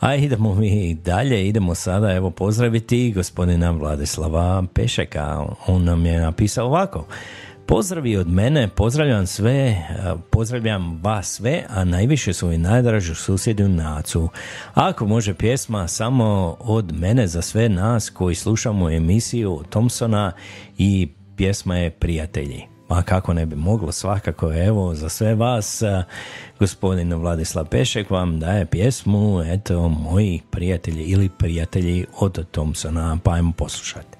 A 0.00 0.14
idemo 0.14 0.54
mi 0.54 0.94
dalje, 0.94 1.48
idemo 1.48 1.74
sada 1.74 2.12
evo 2.12 2.30
pozdraviti 2.30 3.12
gospodina 3.12 3.70
Vladislava 3.70 4.64
Pešeka. 4.74 5.46
On 5.66 5.84
nam 5.84 6.06
je 6.06 6.20
napisao 6.20 6.66
ovako. 6.66 7.06
Pozdravi 7.70 8.16
od 8.16 8.28
mene, 8.28 8.68
pozdravljam 8.68 9.26
sve, 9.26 9.86
a, 10.04 10.16
pozdravljam 10.30 11.00
vas 11.02 11.32
sve, 11.32 11.64
a 11.68 11.84
najviše 11.84 12.32
svoju 12.32 12.58
najdražu 12.58 13.14
susjedu 13.14 13.68
Nacu. 13.68 14.28
Ako 14.74 15.06
može 15.06 15.34
pjesma 15.34 15.88
samo 15.88 16.56
od 16.60 16.92
mene 16.92 17.26
za 17.26 17.42
sve 17.42 17.68
nas 17.68 18.10
koji 18.10 18.34
slušamo 18.34 18.90
emisiju 18.90 19.62
Thompsona 19.68 20.32
i 20.78 21.08
pjesma 21.36 21.76
je 21.76 21.90
Prijatelji. 21.90 22.62
Ma 22.88 23.02
kako 23.02 23.34
ne 23.34 23.46
bi 23.46 23.56
moglo, 23.56 23.92
svakako 23.92 24.52
evo 24.52 24.94
za 24.94 25.08
sve 25.08 25.34
vas, 25.34 25.82
a, 25.82 26.04
gospodin 26.58 27.14
Vladislav 27.14 27.66
Pešek 27.66 28.10
vam 28.10 28.40
daje 28.40 28.66
pjesmu, 28.66 29.42
eto, 29.42 29.88
moji 29.88 30.40
prijatelji 30.50 31.04
ili 31.04 31.28
prijatelji 31.28 32.06
od 32.18 32.50
Thompsona, 32.50 33.18
pa 33.24 33.32
ajmo 33.32 33.52
poslušati. 33.52 34.19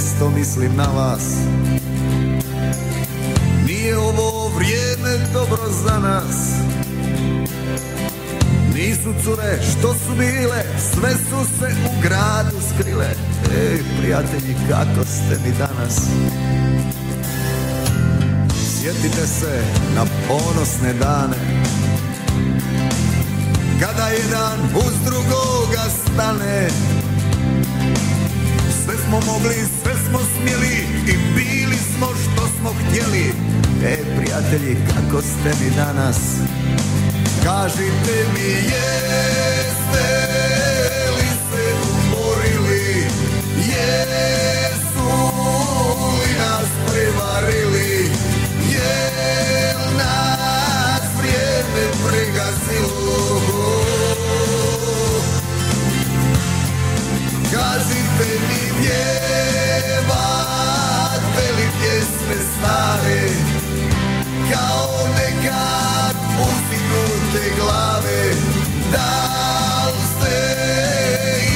često 0.00 0.30
mislim 0.30 0.76
na 0.76 0.86
vas. 0.86 1.22
Nije 3.66 3.98
ovo 3.98 4.48
vrijeme 4.48 5.26
dobro 5.32 5.62
za 5.84 5.98
nas. 5.98 6.36
Nisu 8.74 9.14
cure 9.24 9.58
što 9.62 9.94
su 9.94 10.14
bile, 10.18 10.64
sve 10.92 11.10
su 11.10 11.58
se 11.58 11.74
u 11.86 12.02
gradu 12.02 12.56
skrile. 12.74 13.10
Ej, 13.60 13.82
prijatelji, 13.98 14.56
kako 14.68 15.04
ste 15.04 15.38
mi 15.44 15.52
danas? 15.58 16.00
Sjetite 18.80 19.26
se 19.26 19.62
na 19.94 20.04
ponosne 20.28 20.92
dane. 20.92 21.62
Kada 23.80 24.08
jedan 24.08 24.58
uz 24.76 24.94
drugoga 25.04 25.84
stane. 25.90 26.68
Sve 28.84 28.94
smo 29.04 29.20
mogli, 29.32 29.54
sve 29.82 29.89
smo 30.10 30.18
smjeli 30.18 30.76
i 31.06 31.16
bili 31.34 31.76
smo 31.76 32.06
što 32.06 32.46
smo 32.46 32.70
htjeli. 32.70 33.32
E, 33.84 33.96
prijatelji, 34.16 34.76
kako 34.94 35.22
ste 35.22 35.64
mi 35.64 35.70
danas? 35.76 36.16
Kažite 37.44 38.26
mi, 38.34 38.50
jeste 38.50 40.30
me 62.30 62.36
snage 62.36 63.22
Kao 64.52 65.08
nekad 65.18 66.16
uzdignute 66.46 67.54
glave 67.58 68.22
Da 68.92 69.86
li 69.86 70.02
ste 70.10 70.36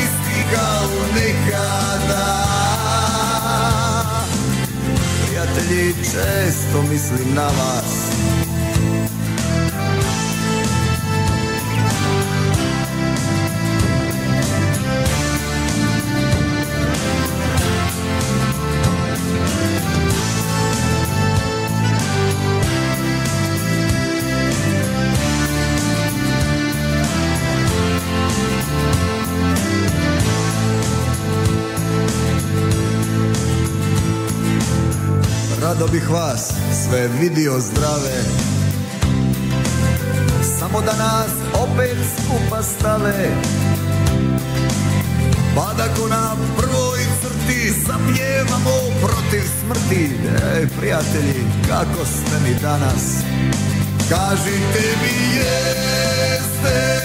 isti 0.03 0.55
kao 0.55 0.91
nekada? 1.15 2.27
Prijatelji, 5.27 5.95
često 5.95 6.83
mislim 6.83 7.35
na 7.35 7.47
vas. 7.47 8.14
Rado 35.75 35.87
bih 35.93 36.11
vas 36.11 36.53
sve 36.85 37.09
vidio 37.21 37.61
zdrave. 37.61 38.23
Samo 40.59 40.81
da 40.81 40.93
nas 40.93 41.31
opet 41.55 41.97
skupa 42.17 42.63
stave. 42.63 43.29
Pa 45.55 45.75
da 45.77 45.95
ko 45.95 46.09
na 46.09 46.37
prvoj 46.57 46.99
crti 47.23 47.73
zapjevamo 47.87 48.77
protiv 49.01 49.43
smrti. 49.61 50.11
Ej 50.57 50.67
prijatelji, 50.79 51.45
kako 51.69 52.05
ste 52.05 52.41
mi 52.45 52.55
danas? 52.63 53.05
Kažite 54.09 54.97
mi 55.03 55.37
jeste 55.37 57.05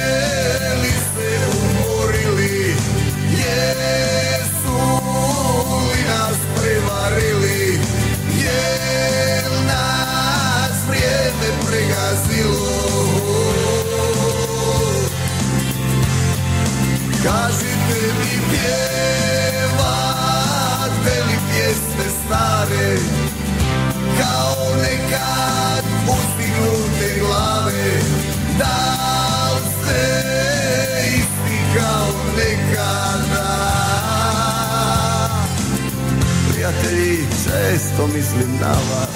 Kažite 17.23 17.99
mi 18.19 18.33
pjevate 18.49 19.13
li 21.27 21.37
pjesme 21.49 22.07
stare 22.25 22.89
Kao 24.19 24.61
nekad 24.75 25.83
uzdignute 26.07 27.09
glave. 27.19 27.91
Da 28.57 28.79
li 29.53 29.61
ste 29.71 30.03
isti 31.07 31.57
kao 31.77 32.09
nekada? 32.37 33.49
Prijatelji, 36.51 37.17
često 37.43 38.07
mislim 38.07 38.49
na 38.61 38.71
vas 38.71 39.08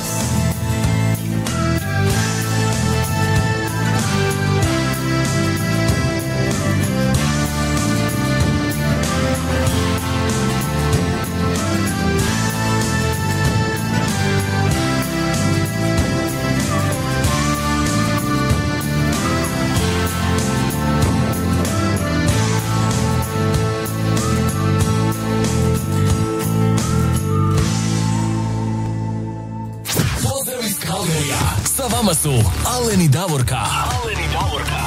su 32.23 32.31
Alen 32.65 33.01
i 33.01 33.07
Davorka. 33.07 33.55
Alen 33.55 34.19
i 34.19 34.27
Davorka. 34.33 34.81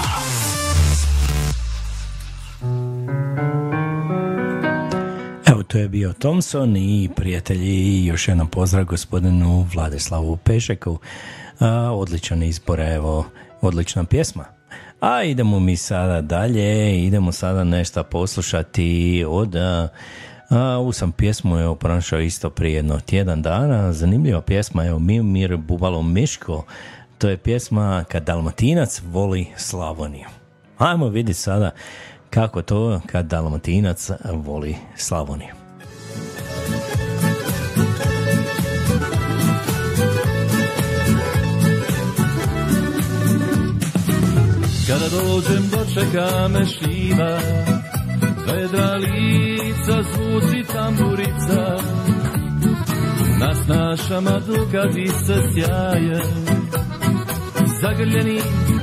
Evo, 5.47 5.63
to 5.63 5.79
je 5.79 5.89
bio 5.89 6.13
Thompson 6.13 6.77
i 6.77 7.09
prijatelji, 7.17 8.05
još 8.07 8.29
jedan 8.29 8.47
pozdrav 8.47 8.85
gospodinu 8.85 9.67
Vladislavu 9.75 10.37
Pešeku. 10.37 10.99
A, 11.61 11.69
odličan 11.93 12.43
izbor, 12.43 12.81
evo, 12.81 13.25
odlična 13.61 14.05
pjesma. 14.05 14.45
A 15.01 15.23
idemo 15.23 15.61
mi 15.61 15.77
sada 15.77 16.21
dalje, 16.21 17.05
idemo 17.05 17.33
sada 17.33 17.65
nešto 17.65 18.05
poslušati 18.05 19.25
od... 19.29 19.57
A, 19.57 19.89
a, 20.51 20.61
ovu 20.61 20.93
sam 20.93 21.13
pjesmu 21.13 21.59
evo, 21.59 21.75
pronašao 21.75 22.21
isto 22.21 22.51
prije 22.51 22.77
jedno 22.77 23.01
tjedan 23.01 23.43
dana, 23.43 23.93
zanimljiva 23.93 24.41
pjesma, 24.41 24.87
evo, 24.87 24.99
Mimir 24.99 25.57
Bubalo 25.57 26.03
Miško, 26.03 26.65
to 27.19 27.29
je 27.29 27.37
pjesma 27.37 28.05
Kad 28.09 28.25
Dalmatinac 28.25 29.01
voli 29.13 29.47
Slavoniju. 29.57 30.27
Ajmo 30.79 31.09
vidjeti 31.09 31.41
sada 31.41 31.71
kako 32.31 32.63
to 32.63 33.01
kad 33.07 33.27
Dalmatinac 33.27 34.11
voli 34.25 34.77
Slavoniju. 34.97 35.55
Kada 44.87 45.09
dođem 45.09 45.71
dočeka 45.71 46.49
me 46.49 46.67
šljiva 46.67 47.39
Vedra 48.47 48.95
lica, 48.95 50.03
zvuci 50.03 50.65
tamburica 50.73 51.77
Na 53.41 53.55
snašama 53.55 54.41
dugavi 54.47 55.09
se 55.09 55.35
sjaje 55.55 56.23
Zagrljeni 57.81 58.41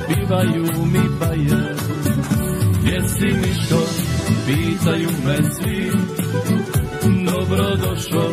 pivaju 0.08 0.64
mi 0.92 1.00
baje 1.20 1.74
Gdje 2.78 3.08
si 3.08 3.24
Miško, 3.24 3.82
pitaju 4.46 5.08
me 5.26 5.36
svi. 5.36 5.90
Dobro 7.26 7.76
došao 7.76 8.30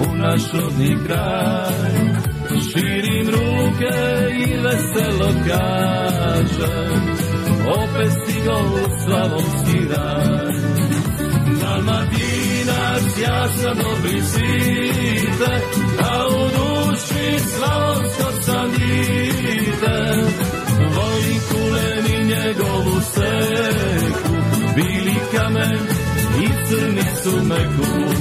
u 0.00 0.16
naš 0.16 0.42
rodni 0.52 0.96
kraj. 1.06 2.24
Širim 2.72 3.26
ruke 3.26 3.94
i 4.46 4.60
veselo 4.60 5.32
kažem. 5.46 7.02
Opet 7.68 8.12
stigao 8.22 8.64
u 8.64 9.04
slavonski 9.04 9.78
raj 9.96 10.54
Dalmatinac, 13.04 13.22
ja 13.22 13.48
A 15.98 16.26
u 16.28 16.48
duši 16.56 17.38
slavonsko 17.38 18.42
sam 18.42 18.70
dite 18.70 20.22
Volim 20.78 21.40
kulen 21.50 22.06
i 22.06 22.24
njegovu 22.24 23.00
seku 23.14 24.34
Bili 24.76 25.14
kamen 25.36 25.78
i 26.42 26.48
crnicu 26.68 27.44
meku 27.44 28.14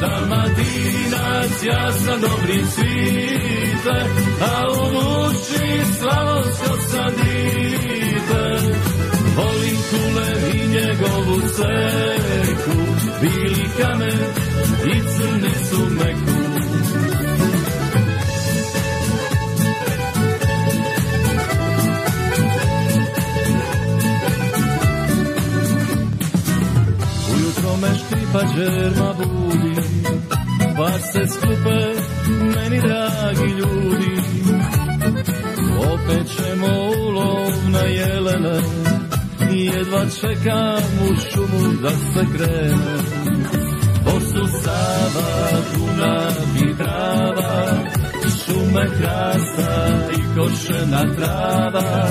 Dalmatinac, 0.00 1.62
ja 1.66 1.92
sam 1.92 2.20
a 4.40 4.66
u 4.72 4.90
duši 4.90 5.94
slavonsko 5.98 6.76
sam 6.90 7.12
dite. 7.16 7.97
Volim 9.38 9.78
kule 9.90 10.28
i 10.54 10.68
njegovu 10.68 11.40
seku, 11.56 12.76
bili 13.20 13.64
kamen 13.80 14.18
i 14.84 15.00
crnicu 15.00 15.80
meku. 15.90 16.38
Ujutro 27.34 27.76
me 27.76 27.88
džerma 28.54 29.14
budi, 29.18 29.74
pa 30.76 30.90
se 30.98 31.26
skupe 31.26 31.80
meni 32.54 32.80
dragi 32.80 33.52
ljudi. 33.52 34.20
Opet 35.78 36.26
ćemo 36.36 36.66
u 37.06 37.10
lov 37.10 37.52
na 37.72 37.80
jelene, 37.80 38.60
jedva 39.52 40.04
čekam 40.20 40.82
u 41.10 41.16
šumu 41.16 41.72
da 41.82 41.90
se 41.90 42.26
krene. 42.36 42.98
Posu 44.04 44.46
Sava, 44.62 45.50
Dunav 45.74 46.68
i 46.68 46.74
Drava, 46.74 47.84
šume 48.22 48.86
krasa 48.98 49.98
i 50.12 50.36
košena 50.36 51.14
trava, 51.16 52.08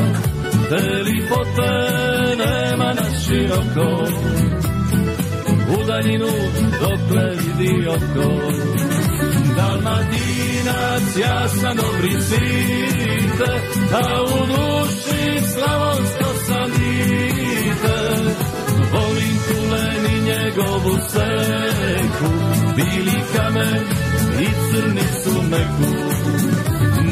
te 0.70 1.04
lipote 1.04 1.72
nema 2.38 2.94
na 2.94 3.20
široko, 3.20 4.04
u 5.74 5.86
daljinu 5.88 6.28
dokle 6.82 7.30
vidi 7.30 7.88
oko. 7.88 8.30
Dalmatinac, 9.56 11.18
ja 11.22 11.48
dobri 11.76 12.22
svite, 12.22 13.52
a 13.94 14.24
u 14.24 14.46
duši 14.48 15.48
slavonsko 15.54 16.34
sam 16.48 16.72
njegovu 20.58 20.98
seku 21.10 22.34
Bili 22.76 23.22
kamen 23.36 23.84
i 24.42 24.48
crnicu 24.70 25.42
meku 25.50 25.92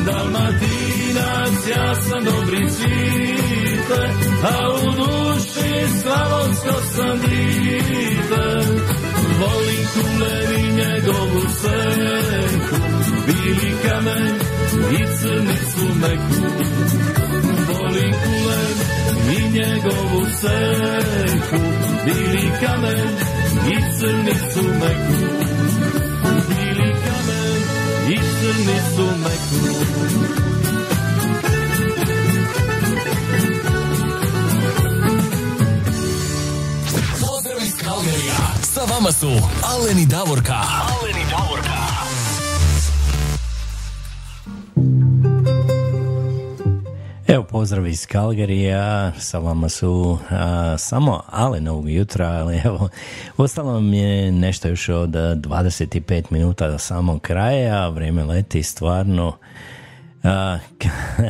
Dalmatinac, 0.05 1.67
ja 1.69 1.95
sam 1.95 2.23
dobri 2.25 2.69
cvite 2.69 4.09
A 4.43 4.69
u 4.69 4.91
duši 4.91 6.01
slavonsko 6.01 6.81
sam 6.95 7.19
dite 7.19 8.45
Volim 9.39 9.85
kulen 9.93 10.59
i 10.59 10.73
njegovu 10.73 11.41
seku 11.61 12.75
Bili 13.25 13.75
kamen 13.87 14.35
i 14.91 15.05
crnicu 15.17 15.95
meku 16.01 16.45
Volim 17.67 18.13
kule, 18.13 18.61
i 19.37 19.49
njegovu 19.49 20.25
seku 20.41 21.94
bili 22.05 22.51
kamen 22.61 23.09
i 23.71 23.75
crnicu 23.99 24.63
meku. 24.79 25.25
Bili 26.49 26.95
kamen 27.05 27.61
i 28.09 28.17
crnicu 28.17 29.07
meku. 29.23 29.85
Pozdrav 37.21 37.57
iz 37.65 37.73
Kalgarija. 37.83 38.35
Sa 38.73 38.81
vama 38.93 39.11
su 39.11 39.29
Alen 39.63 39.99
i 39.99 40.05
Davorka. 40.05 40.53
Alen 40.53 41.04
Evo 47.35 47.43
pozdrav 47.43 47.87
iz 47.87 48.05
Kalgarija, 48.05 49.11
sa 49.19 49.39
vama 49.39 49.69
su 49.69 50.17
a, 50.29 50.75
samo 50.77 51.21
Alen 51.27 51.67
ovog 51.67 51.89
jutra, 51.89 52.27
ali 52.27 52.61
evo, 52.65 52.89
ostalo 53.37 53.79
mi 53.79 53.97
je 53.97 54.31
nešto 54.31 54.67
još 54.67 54.89
od 54.89 55.09
25 55.09 56.23
minuta 56.29 56.67
do 56.67 56.77
samog 56.77 57.21
kraja, 57.21 57.87
vrijeme 57.87 58.23
leti 58.23 58.63
stvarno. 58.63 59.37
A, 60.23 60.57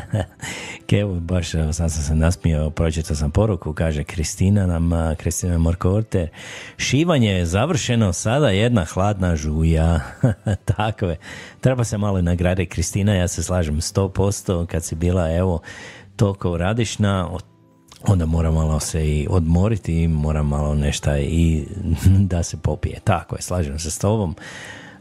Kevo, 0.88 1.20
baš 1.20 1.53
evo, 1.53 1.74
sad 1.74 1.91
sam 1.91 2.03
se 2.03 2.16
nasmio, 2.16 2.70
pročitao 2.70 3.16
sam 3.16 3.32
poruku, 3.32 3.74
kaže 3.74 4.03
Kristina 4.03 4.68
nam, 4.68 5.16
Kristina 5.18 5.57
Morkorter, 5.57 6.30
šivanje 6.78 7.32
je 7.32 7.45
završeno, 7.45 8.14
sada 8.14 8.49
jedna 8.49 8.86
hladna 8.86 9.36
žuja, 9.36 9.99
tako 10.76 11.06
je, 11.06 11.18
treba 11.62 11.84
se 11.84 11.98
malo 11.98 12.22
nagraditi 12.22 12.70
Kristina, 12.70 13.14
ja 13.14 13.28
se 13.28 13.44
slažem 13.44 13.76
100%, 13.76 14.66
kad 14.66 14.84
si 14.84 14.95
bila, 14.95 15.32
evo, 15.32 15.62
toliko 16.16 16.57
radišna, 16.57 17.30
onda 18.07 18.26
mora 18.26 18.52
malo 18.52 18.80
se 18.80 19.07
i 19.07 19.28
odmoriti 19.30 20.03
i 20.03 20.07
mora 20.07 20.44
malo 20.44 20.76
nešto 20.76 21.18
i 21.18 21.66
da 22.32 22.44
se 22.44 22.57
popije. 22.57 22.99
Tako 23.03 23.36
je, 23.36 23.41
slažem 23.41 23.80
se 23.80 23.91
s 23.91 23.99
tobom. 23.99 24.36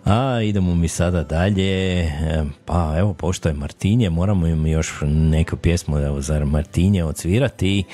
A 0.04 0.40
idemo 0.42 0.74
mi 0.74 0.88
sada 0.88 1.22
dalje, 1.22 2.04
E, 2.04 2.44
pa 2.64 2.94
evo 2.98 3.14
pošto 3.14 3.48
je 3.48 3.54
Martinje, 3.54 4.10
moramo 4.10 4.46
im 4.46 4.66
još 4.66 4.92
neku 5.06 5.56
pjesmu 5.56 5.98
evo, 5.98 6.20
za 6.20 6.44
Martinje 6.44 7.04
odsvirati. 7.04 7.84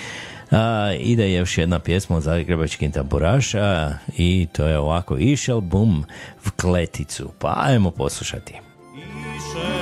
A, 0.50 0.92
ide 0.98 1.32
još 1.32 1.58
jedna 1.58 1.78
pjesma 1.78 2.16
od 2.16 2.22
Zagrebačkih 2.22 2.92
tamburaša 2.92 3.94
i 4.16 4.46
to 4.52 4.66
je 4.66 4.78
ovako 4.78 5.16
Išel 5.18 5.60
bum 5.60 6.04
v 6.44 6.50
kleticu. 6.50 7.30
Pa 7.38 7.54
ajmo 7.66 7.90
poslušati. 7.90 8.54
budem 9.54 9.79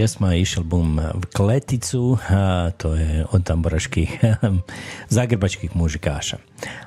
pjesma 0.00 0.34
išel 0.34 0.62
bum 0.62 1.00
Kleticu, 1.36 2.18
a, 2.30 2.70
to 2.76 2.94
je 2.94 3.24
od 3.32 3.44
tamburaških 3.44 4.20
zagrebačkih 5.16 5.76
mužikaša. 5.76 6.36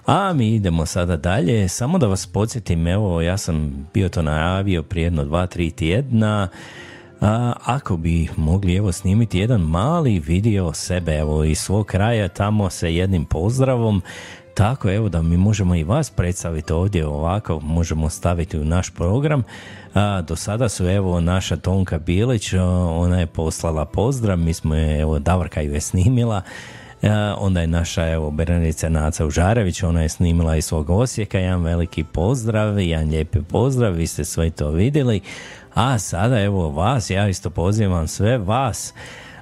A 0.05 0.33
mi 0.33 0.55
idemo 0.55 0.85
sada 0.85 1.17
dalje, 1.17 1.67
samo 1.67 1.97
da 1.97 2.07
vas 2.07 2.27
podsjetim, 2.27 2.87
evo 2.87 3.21
ja 3.21 3.37
sam 3.37 3.87
bio 3.93 4.09
to 4.09 4.21
najavio 4.21 4.83
prije 4.83 5.03
jedno 5.03 5.25
dva, 5.25 5.47
tri 5.47 5.71
tjedna, 5.71 6.47
a, 7.21 7.53
ako 7.65 7.97
bi 7.97 8.27
mogli 8.37 8.75
evo 8.75 8.91
snimiti 8.91 9.39
jedan 9.39 9.61
mali 9.61 10.19
video 10.19 10.73
sebe 10.73 11.15
evo 11.17 11.43
iz 11.43 11.59
svog 11.59 11.85
kraja 11.85 12.27
tamo 12.27 12.69
sa 12.69 12.87
jednim 12.87 13.25
pozdravom 13.25 14.01
tako 14.53 14.91
evo 14.91 15.09
da 15.09 15.21
mi 15.21 15.37
možemo 15.37 15.75
i 15.75 15.83
vas 15.83 16.09
predstaviti 16.09 16.73
ovdje 16.73 17.07
ovako, 17.07 17.59
možemo 17.59 18.09
staviti 18.09 18.59
u 18.59 18.65
naš 18.65 18.89
program. 18.89 19.43
A, 19.93 20.21
do 20.21 20.35
sada 20.35 20.69
su 20.69 20.89
evo 20.89 21.19
naša 21.19 21.55
Tonka 21.55 21.99
Bilić, 21.99 22.53
ona 22.89 23.19
je 23.19 23.27
poslala 23.27 23.85
pozdrav, 23.85 24.39
mi 24.39 24.53
smo 24.53 24.75
je, 24.75 24.99
evo 24.99 25.19
Davorka 25.19 25.61
ju 25.61 25.73
je 25.73 25.81
snimila. 25.81 26.41
onda 27.37 27.61
je 27.61 27.67
naša 27.67 28.09
evo 28.09 28.31
Beranica 28.31 28.89
Naca 28.89 29.25
Užarević, 29.25 29.83
ona 29.83 30.01
je 30.01 30.09
snimila 30.09 30.55
iz 30.55 30.65
svog 30.65 30.89
Osijeka, 30.89 31.39
jedan 31.39 31.63
veliki 31.63 32.03
pozdrav, 32.03 32.79
jedan 32.79 33.09
lijepi 33.09 33.41
pozdrav, 33.41 33.93
vi 33.93 34.07
ste 34.07 34.25
sve 34.25 34.49
to 34.49 34.69
vidjeli. 34.69 35.21
A 35.73 35.99
sada 35.99 36.41
evo 36.41 36.69
vas, 36.69 37.09
ja 37.09 37.27
isto 37.27 37.49
pozivam 37.49 38.07
sve 38.07 38.37
vas 38.37 38.93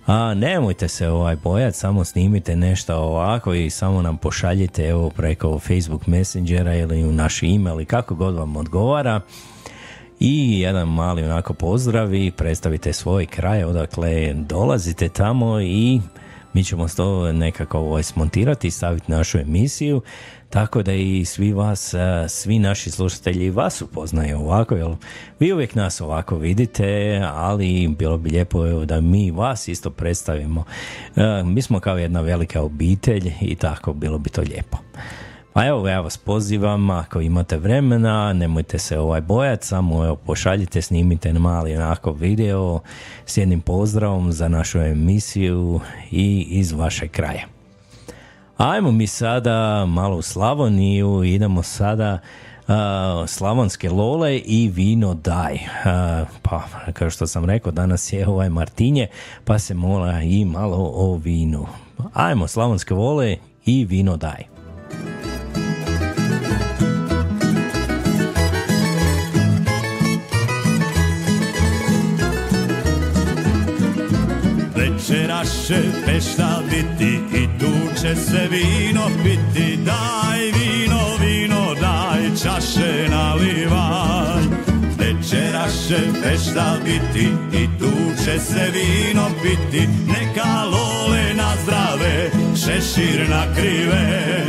a 0.06 0.34
nemojte 0.34 0.88
se 0.88 1.10
ovaj 1.10 1.36
bojati, 1.36 1.78
samo 1.78 2.04
snimite 2.04 2.56
nešto 2.56 2.96
ovako 2.96 3.54
i 3.54 3.70
samo 3.70 4.02
nam 4.02 4.18
pošaljite 4.18 4.88
evo 4.88 5.10
preko 5.10 5.60
Facebook 5.60 6.08
Messengera 6.08 6.76
ili 6.76 7.04
u 7.04 7.12
naš 7.12 7.44
email 7.44 7.82
i 7.82 7.86
kako 7.86 8.16
god 8.16 8.36
vam 8.36 8.56
odgovara. 8.56 9.22
I 10.20 10.60
jedan 10.60 10.88
mali 10.88 11.24
onako 11.24 11.54
pozdrav 11.54 12.14
i 12.14 12.32
predstavite 12.32 12.94
svoj 12.94 13.26
kraj 13.26 13.64
odakle 13.64 14.34
dolazite 14.34 15.10
tamo 15.10 15.62
i 15.62 16.02
mi 16.54 16.64
ćemo 16.64 16.88
to 16.88 17.32
nekako 17.32 17.80
ovaj 17.80 18.04
smontirati 18.04 18.68
i 18.68 18.72
staviti 18.72 19.12
našu 19.12 19.38
emisiju 19.38 20.02
tako 20.52 20.84
da 20.84 20.94
i 20.94 21.26
svi 21.26 21.54
vas, 21.54 21.94
svi 22.28 22.60
naši 22.60 22.92
slušatelji 22.92 23.50
vas 23.50 23.82
upoznaju 23.82 24.40
ovako, 24.40 24.76
jer 24.76 24.96
vi 25.40 25.54
uvijek 25.54 25.76
nas 25.76 26.02
ovako 26.02 26.38
vidite, 26.38 27.22
ali 27.34 27.88
bilo 27.88 28.18
bi 28.18 28.30
lijepo 28.30 28.86
da 28.86 29.02
mi 29.02 29.32
vas 29.32 29.68
isto 29.68 29.90
predstavimo. 29.90 30.64
Mi 31.46 31.62
smo 31.62 31.80
kao 31.80 31.98
jedna 31.98 32.22
velika 32.22 32.62
obitelj 32.62 33.34
i 33.42 33.56
tako 33.56 33.94
bilo 33.94 34.18
bi 34.18 34.30
to 34.30 34.42
lijepo. 34.42 34.78
Pa 35.54 35.66
evo, 35.66 35.88
ja 35.88 36.02
vas 36.02 36.18
pozivam, 36.18 36.90
ako 36.90 37.22
imate 37.22 37.58
vremena, 37.58 38.34
nemojte 38.34 38.80
se 38.80 39.00
ovaj 39.00 39.22
bojati, 39.22 39.68
samo 39.68 40.06
evo, 40.06 40.16
pošaljite, 40.16 40.82
snimite 40.82 41.34
mali 41.34 41.76
onako 41.76 42.12
video 42.12 42.80
s 43.26 43.38
jednim 43.38 43.62
pozdravom 43.62 44.32
za 44.32 44.48
našu 44.48 44.80
emisiju 44.80 45.80
i 46.12 46.48
iz 46.50 46.72
vašeg 46.72 47.12
kraja. 47.12 47.61
Ajmo 48.58 48.92
mi 48.92 49.08
sada 49.08 49.86
malo 49.86 50.18
u 50.18 50.22
Slavoniju, 50.22 51.24
idemo 51.24 51.64
sada 51.64 52.20
uh, 52.68 52.74
slavonske 53.28 53.90
lole 53.90 54.38
i 54.38 54.72
vino 54.74 55.14
daj. 55.14 55.54
Uh, 55.54 56.28
pa, 56.42 56.64
kao 56.94 57.10
što 57.10 57.28
sam 57.28 57.46
rekao, 57.46 57.72
danas 57.72 58.14
je 58.14 58.28
ovaj 58.28 58.50
Martinje, 58.50 59.08
pa 59.46 59.60
se 59.60 59.74
mola 59.74 60.22
i 60.22 60.46
malo 60.46 60.92
o 60.96 61.16
vinu. 61.16 61.68
Ajmo, 62.14 62.48
slavonske 62.48 62.94
vole 62.94 63.38
i 63.66 63.86
vino 63.86 64.18
daj. 64.18 64.51
Večera 75.02 75.42
pešta 76.06 76.62
biti? 76.70 77.20
I 77.38 77.60
tu 77.60 78.02
će 78.02 78.16
se 78.16 78.48
vino 78.52 79.02
piti. 79.24 79.78
Daj 79.78 80.40
vino, 80.40 81.02
vino, 81.22 81.76
daj 81.82 82.22
čaše 82.44 83.10
nalivaj. 83.10 84.44
Večera 84.98 85.68
će 85.88 85.98
pešta 86.24 86.78
biti? 86.84 87.30
I 87.54 87.68
tu 87.80 88.24
će 88.26 88.40
se 88.40 88.72
vino 88.74 89.28
piti. 89.44 89.88
Neka 89.88 90.64
lole 90.66 91.34
na 91.34 91.52
zdrave, 91.64 92.32
šešir 92.56 93.30
na 93.30 93.54
krive. 93.56 94.46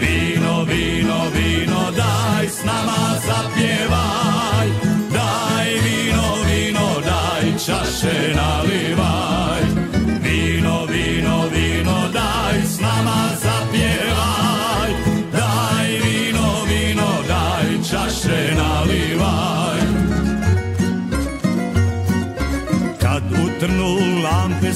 Vino, 0.00 0.64
vino, 0.64 1.18
vino, 1.34 1.90
daj 1.96 2.48
s 2.48 2.64
nama 2.64 3.20
zapjevaj. 3.26 4.68
Daj 5.12 5.68
vino, 5.84 6.34
vino, 6.46 7.00
daj 7.00 7.52
čaše 7.66 8.34
nalivaj 8.36 9.23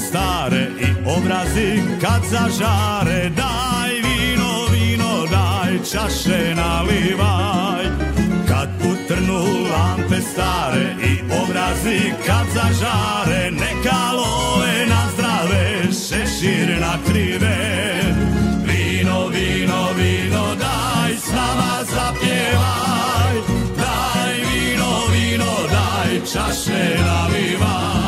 stare 0.09 0.67
i 0.79 0.89
obrazi 1.17 1.81
kad 2.01 2.21
zažare. 2.31 3.29
Daj 3.29 3.93
vino, 4.05 4.51
vino, 4.71 5.25
daj 5.31 5.73
čaše 5.91 6.55
nalivaj. 6.55 7.85
Kad 8.47 8.69
utrnu 8.91 9.43
lampe 9.71 10.21
stare 10.21 10.95
i 11.03 11.13
obrazi 11.43 12.13
kad 12.25 12.45
zažare 12.53 13.51
Neka 13.51 14.11
love 14.13 14.85
na 14.89 15.01
zdrave, 15.13 15.83
šešir 15.83 16.79
na 16.81 16.93
krive. 17.07 17.57
Vino, 18.65 19.27
vino, 19.27 19.81
vino, 19.97 20.45
daj 20.55 21.13
s 21.17 21.31
nama 21.31 21.73
zapjevaj. 21.93 23.35
Daj 23.77 24.33
vino, 24.33 24.91
vino, 25.13 25.53
daj 25.71 26.19
čaše 26.33 26.97
nalivaj 27.05 27.98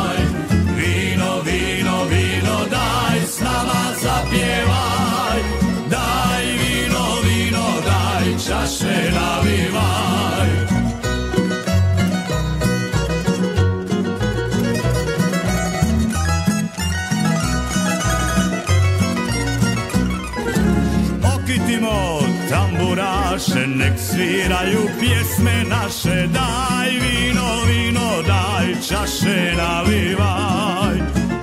sviraju 24.21 24.89
pjesme 24.99 25.63
naše 25.69 26.27
Daj 26.27 26.89
vino, 26.89 27.63
vino, 27.67 28.21
daj 28.27 28.75
čaše 28.87 29.53
navivaj 29.57 30.97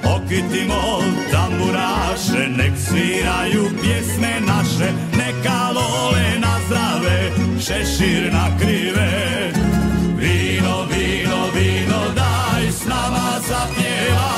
okitimo 0.05 1.03
tamburaše, 1.33 2.49
nek 2.57 2.73
sviraju 2.89 3.71
pjesme 3.83 4.41
naše, 4.47 4.93
neka 5.19 5.71
lole 5.75 6.39
na 6.41 6.55
zdrave, 6.67 7.33
šešir 7.61 8.33
na 8.33 8.59
krive. 8.59 9.11
Vino, 10.17 10.87
vino, 10.91 11.41
vino, 11.55 12.01
daj 12.15 12.69
s 12.71 12.85
nama 12.85 13.41
zapjevaj, 13.49 14.38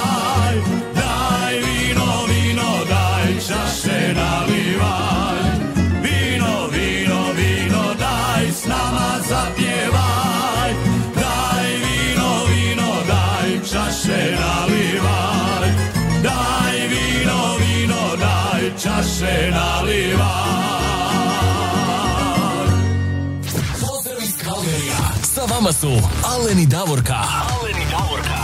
vama 25.70 25.72
su 25.72 26.08
Aleni 26.24 26.66
Davorka. 26.66 27.14
Aleni 27.14 27.84
Davorka. 27.90 28.40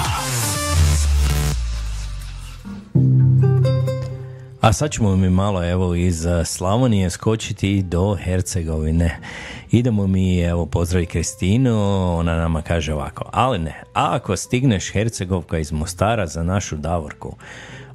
A 4.61 4.73
sad 4.73 4.91
ćemo 4.91 5.17
mi 5.17 5.31
malo 5.31 5.65
evo 5.71 5.95
iz 5.95 6.27
eh, 6.27 6.45
Slavonije 6.45 7.11
skočiti 7.11 7.83
do 7.83 8.17
Hercegovine. 8.21 9.19
Idemo 9.71 10.07
mi 10.07 10.41
evo 10.41 10.67
pozdravi 10.67 11.07
Kristinu, 11.07 11.77
ona 12.19 12.37
nama 12.37 12.63
kaže 12.63 12.95
ovako, 12.95 13.25
ali 13.33 13.59
ne, 13.59 13.83
a 13.95 14.17
ako 14.17 14.37
stigneš 14.37 14.93
Hercegovka 14.93 15.59
iz 15.59 15.73
Mostara 15.73 16.27
za 16.27 16.43
našu 16.43 16.77
Davorku, 16.77 17.37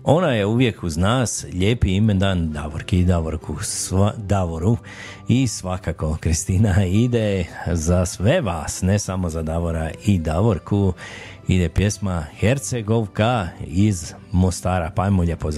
ona 0.04 0.28
je 0.28 0.46
uvijek 0.46 0.84
uz 0.84 0.98
nas, 0.98 1.46
lijepi 1.54 1.96
imendan 1.96 2.52
Davorki 2.52 3.00
i 3.00 3.06
Davorku, 3.06 3.56
sva, 3.62 4.14
Davoru 4.18 4.78
i 5.28 5.48
svakako 5.48 6.18
Kristina 6.20 6.86
ide 6.86 7.46
za 7.68 8.06
sve 8.06 8.42
vas, 8.42 8.82
ne 8.82 9.00
samo 9.00 9.30
za 9.30 9.42
Davora 9.42 9.92
i 10.06 10.20
Davorku 10.20 10.94
ide 11.48 11.70
pjesma 11.70 12.26
Hercegovka 12.40 13.48
iz 13.68 14.14
Mostara, 14.32 14.92
pa 14.96 15.04
ajmo 15.04 15.24
lijepo. 15.24 15.50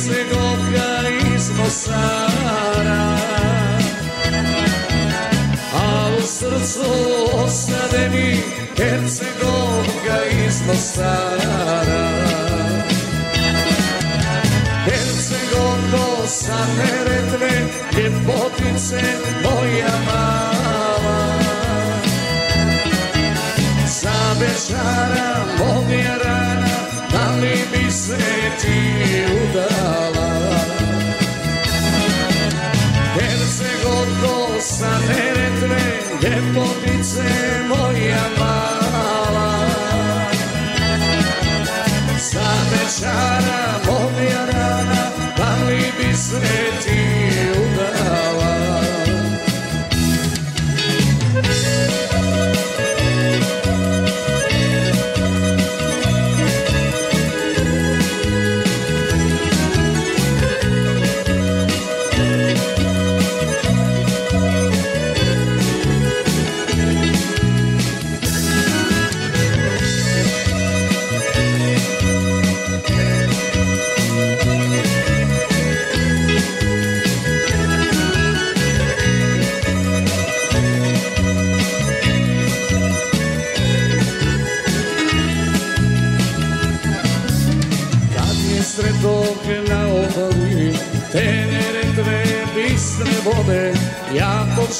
Hercegovka 0.00 1.08
iz 1.36 1.50
Mosara 1.50 3.16
A 5.74 6.08
u 6.18 6.22
srcu 6.22 6.90
osade 7.34 8.08
mi 8.12 8.36
Hercegovka 8.76 10.18
iz 10.46 10.62
Mosara 10.66 12.20
Hercegovko 14.84 16.26
sa 16.26 16.66
Neretve, 16.78 17.50
ljepotice 17.96 19.02
moja 19.42 19.92
mala. 20.06 21.40
Sa 23.86 24.34
Bečara, 24.38 25.44
moja 25.58 26.39
se 28.10 28.50
ti 28.60 28.78
udala? 29.40 30.30
Hercegovko 33.14 34.60
sa 34.60 34.92
Neretve, 35.08 35.84
ljepotice 36.22 37.30
moja 37.68 38.24
mala. 38.38 39.50
Sa 42.18 42.48
Bečara, 42.70 43.62
moja 43.86 44.42
rana, 44.52 45.02
da 45.36 45.50
li 45.66 45.84
bi 45.98 46.16
se 46.16 46.40
ti 46.84 47.00
udala? 47.50 47.69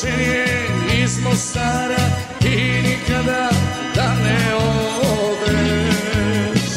Ja 0.01 0.07
počinjem 0.07 1.03
iz 1.03 1.19
Mostara 1.25 2.05
i 2.45 2.83
nikada 2.83 3.51
da 3.95 4.15
ne 4.25 4.55
odeš. 5.11 6.71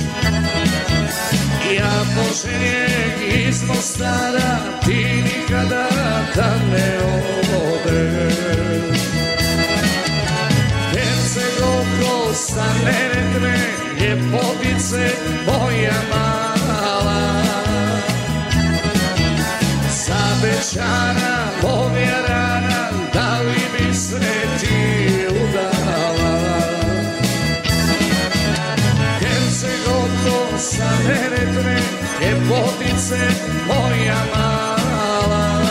Ja 1.78 2.04
počinjem 2.16 3.48
iz 3.48 3.64
Mostara, 3.64 4.60
ti 4.86 5.24
nikada 5.24 5.88
da 6.36 6.56
ne 6.72 7.00
odeš. 7.64 9.00
Hercegovko 10.92 12.34
sa 12.34 12.66
Neretve, 12.86 13.58
ljepotice 14.00 15.10
moja 15.46 16.02
mala. 16.12 17.44
Sa 19.90 20.24
Bečara, 20.42 21.33
ljepotice 32.44 33.20
moja 33.68 34.18
mala. 34.36 35.62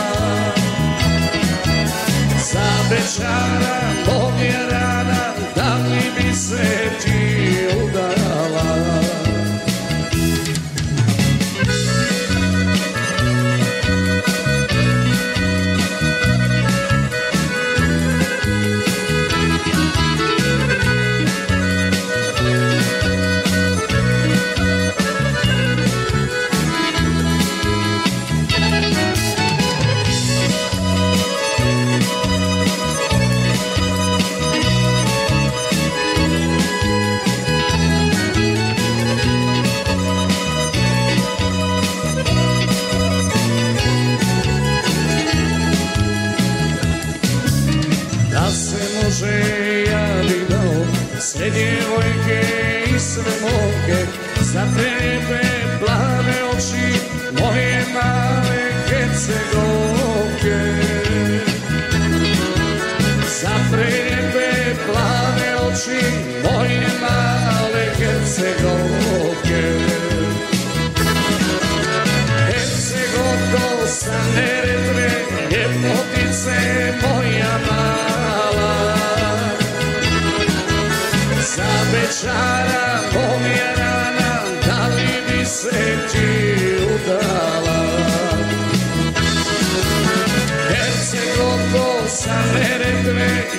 Sa 2.39 2.89
Bečara, 2.89 3.77
moja 4.05 4.67
rana, 4.71 5.33
da 5.55 5.75
li 5.75 6.11
bi 6.17 6.35
se 6.35 6.89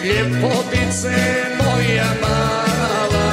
ljepotice 0.04 1.16
moja 1.58 2.06
mala. 2.22 3.28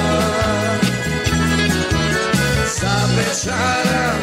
Za 2.80 2.98
večara 3.18 4.14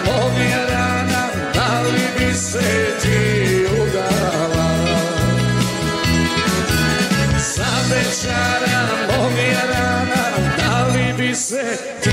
rana, 0.70 1.28
da 1.54 1.80
li 1.82 2.06
bi 2.18 2.34
se 2.34 2.96
ti 3.02 3.66
udala 3.82 4.68
Za 7.56 7.72
večara 7.90 8.86
rana, 9.72 10.24
da 10.58 10.86
li 10.86 11.12
bi 11.18 11.34
se 11.34 11.78
ti 12.02 12.10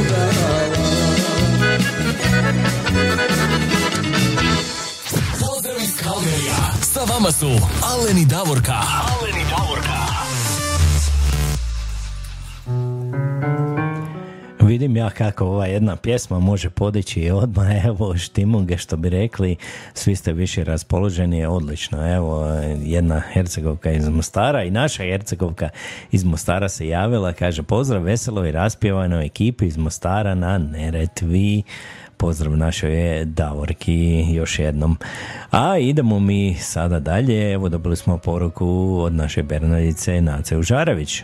udala 0.00 0.84
Pozdrav 5.40 5.76
iz 5.82 5.96
Kalderija. 6.02 6.72
Sa 6.82 7.00
vama 7.14 7.32
su 7.32 7.50
Aleni 7.82 8.24
Davorka. 8.24 8.80
Vidim 14.74 14.96
ja 14.96 15.10
kako 15.10 15.44
ova 15.46 15.66
jedna 15.66 15.96
pjesma 15.96 16.38
može 16.38 16.70
podići 16.70 17.20
i 17.20 17.30
odmah, 17.30 17.84
evo 17.86 18.16
štimunge 18.16 18.78
što 18.78 18.96
bi 18.96 19.08
rekli, 19.08 19.56
svi 19.94 20.16
ste 20.16 20.32
više 20.32 20.64
raspoloženi, 20.64 21.46
odlično, 21.46 22.14
evo 22.14 22.46
jedna 22.82 23.20
Hercegovka 23.20 23.90
iz 23.90 24.08
Mostara 24.08 24.64
i 24.64 24.70
naša 24.70 25.02
Hercegovka 25.02 25.68
iz 26.12 26.24
Mostara 26.24 26.68
se 26.68 26.88
javila, 26.88 27.32
kaže 27.32 27.62
pozdrav 27.62 28.02
veselo 28.02 28.46
i 28.46 28.52
raspjevanoj 28.52 29.26
ekipi 29.26 29.66
iz 29.66 29.76
Mostara 29.76 30.34
na 30.34 30.58
Neretvi, 30.58 31.62
pozdrav 32.16 32.56
našoj 32.56 33.24
Davorki 33.24 34.26
još 34.30 34.58
jednom. 34.58 34.98
A 35.50 35.78
idemo 35.78 36.20
mi 36.20 36.54
sada 36.54 37.00
dalje, 37.00 37.52
evo 37.52 37.68
dobili 37.68 37.96
smo 37.96 38.18
poruku 38.18 38.98
od 39.00 39.14
naše 39.14 39.42
Bernadice 39.42 40.20
Nace 40.20 40.56
Užarević. 40.56 41.22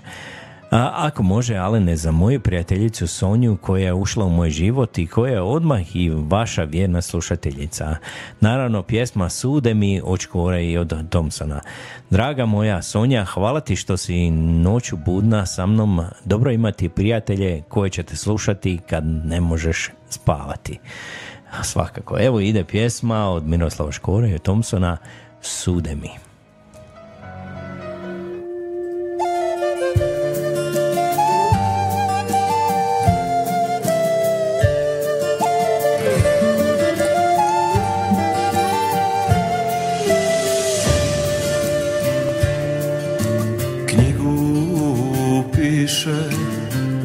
A, 0.70 0.90
ako 0.94 1.22
može, 1.22 1.56
Alene, 1.56 1.96
za 1.96 2.10
moju 2.10 2.40
prijateljicu 2.40 3.06
Sonju 3.06 3.56
koja 3.56 3.84
je 3.84 3.92
ušla 3.94 4.24
u 4.24 4.30
moj 4.30 4.50
život 4.50 4.98
i 4.98 5.06
koja 5.06 5.32
je 5.32 5.40
odmah 5.40 5.96
i 5.96 6.10
vaša 6.10 6.64
vjerna 6.64 7.02
slušateljica. 7.02 7.96
Naravno, 8.40 8.82
pjesma 8.82 9.28
Sude 9.28 9.74
mi 9.74 10.02
Škore 10.20 10.64
i 10.64 10.78
od 10.78 11.10
Thompsona. 11.10 11.60
Draga 12.10 12.46
moja 12.46 12.82
Sonja, 12.82 13.24
hvala 13.24 13.60
ti 13.60 13.76
što 13.76 13.96
si 13.96 14.30
noću 14.30 14.96
budna 14.96 15.46
sa 15.46 15.66
mnom. 15.66 16.04
Dobro 16.24 16.50
imati 16.50 16.88
prijatelje 16.88 17.62
koje 17.68 17.90
ćete 17.90 18.16
slušati 18.16 18.78
kad 18.88 19.04
ne 19.04 19.40
možeš 19.40 19.90
spavati. 20.08 20.78
Svakako, 21.62 22.16
evo 22.20 22.40
ide 22.40 22.64
pjesma 22.64 23.28
od 23.28 23.46
Miroslava 23.46 23.92
Škore 23.92 24.30
i 24.30 24.38
Thompsona 24.38 24.96
Sude 25.40 25.94
mi. 25.94 26.29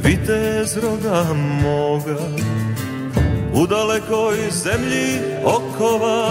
Vitez 0.06 0.78
roda 0.78 1.34
moga 1.34 2.20
U 3.54 3.68
dalekoj 3.68 4.38
zemlji 4.52 5.20
okova. 5.44 6.30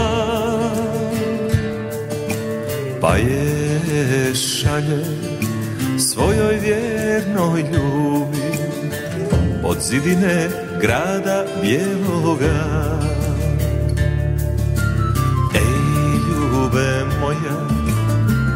Pa 3.00 3.16
je 3.16 4.34
šalje 4.34 5.04
svojoj 5.98 6.58
vjernoj 6.58 7.60
ljubi 7.60 8.42
Od 9.64 9.76
zidine 9.80 10.48
grada 10.80 11.44
bijeloga 11.62 12.98
Ej 15.54 15.74
ljube 16.28 17.04
moja 17.20 17.68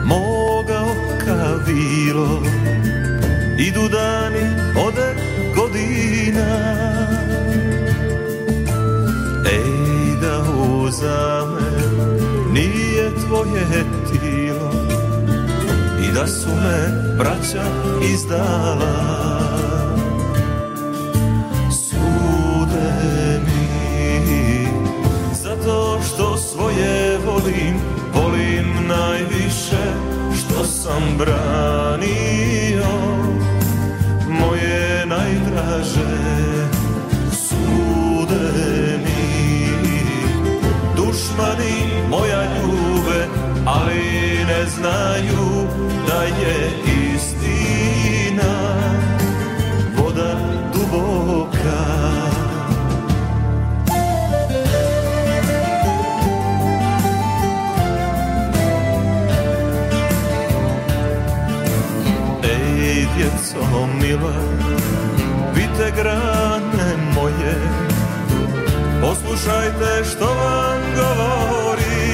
moga 0.05 0.81
oka 0.81 1.55
vilo 1.67 2.43
Idu 3.59 3.89
dani, 3.89 4.45
ode 4.87 5.08
uzame 10.99 11.71
nije 12.53 13.11
tvoje 13.27 13.85
tilo 14.11 14.71
I 16.03 16.15
da 16.15 16.27
su 16.27 16.49
me 16.49 17.15
braća 17.19 17.65
izdala. 18.13 19.19
Sude 21.71 23.41
mi 23.47 24.69
Zato 25.35 26.01
što 26.07 26.37
svoje 26.37 27.19
volim 27.27 27.77
Volim 28.15 28.87
najviše 28.89 29.93
što 30.35 30.65
sam 30.65 31.03
branio 31.19 33.08
Dušmani 41.29 42.09
moja 42.11 42.43
ljube 42.43 43.27
Ali 43.67 44.45
ne 44.47 44.67
znaju 44.67 45.69
da 46.07 46.23
je 46.23 46.71
istina. 47.15 48.75
Voda 49.97 50.35
duboka. 50.73 51.49
Ej, 62.43 63.07
djeco 63.17 63.87
mila, 64.01 64.35
vidite 65.55 65.93
grane 65.97 66.97
moje, 67.15 67.88
poslušajte 69.09 70.05
što 70.11 70.25
vam 70.25 70.81
govori. 70.97 72.09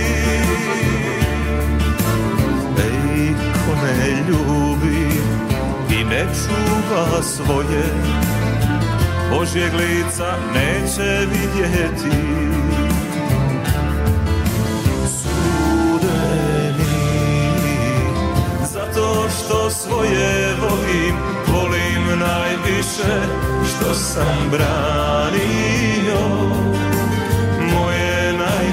Ej, 2.78 3.34
ko 3.66 3.72
ne 3.86 4.22
ljubi 4.28 5.06
i 6.00 6.04
ne 6.04 6.26
čuva 6.34 7.22
svoje, 7.22 7.84
Božjeg 9.30 9.72
lica 9.74 10.36
neće 10.54 11.26
vidjeti. 11.30 12.16
Zato 18.72 19.28
što 19.28 19.70
svoje 19.70 20.56
volim, 20.60 21.16
volim 21.48 22.18
najviše 22.18 23.22
što 23.68 23.94
sam 23.94 24.50
branio 24.50 25.14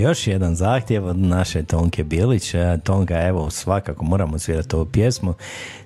još 0.05 0.27
jedan 0.27 0.55
zahtjev 0.55 1.05
od 1.05 1.17
naše 1.17 1.63
Tonke 1.63 2.03
Bilić. 2.03 2.53
Tonka, 2.83 3.27
evo, 3.27 3.49
svakako 3.49 4.05
moramo 4.05 4.39
svirati 4.39 4.75
ovu 4.75 4.85
pjesmu. 4.85 5.33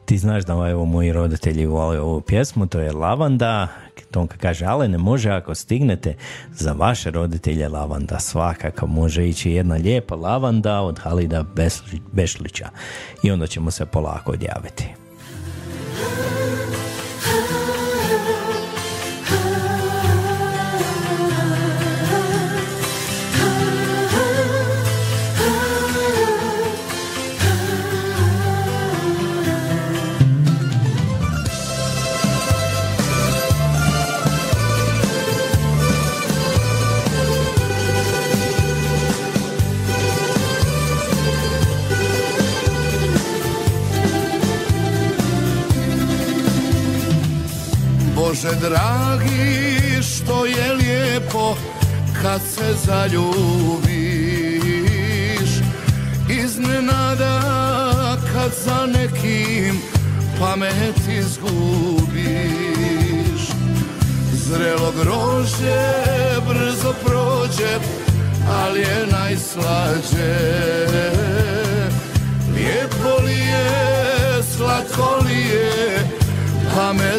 Ti 0.06 0.18
znaš 0.18 0.46
da 0.46 0.54
evo, 0.54 0.86
moji 0.86 1.12
roditelji 1.12 1.66
vole 1.66 2.00
ovu 2.00 2.22
pjesmu, 2.22 2.68
to 2.68 2.80
je 2.80 2.91
Lavanda. 2.91 3.68
Tonka 4.12 4.38
kaže, 4.38 4.66
ali 4.66 4.88
ne 4.88 4.98
može 4.98 5.30
ako 5.30 5.56
stignete 5.56 6.16
za 6.52 6.72
vaše 6.72 7.12
roditelje 7.12 7.68
Lavanda. 7.68 8.20
Svakako 8.20 8.88
može 8.88 9.28
ići 9.28 9.52
jedna 9.52 9.76
lijepa 9.76 10.16
Lavanda 10.16 10.82
od 10.82 11.00
Halida 11.00 11.46
Bešlića. 12.12 12.70
I 13.24 13.32
onda 13.32 13.48
ćemo 13.48 13.72
se 13.72 13.86
polako 13.86 14.32
odjaviti. 14.32 15.09
Dragi, 48.70 50.04
što 50.04 50.46
je 50.46 50.74
lijepo 50.74 51.56
kad 52.22 52.41
se 52.41 52.74
zaljubiš. 52.86 53.90
Iznenada 56.30 57.41
kad 58.34 58.52
za 58.66 58.86
nekim 58.86 59.82
pamet 60.40 60.98
izgubiš. 61.20 62.10
Zrelo 64.34 64.94
grožđe 65.02 65.82
brzo 66.48 66.94
prođe, 67.06 67.80
ali 68.50 68.80
je 68.80 69.08
najslađe. 69.12 70.36
Lijepo 72.56 73.24
li 73.26 73.40
je, 73.40 74.44
slatko 74.58 75.20
li 75.26 75.40
je, 75.40 76.19
pa 76.80 76.94
me 76.94 77.12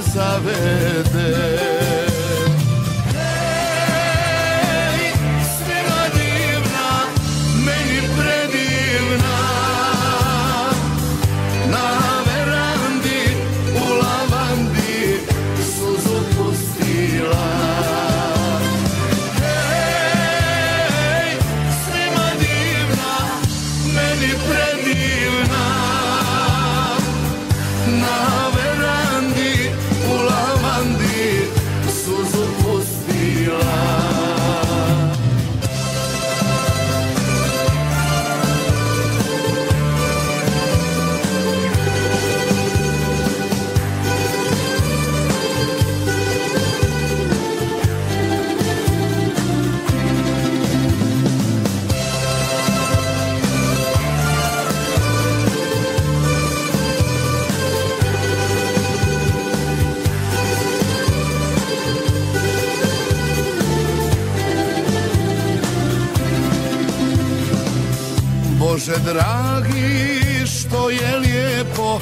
Bože 68.71 68.99
dragi, 69.05 70.47
što 70.47 70.91
je 70.91 71.17
lijepo 71.19 72.01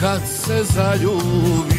kad 0.00 0.20
se 0.28 0.64
zaljubiš. 0.64 1.72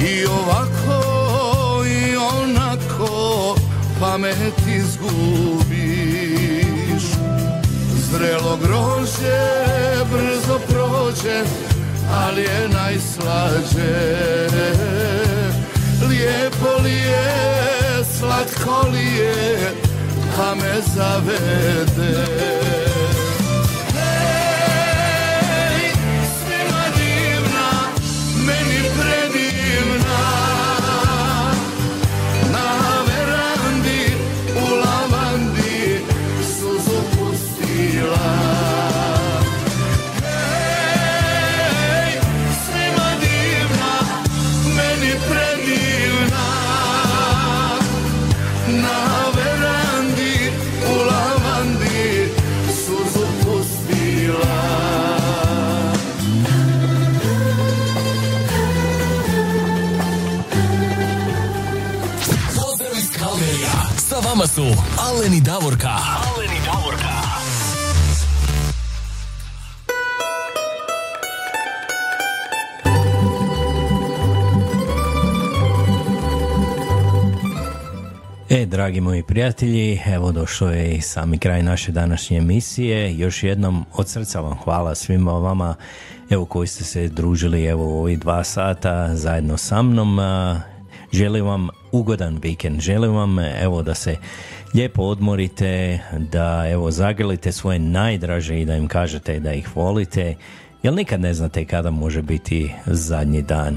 I 0.00 0.26
ovako 0.26 1.84
i 1.86 2.16
onako 2.16 3.56
pamet 4.00 4.54
izgubiš. 4.76 5.82
Zrelo 8.10 8.58
grožđe 8.62 9.40
brzo 10.12 10.58
prođe, 10.68 11.44
ali 12.14 12.42
je 12.42 12.68
najslađe. 12.68 14.18
Lijepo 16.08 16.82
li 16.82 16.92
je, 16.92 18.04
slatko 18.18 18.88
li 18.92 19.06
je, 19.16 19.87
pa 20.38 20.54
me 20.54 20.78
su 64.58 64.64
Aleni 64.98 65.40
Davorka. 65.40 65.88
Aleni 65.88 66.60
Davorka. 66.66 67.14
E, 78.50 78.66
dragi 78.66 79.00
moji 79.00 79.22
prijatelji, 79.22 80.00
evo 80.06 80.32
došao 80.32 80.70
je 80.70 80.94
i 80.94 81.00
sami 81.00 81.38
kraj 81.38 81.62
naše 81.62 81.92
današnje 81.92 82.38
emisije. 82.38 83.18
Još 83.18 83.42
jednom 83.42 83.84
od 83.92 84.08
srca 84.08 84.40
vam 84.40 84.54
hvala 84.64 84.94
svima 84.94 85.32
vama 85.32 85.74
evo 86.30 86.44
koji 86.44 86.68
ste 86.68 86.84
se 86.84 87.08
družili 87.08 87.64
evo 87.64 87.84
u 87.84 87.98
ovih 87.98 88.18
dva 88.18 88.44
sata 88.44 89.16
zajedno 89.16 89.56
sa 89.56 89.82
mnom. 89.82 90.18
Želim 91.12 91.46
vam 91.46 91.68
ugodan 91.92 92.38
vikend, 92.42 92.80
želim 92.80 93.14
vam 93.14 93.38
evo 93.38 93.82
da 93.82 93.94
se 93.94 94.16
lijepo 94.74 95.02
odmorite, 95.02 95.98
da 96.18 96.64
evo 96.70 96.90
zagrlite 96.90 97.52
svoje 97.52 97.78
najdraže 97.78 98.60
i 98.60 98.64
da 98.64 98.76
im 98.76 98.88
kažete 98.88 99.40
da 99.40 99.52
ih 99.52 99.76
volite, 99.76 100.34
jer 100.82 100.94
nikad 100.94 101.20
ne 101.20 101.34
znate 101.34 101.64
kada 101.64 101.90
može 101.90 102.22
biti 102.22 102.74
zadnji 102.86 103.42
dan. 103.42 103.76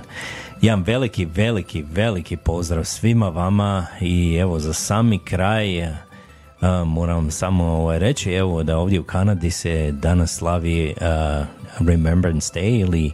Jedan 0.61 0.83
veliki, 0.83 1.25
veliki, 1.25 1.83
veliki 1.91 2.38
pozdrav 2.38 2.83
svima 2.83 3.29
vama 3.29 3.88
i 4.01 4.35
evo 4.35 4.59
za 4.59 4.73
sami 4.73 5.19
kraj 5.19 5.83
a, 5.85 6.83
moram 6.85 7.31
samo 7.31 7.63
ovaj, 7.63 7.99
reći 7.99 8.31
evo 8.31 8.63
da 8.63 8.77
ovdje 8.77 8.99
u 8.99 9.03
Kanadi 9.03 9.51
se 9.51 9.91
danas 9.91 10.35
slavi 10.35 10.93
a, 11.01 11.45
Remembrance 11.88 12.59
Day 12.59 12.81
ili, 12.81 13.11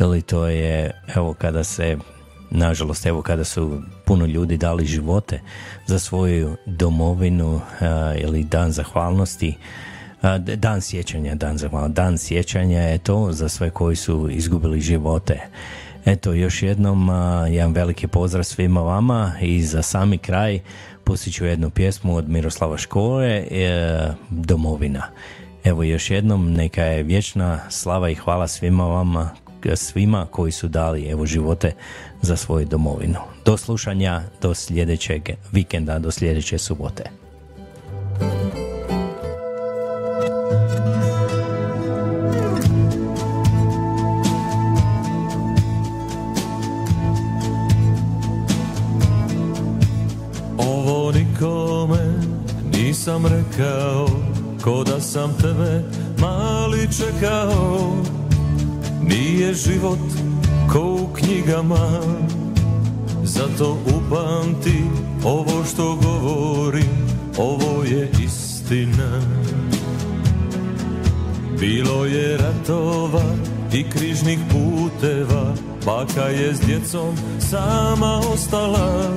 ili 0.00 0.22
to 0.22 0.46
je 0.46 1.02
evo 1.16 1.34
kada 1.34 1.64
se 1.64 1.96
nažalost 2.50 3.06
evo 3.06 3.22
kada 3.22 3.44
su 3.44 3.82
puno 4.04 4.26
ljudi 4.26 4.56
dali 4.56 4.86
živote 4.86 5.40
za 5.86 5.98
svoju 5.98 6.56
domovinu 6.66 7.60
a, 7.80 8.14
ili 8.18 8.44
dan 8.44 8.72
zahvalnosti 8.72 9.56
a, 10.22 10.38
dan 10.38 10.80
sjećanja 10.80 11.34
dan 11.34 11.58
zahvalnosti 11.58 11.94
dan 11.94 12.18
sjećanja 12.18 12.80
je 12.80 12.98
to 12.98 13.32
za 13.32 13.48
sve 13.48 13.70
koji 13.70 13.96
su 13.96 14.28
izgubili 14.30 14.80
živote 14.80 15.40
Eto, 16.04 16.32
još 16.32 16.62
jednom 16.62 17.08
a, 17.10 17.46
jedan 17.50 17.72
veliki 17.72 18.06
pozdrav 18.06 18.44
svima 18.44 18.80
vama 18.80 19.32
i 19.40 19.62
za 19.62 19.82
sami 19.82 20.18
kraj 20.18 20.60
pustit 21.04 21.34
ću 21.34 21.44
jednu 21.44 21.70
pjesmu 21.70 22.16
od 22.16 22.28
Miroslava 22.28 22.78
Škole, 22.78 23.46
e, 23.50 24.12
Domovina. 24.30 25.02
Evo 25.64 25.82
još 25.82 26.10
jednom, 26.10 26.52
neka 26.52 26.82
je 26.82 27.02
vječna 27.02 27.60
slava 27.70 28.10
i 28.10 28.14
hvala 28.14 28.48
svima 28.48 28.86
vama, 28.86 29.30
svima 29.74 30.26
koji 30.30 30.52
su 30.52 30.68
dali 30.68 31.08
evo 31.08 31.26
živote 31.26 31.72
za 32.24 32.36
svoju 32.36 32.66
domovinu. 32.66 33.18
Do 33.44 33.56
slušanja, 33.56 34.22
do 34.42 34.54
sljedećeg 34.54 35.28
vikenda, 35.52 35.98
do 35.98 36.10
sljedeće 36.10 36.58
subote. 36.58 37.10
Ovo 50.58 51.12
nikome 51.12 52.20
nisam 52.72 53.26
rekao 53.26 54.08
Ko 54.62 54.84
da 54.84 55.00
sam 55.00 55.34
tebe 55.40 55.82
mali 56.18 56.88
čekao 56.98 57.96
Nije 59.02 59.54
život 59.54 60.33
ko 60.74 60.80
u 60.80 61.08
knjigama 61.14 62.00
Zato 63.24 63.78
upamti 63.86 64.82
ovo 65.24 65.64
što 65.64 65.96
govorim 65.96 67.06
Ovo 67.38 67.84
je 67.84 68.10
istina. 68.24 69.20
Bilo 71.60 72.04
je 72.04 72.36
ratova 72.36 73.34
i 73.72 73.84
križnih 73.90 74.38
puteva 74.50 75.54
Baka 75.86 76.24
je 76.24 76.54
s 76.54 76.60
djecom 76.60 77.16
sama 77.50 78.20
ostala. 78.32 79.12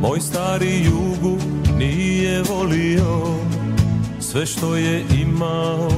Moj 0.00 0.20
stari 0.20 0.84
jugu 0.84 1.38
nije 1.78 2.42
volio 2.42 3.26
Sve 4.20 4.46
što 4.46 4.76
je 4.76 5.04
imao 5.22 5.88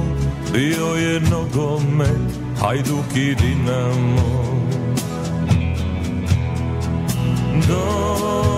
bio 0.53 0.85
je 0.85 1.19
nogomet 1.19 2.35
Hajduk 2.59 3.15
i 3.15 3.35
Dinamo 3.35 4.64
Domovina 7.67 8.54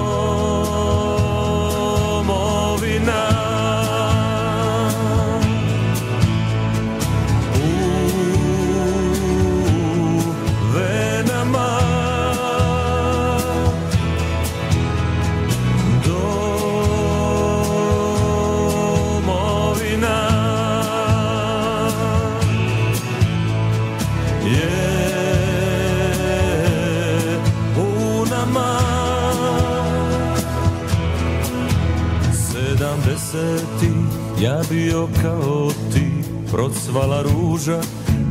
ruža 37.68 37.82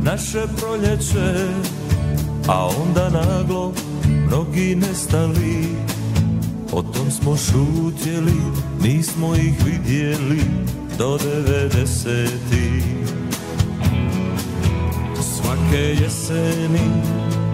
naše 0.03 0.41
proljeće 0.57 1.47
A 2.47 2.69
onda 2.81 3.09
naglo 3.09 3.73
mnogi 4.27 4.75
nestali. 4.75 5.67
O 6.71 6.81
tom 6.81 7.11
smo 7.11 7.37
šutjeli, 7.37 8.41
nismo 8.83 9.35
ih 9.35 9.65
vidjeli 9.65 10.41
do 10.97 11.17
devedeseti. 11.17 12.83
Svake 15.21 15.95
jeseni 16.01 16.89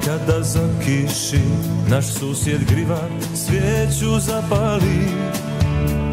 kada 0.05 0.41
zakiši 0.41 1.41
Naš 1.89 2.13
susjed 2.13 2.61
griva 2.69 3.09
svijeću 3.35 4.19
zapali 4.19 5.07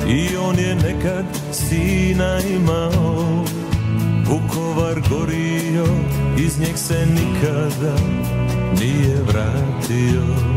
I 0.08 0.36
on 0.36 0.58
je 0.58 0.74
nekad 0.74 1.24
sina 1.52 2.40
imao 2.40 3.39
gorio, 5.10 5.86
iz 6.38 6.60
njeg 6.60 6.76
se 6.76 7.06
nikada 7.06 7.96
nije 8.80 9.16
vratio 9.22 10.49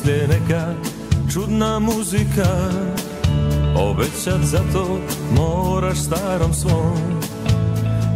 poslije 0.00 0.28
neka 0.28 0.74
čudna 1.32 1.78
muzika. 1.78 2.70
Obećat 3.76 4.40
za 4.42 4.58
to 4.72 4.98
moraš 5.36 5.98
starom 5.98 6.54
svom, 6.54 7.20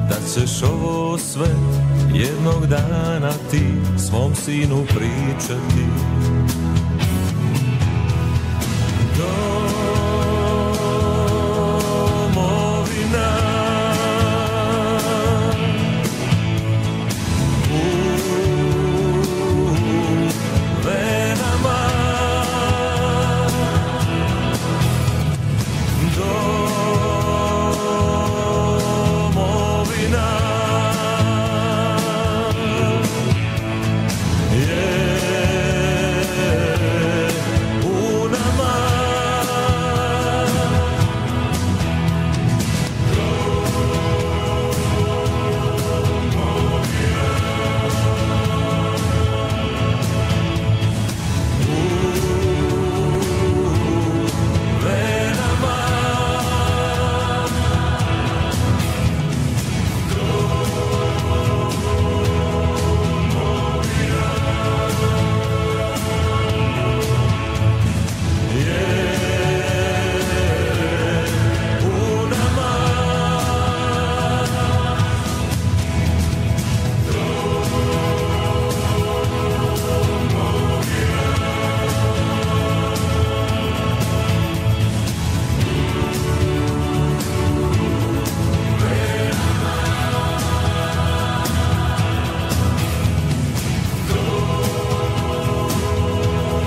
da 0.09 0.16
ćeš 0.35 0.62
ovo 0.62 1.19
sve 1.19 1.48
jednog 2.15 2.66
dana 2.66 3.32
ti 3.51 3.62
svom 3.98 4.35
sinu 4.35 4.85
pričati. 4.89 6.14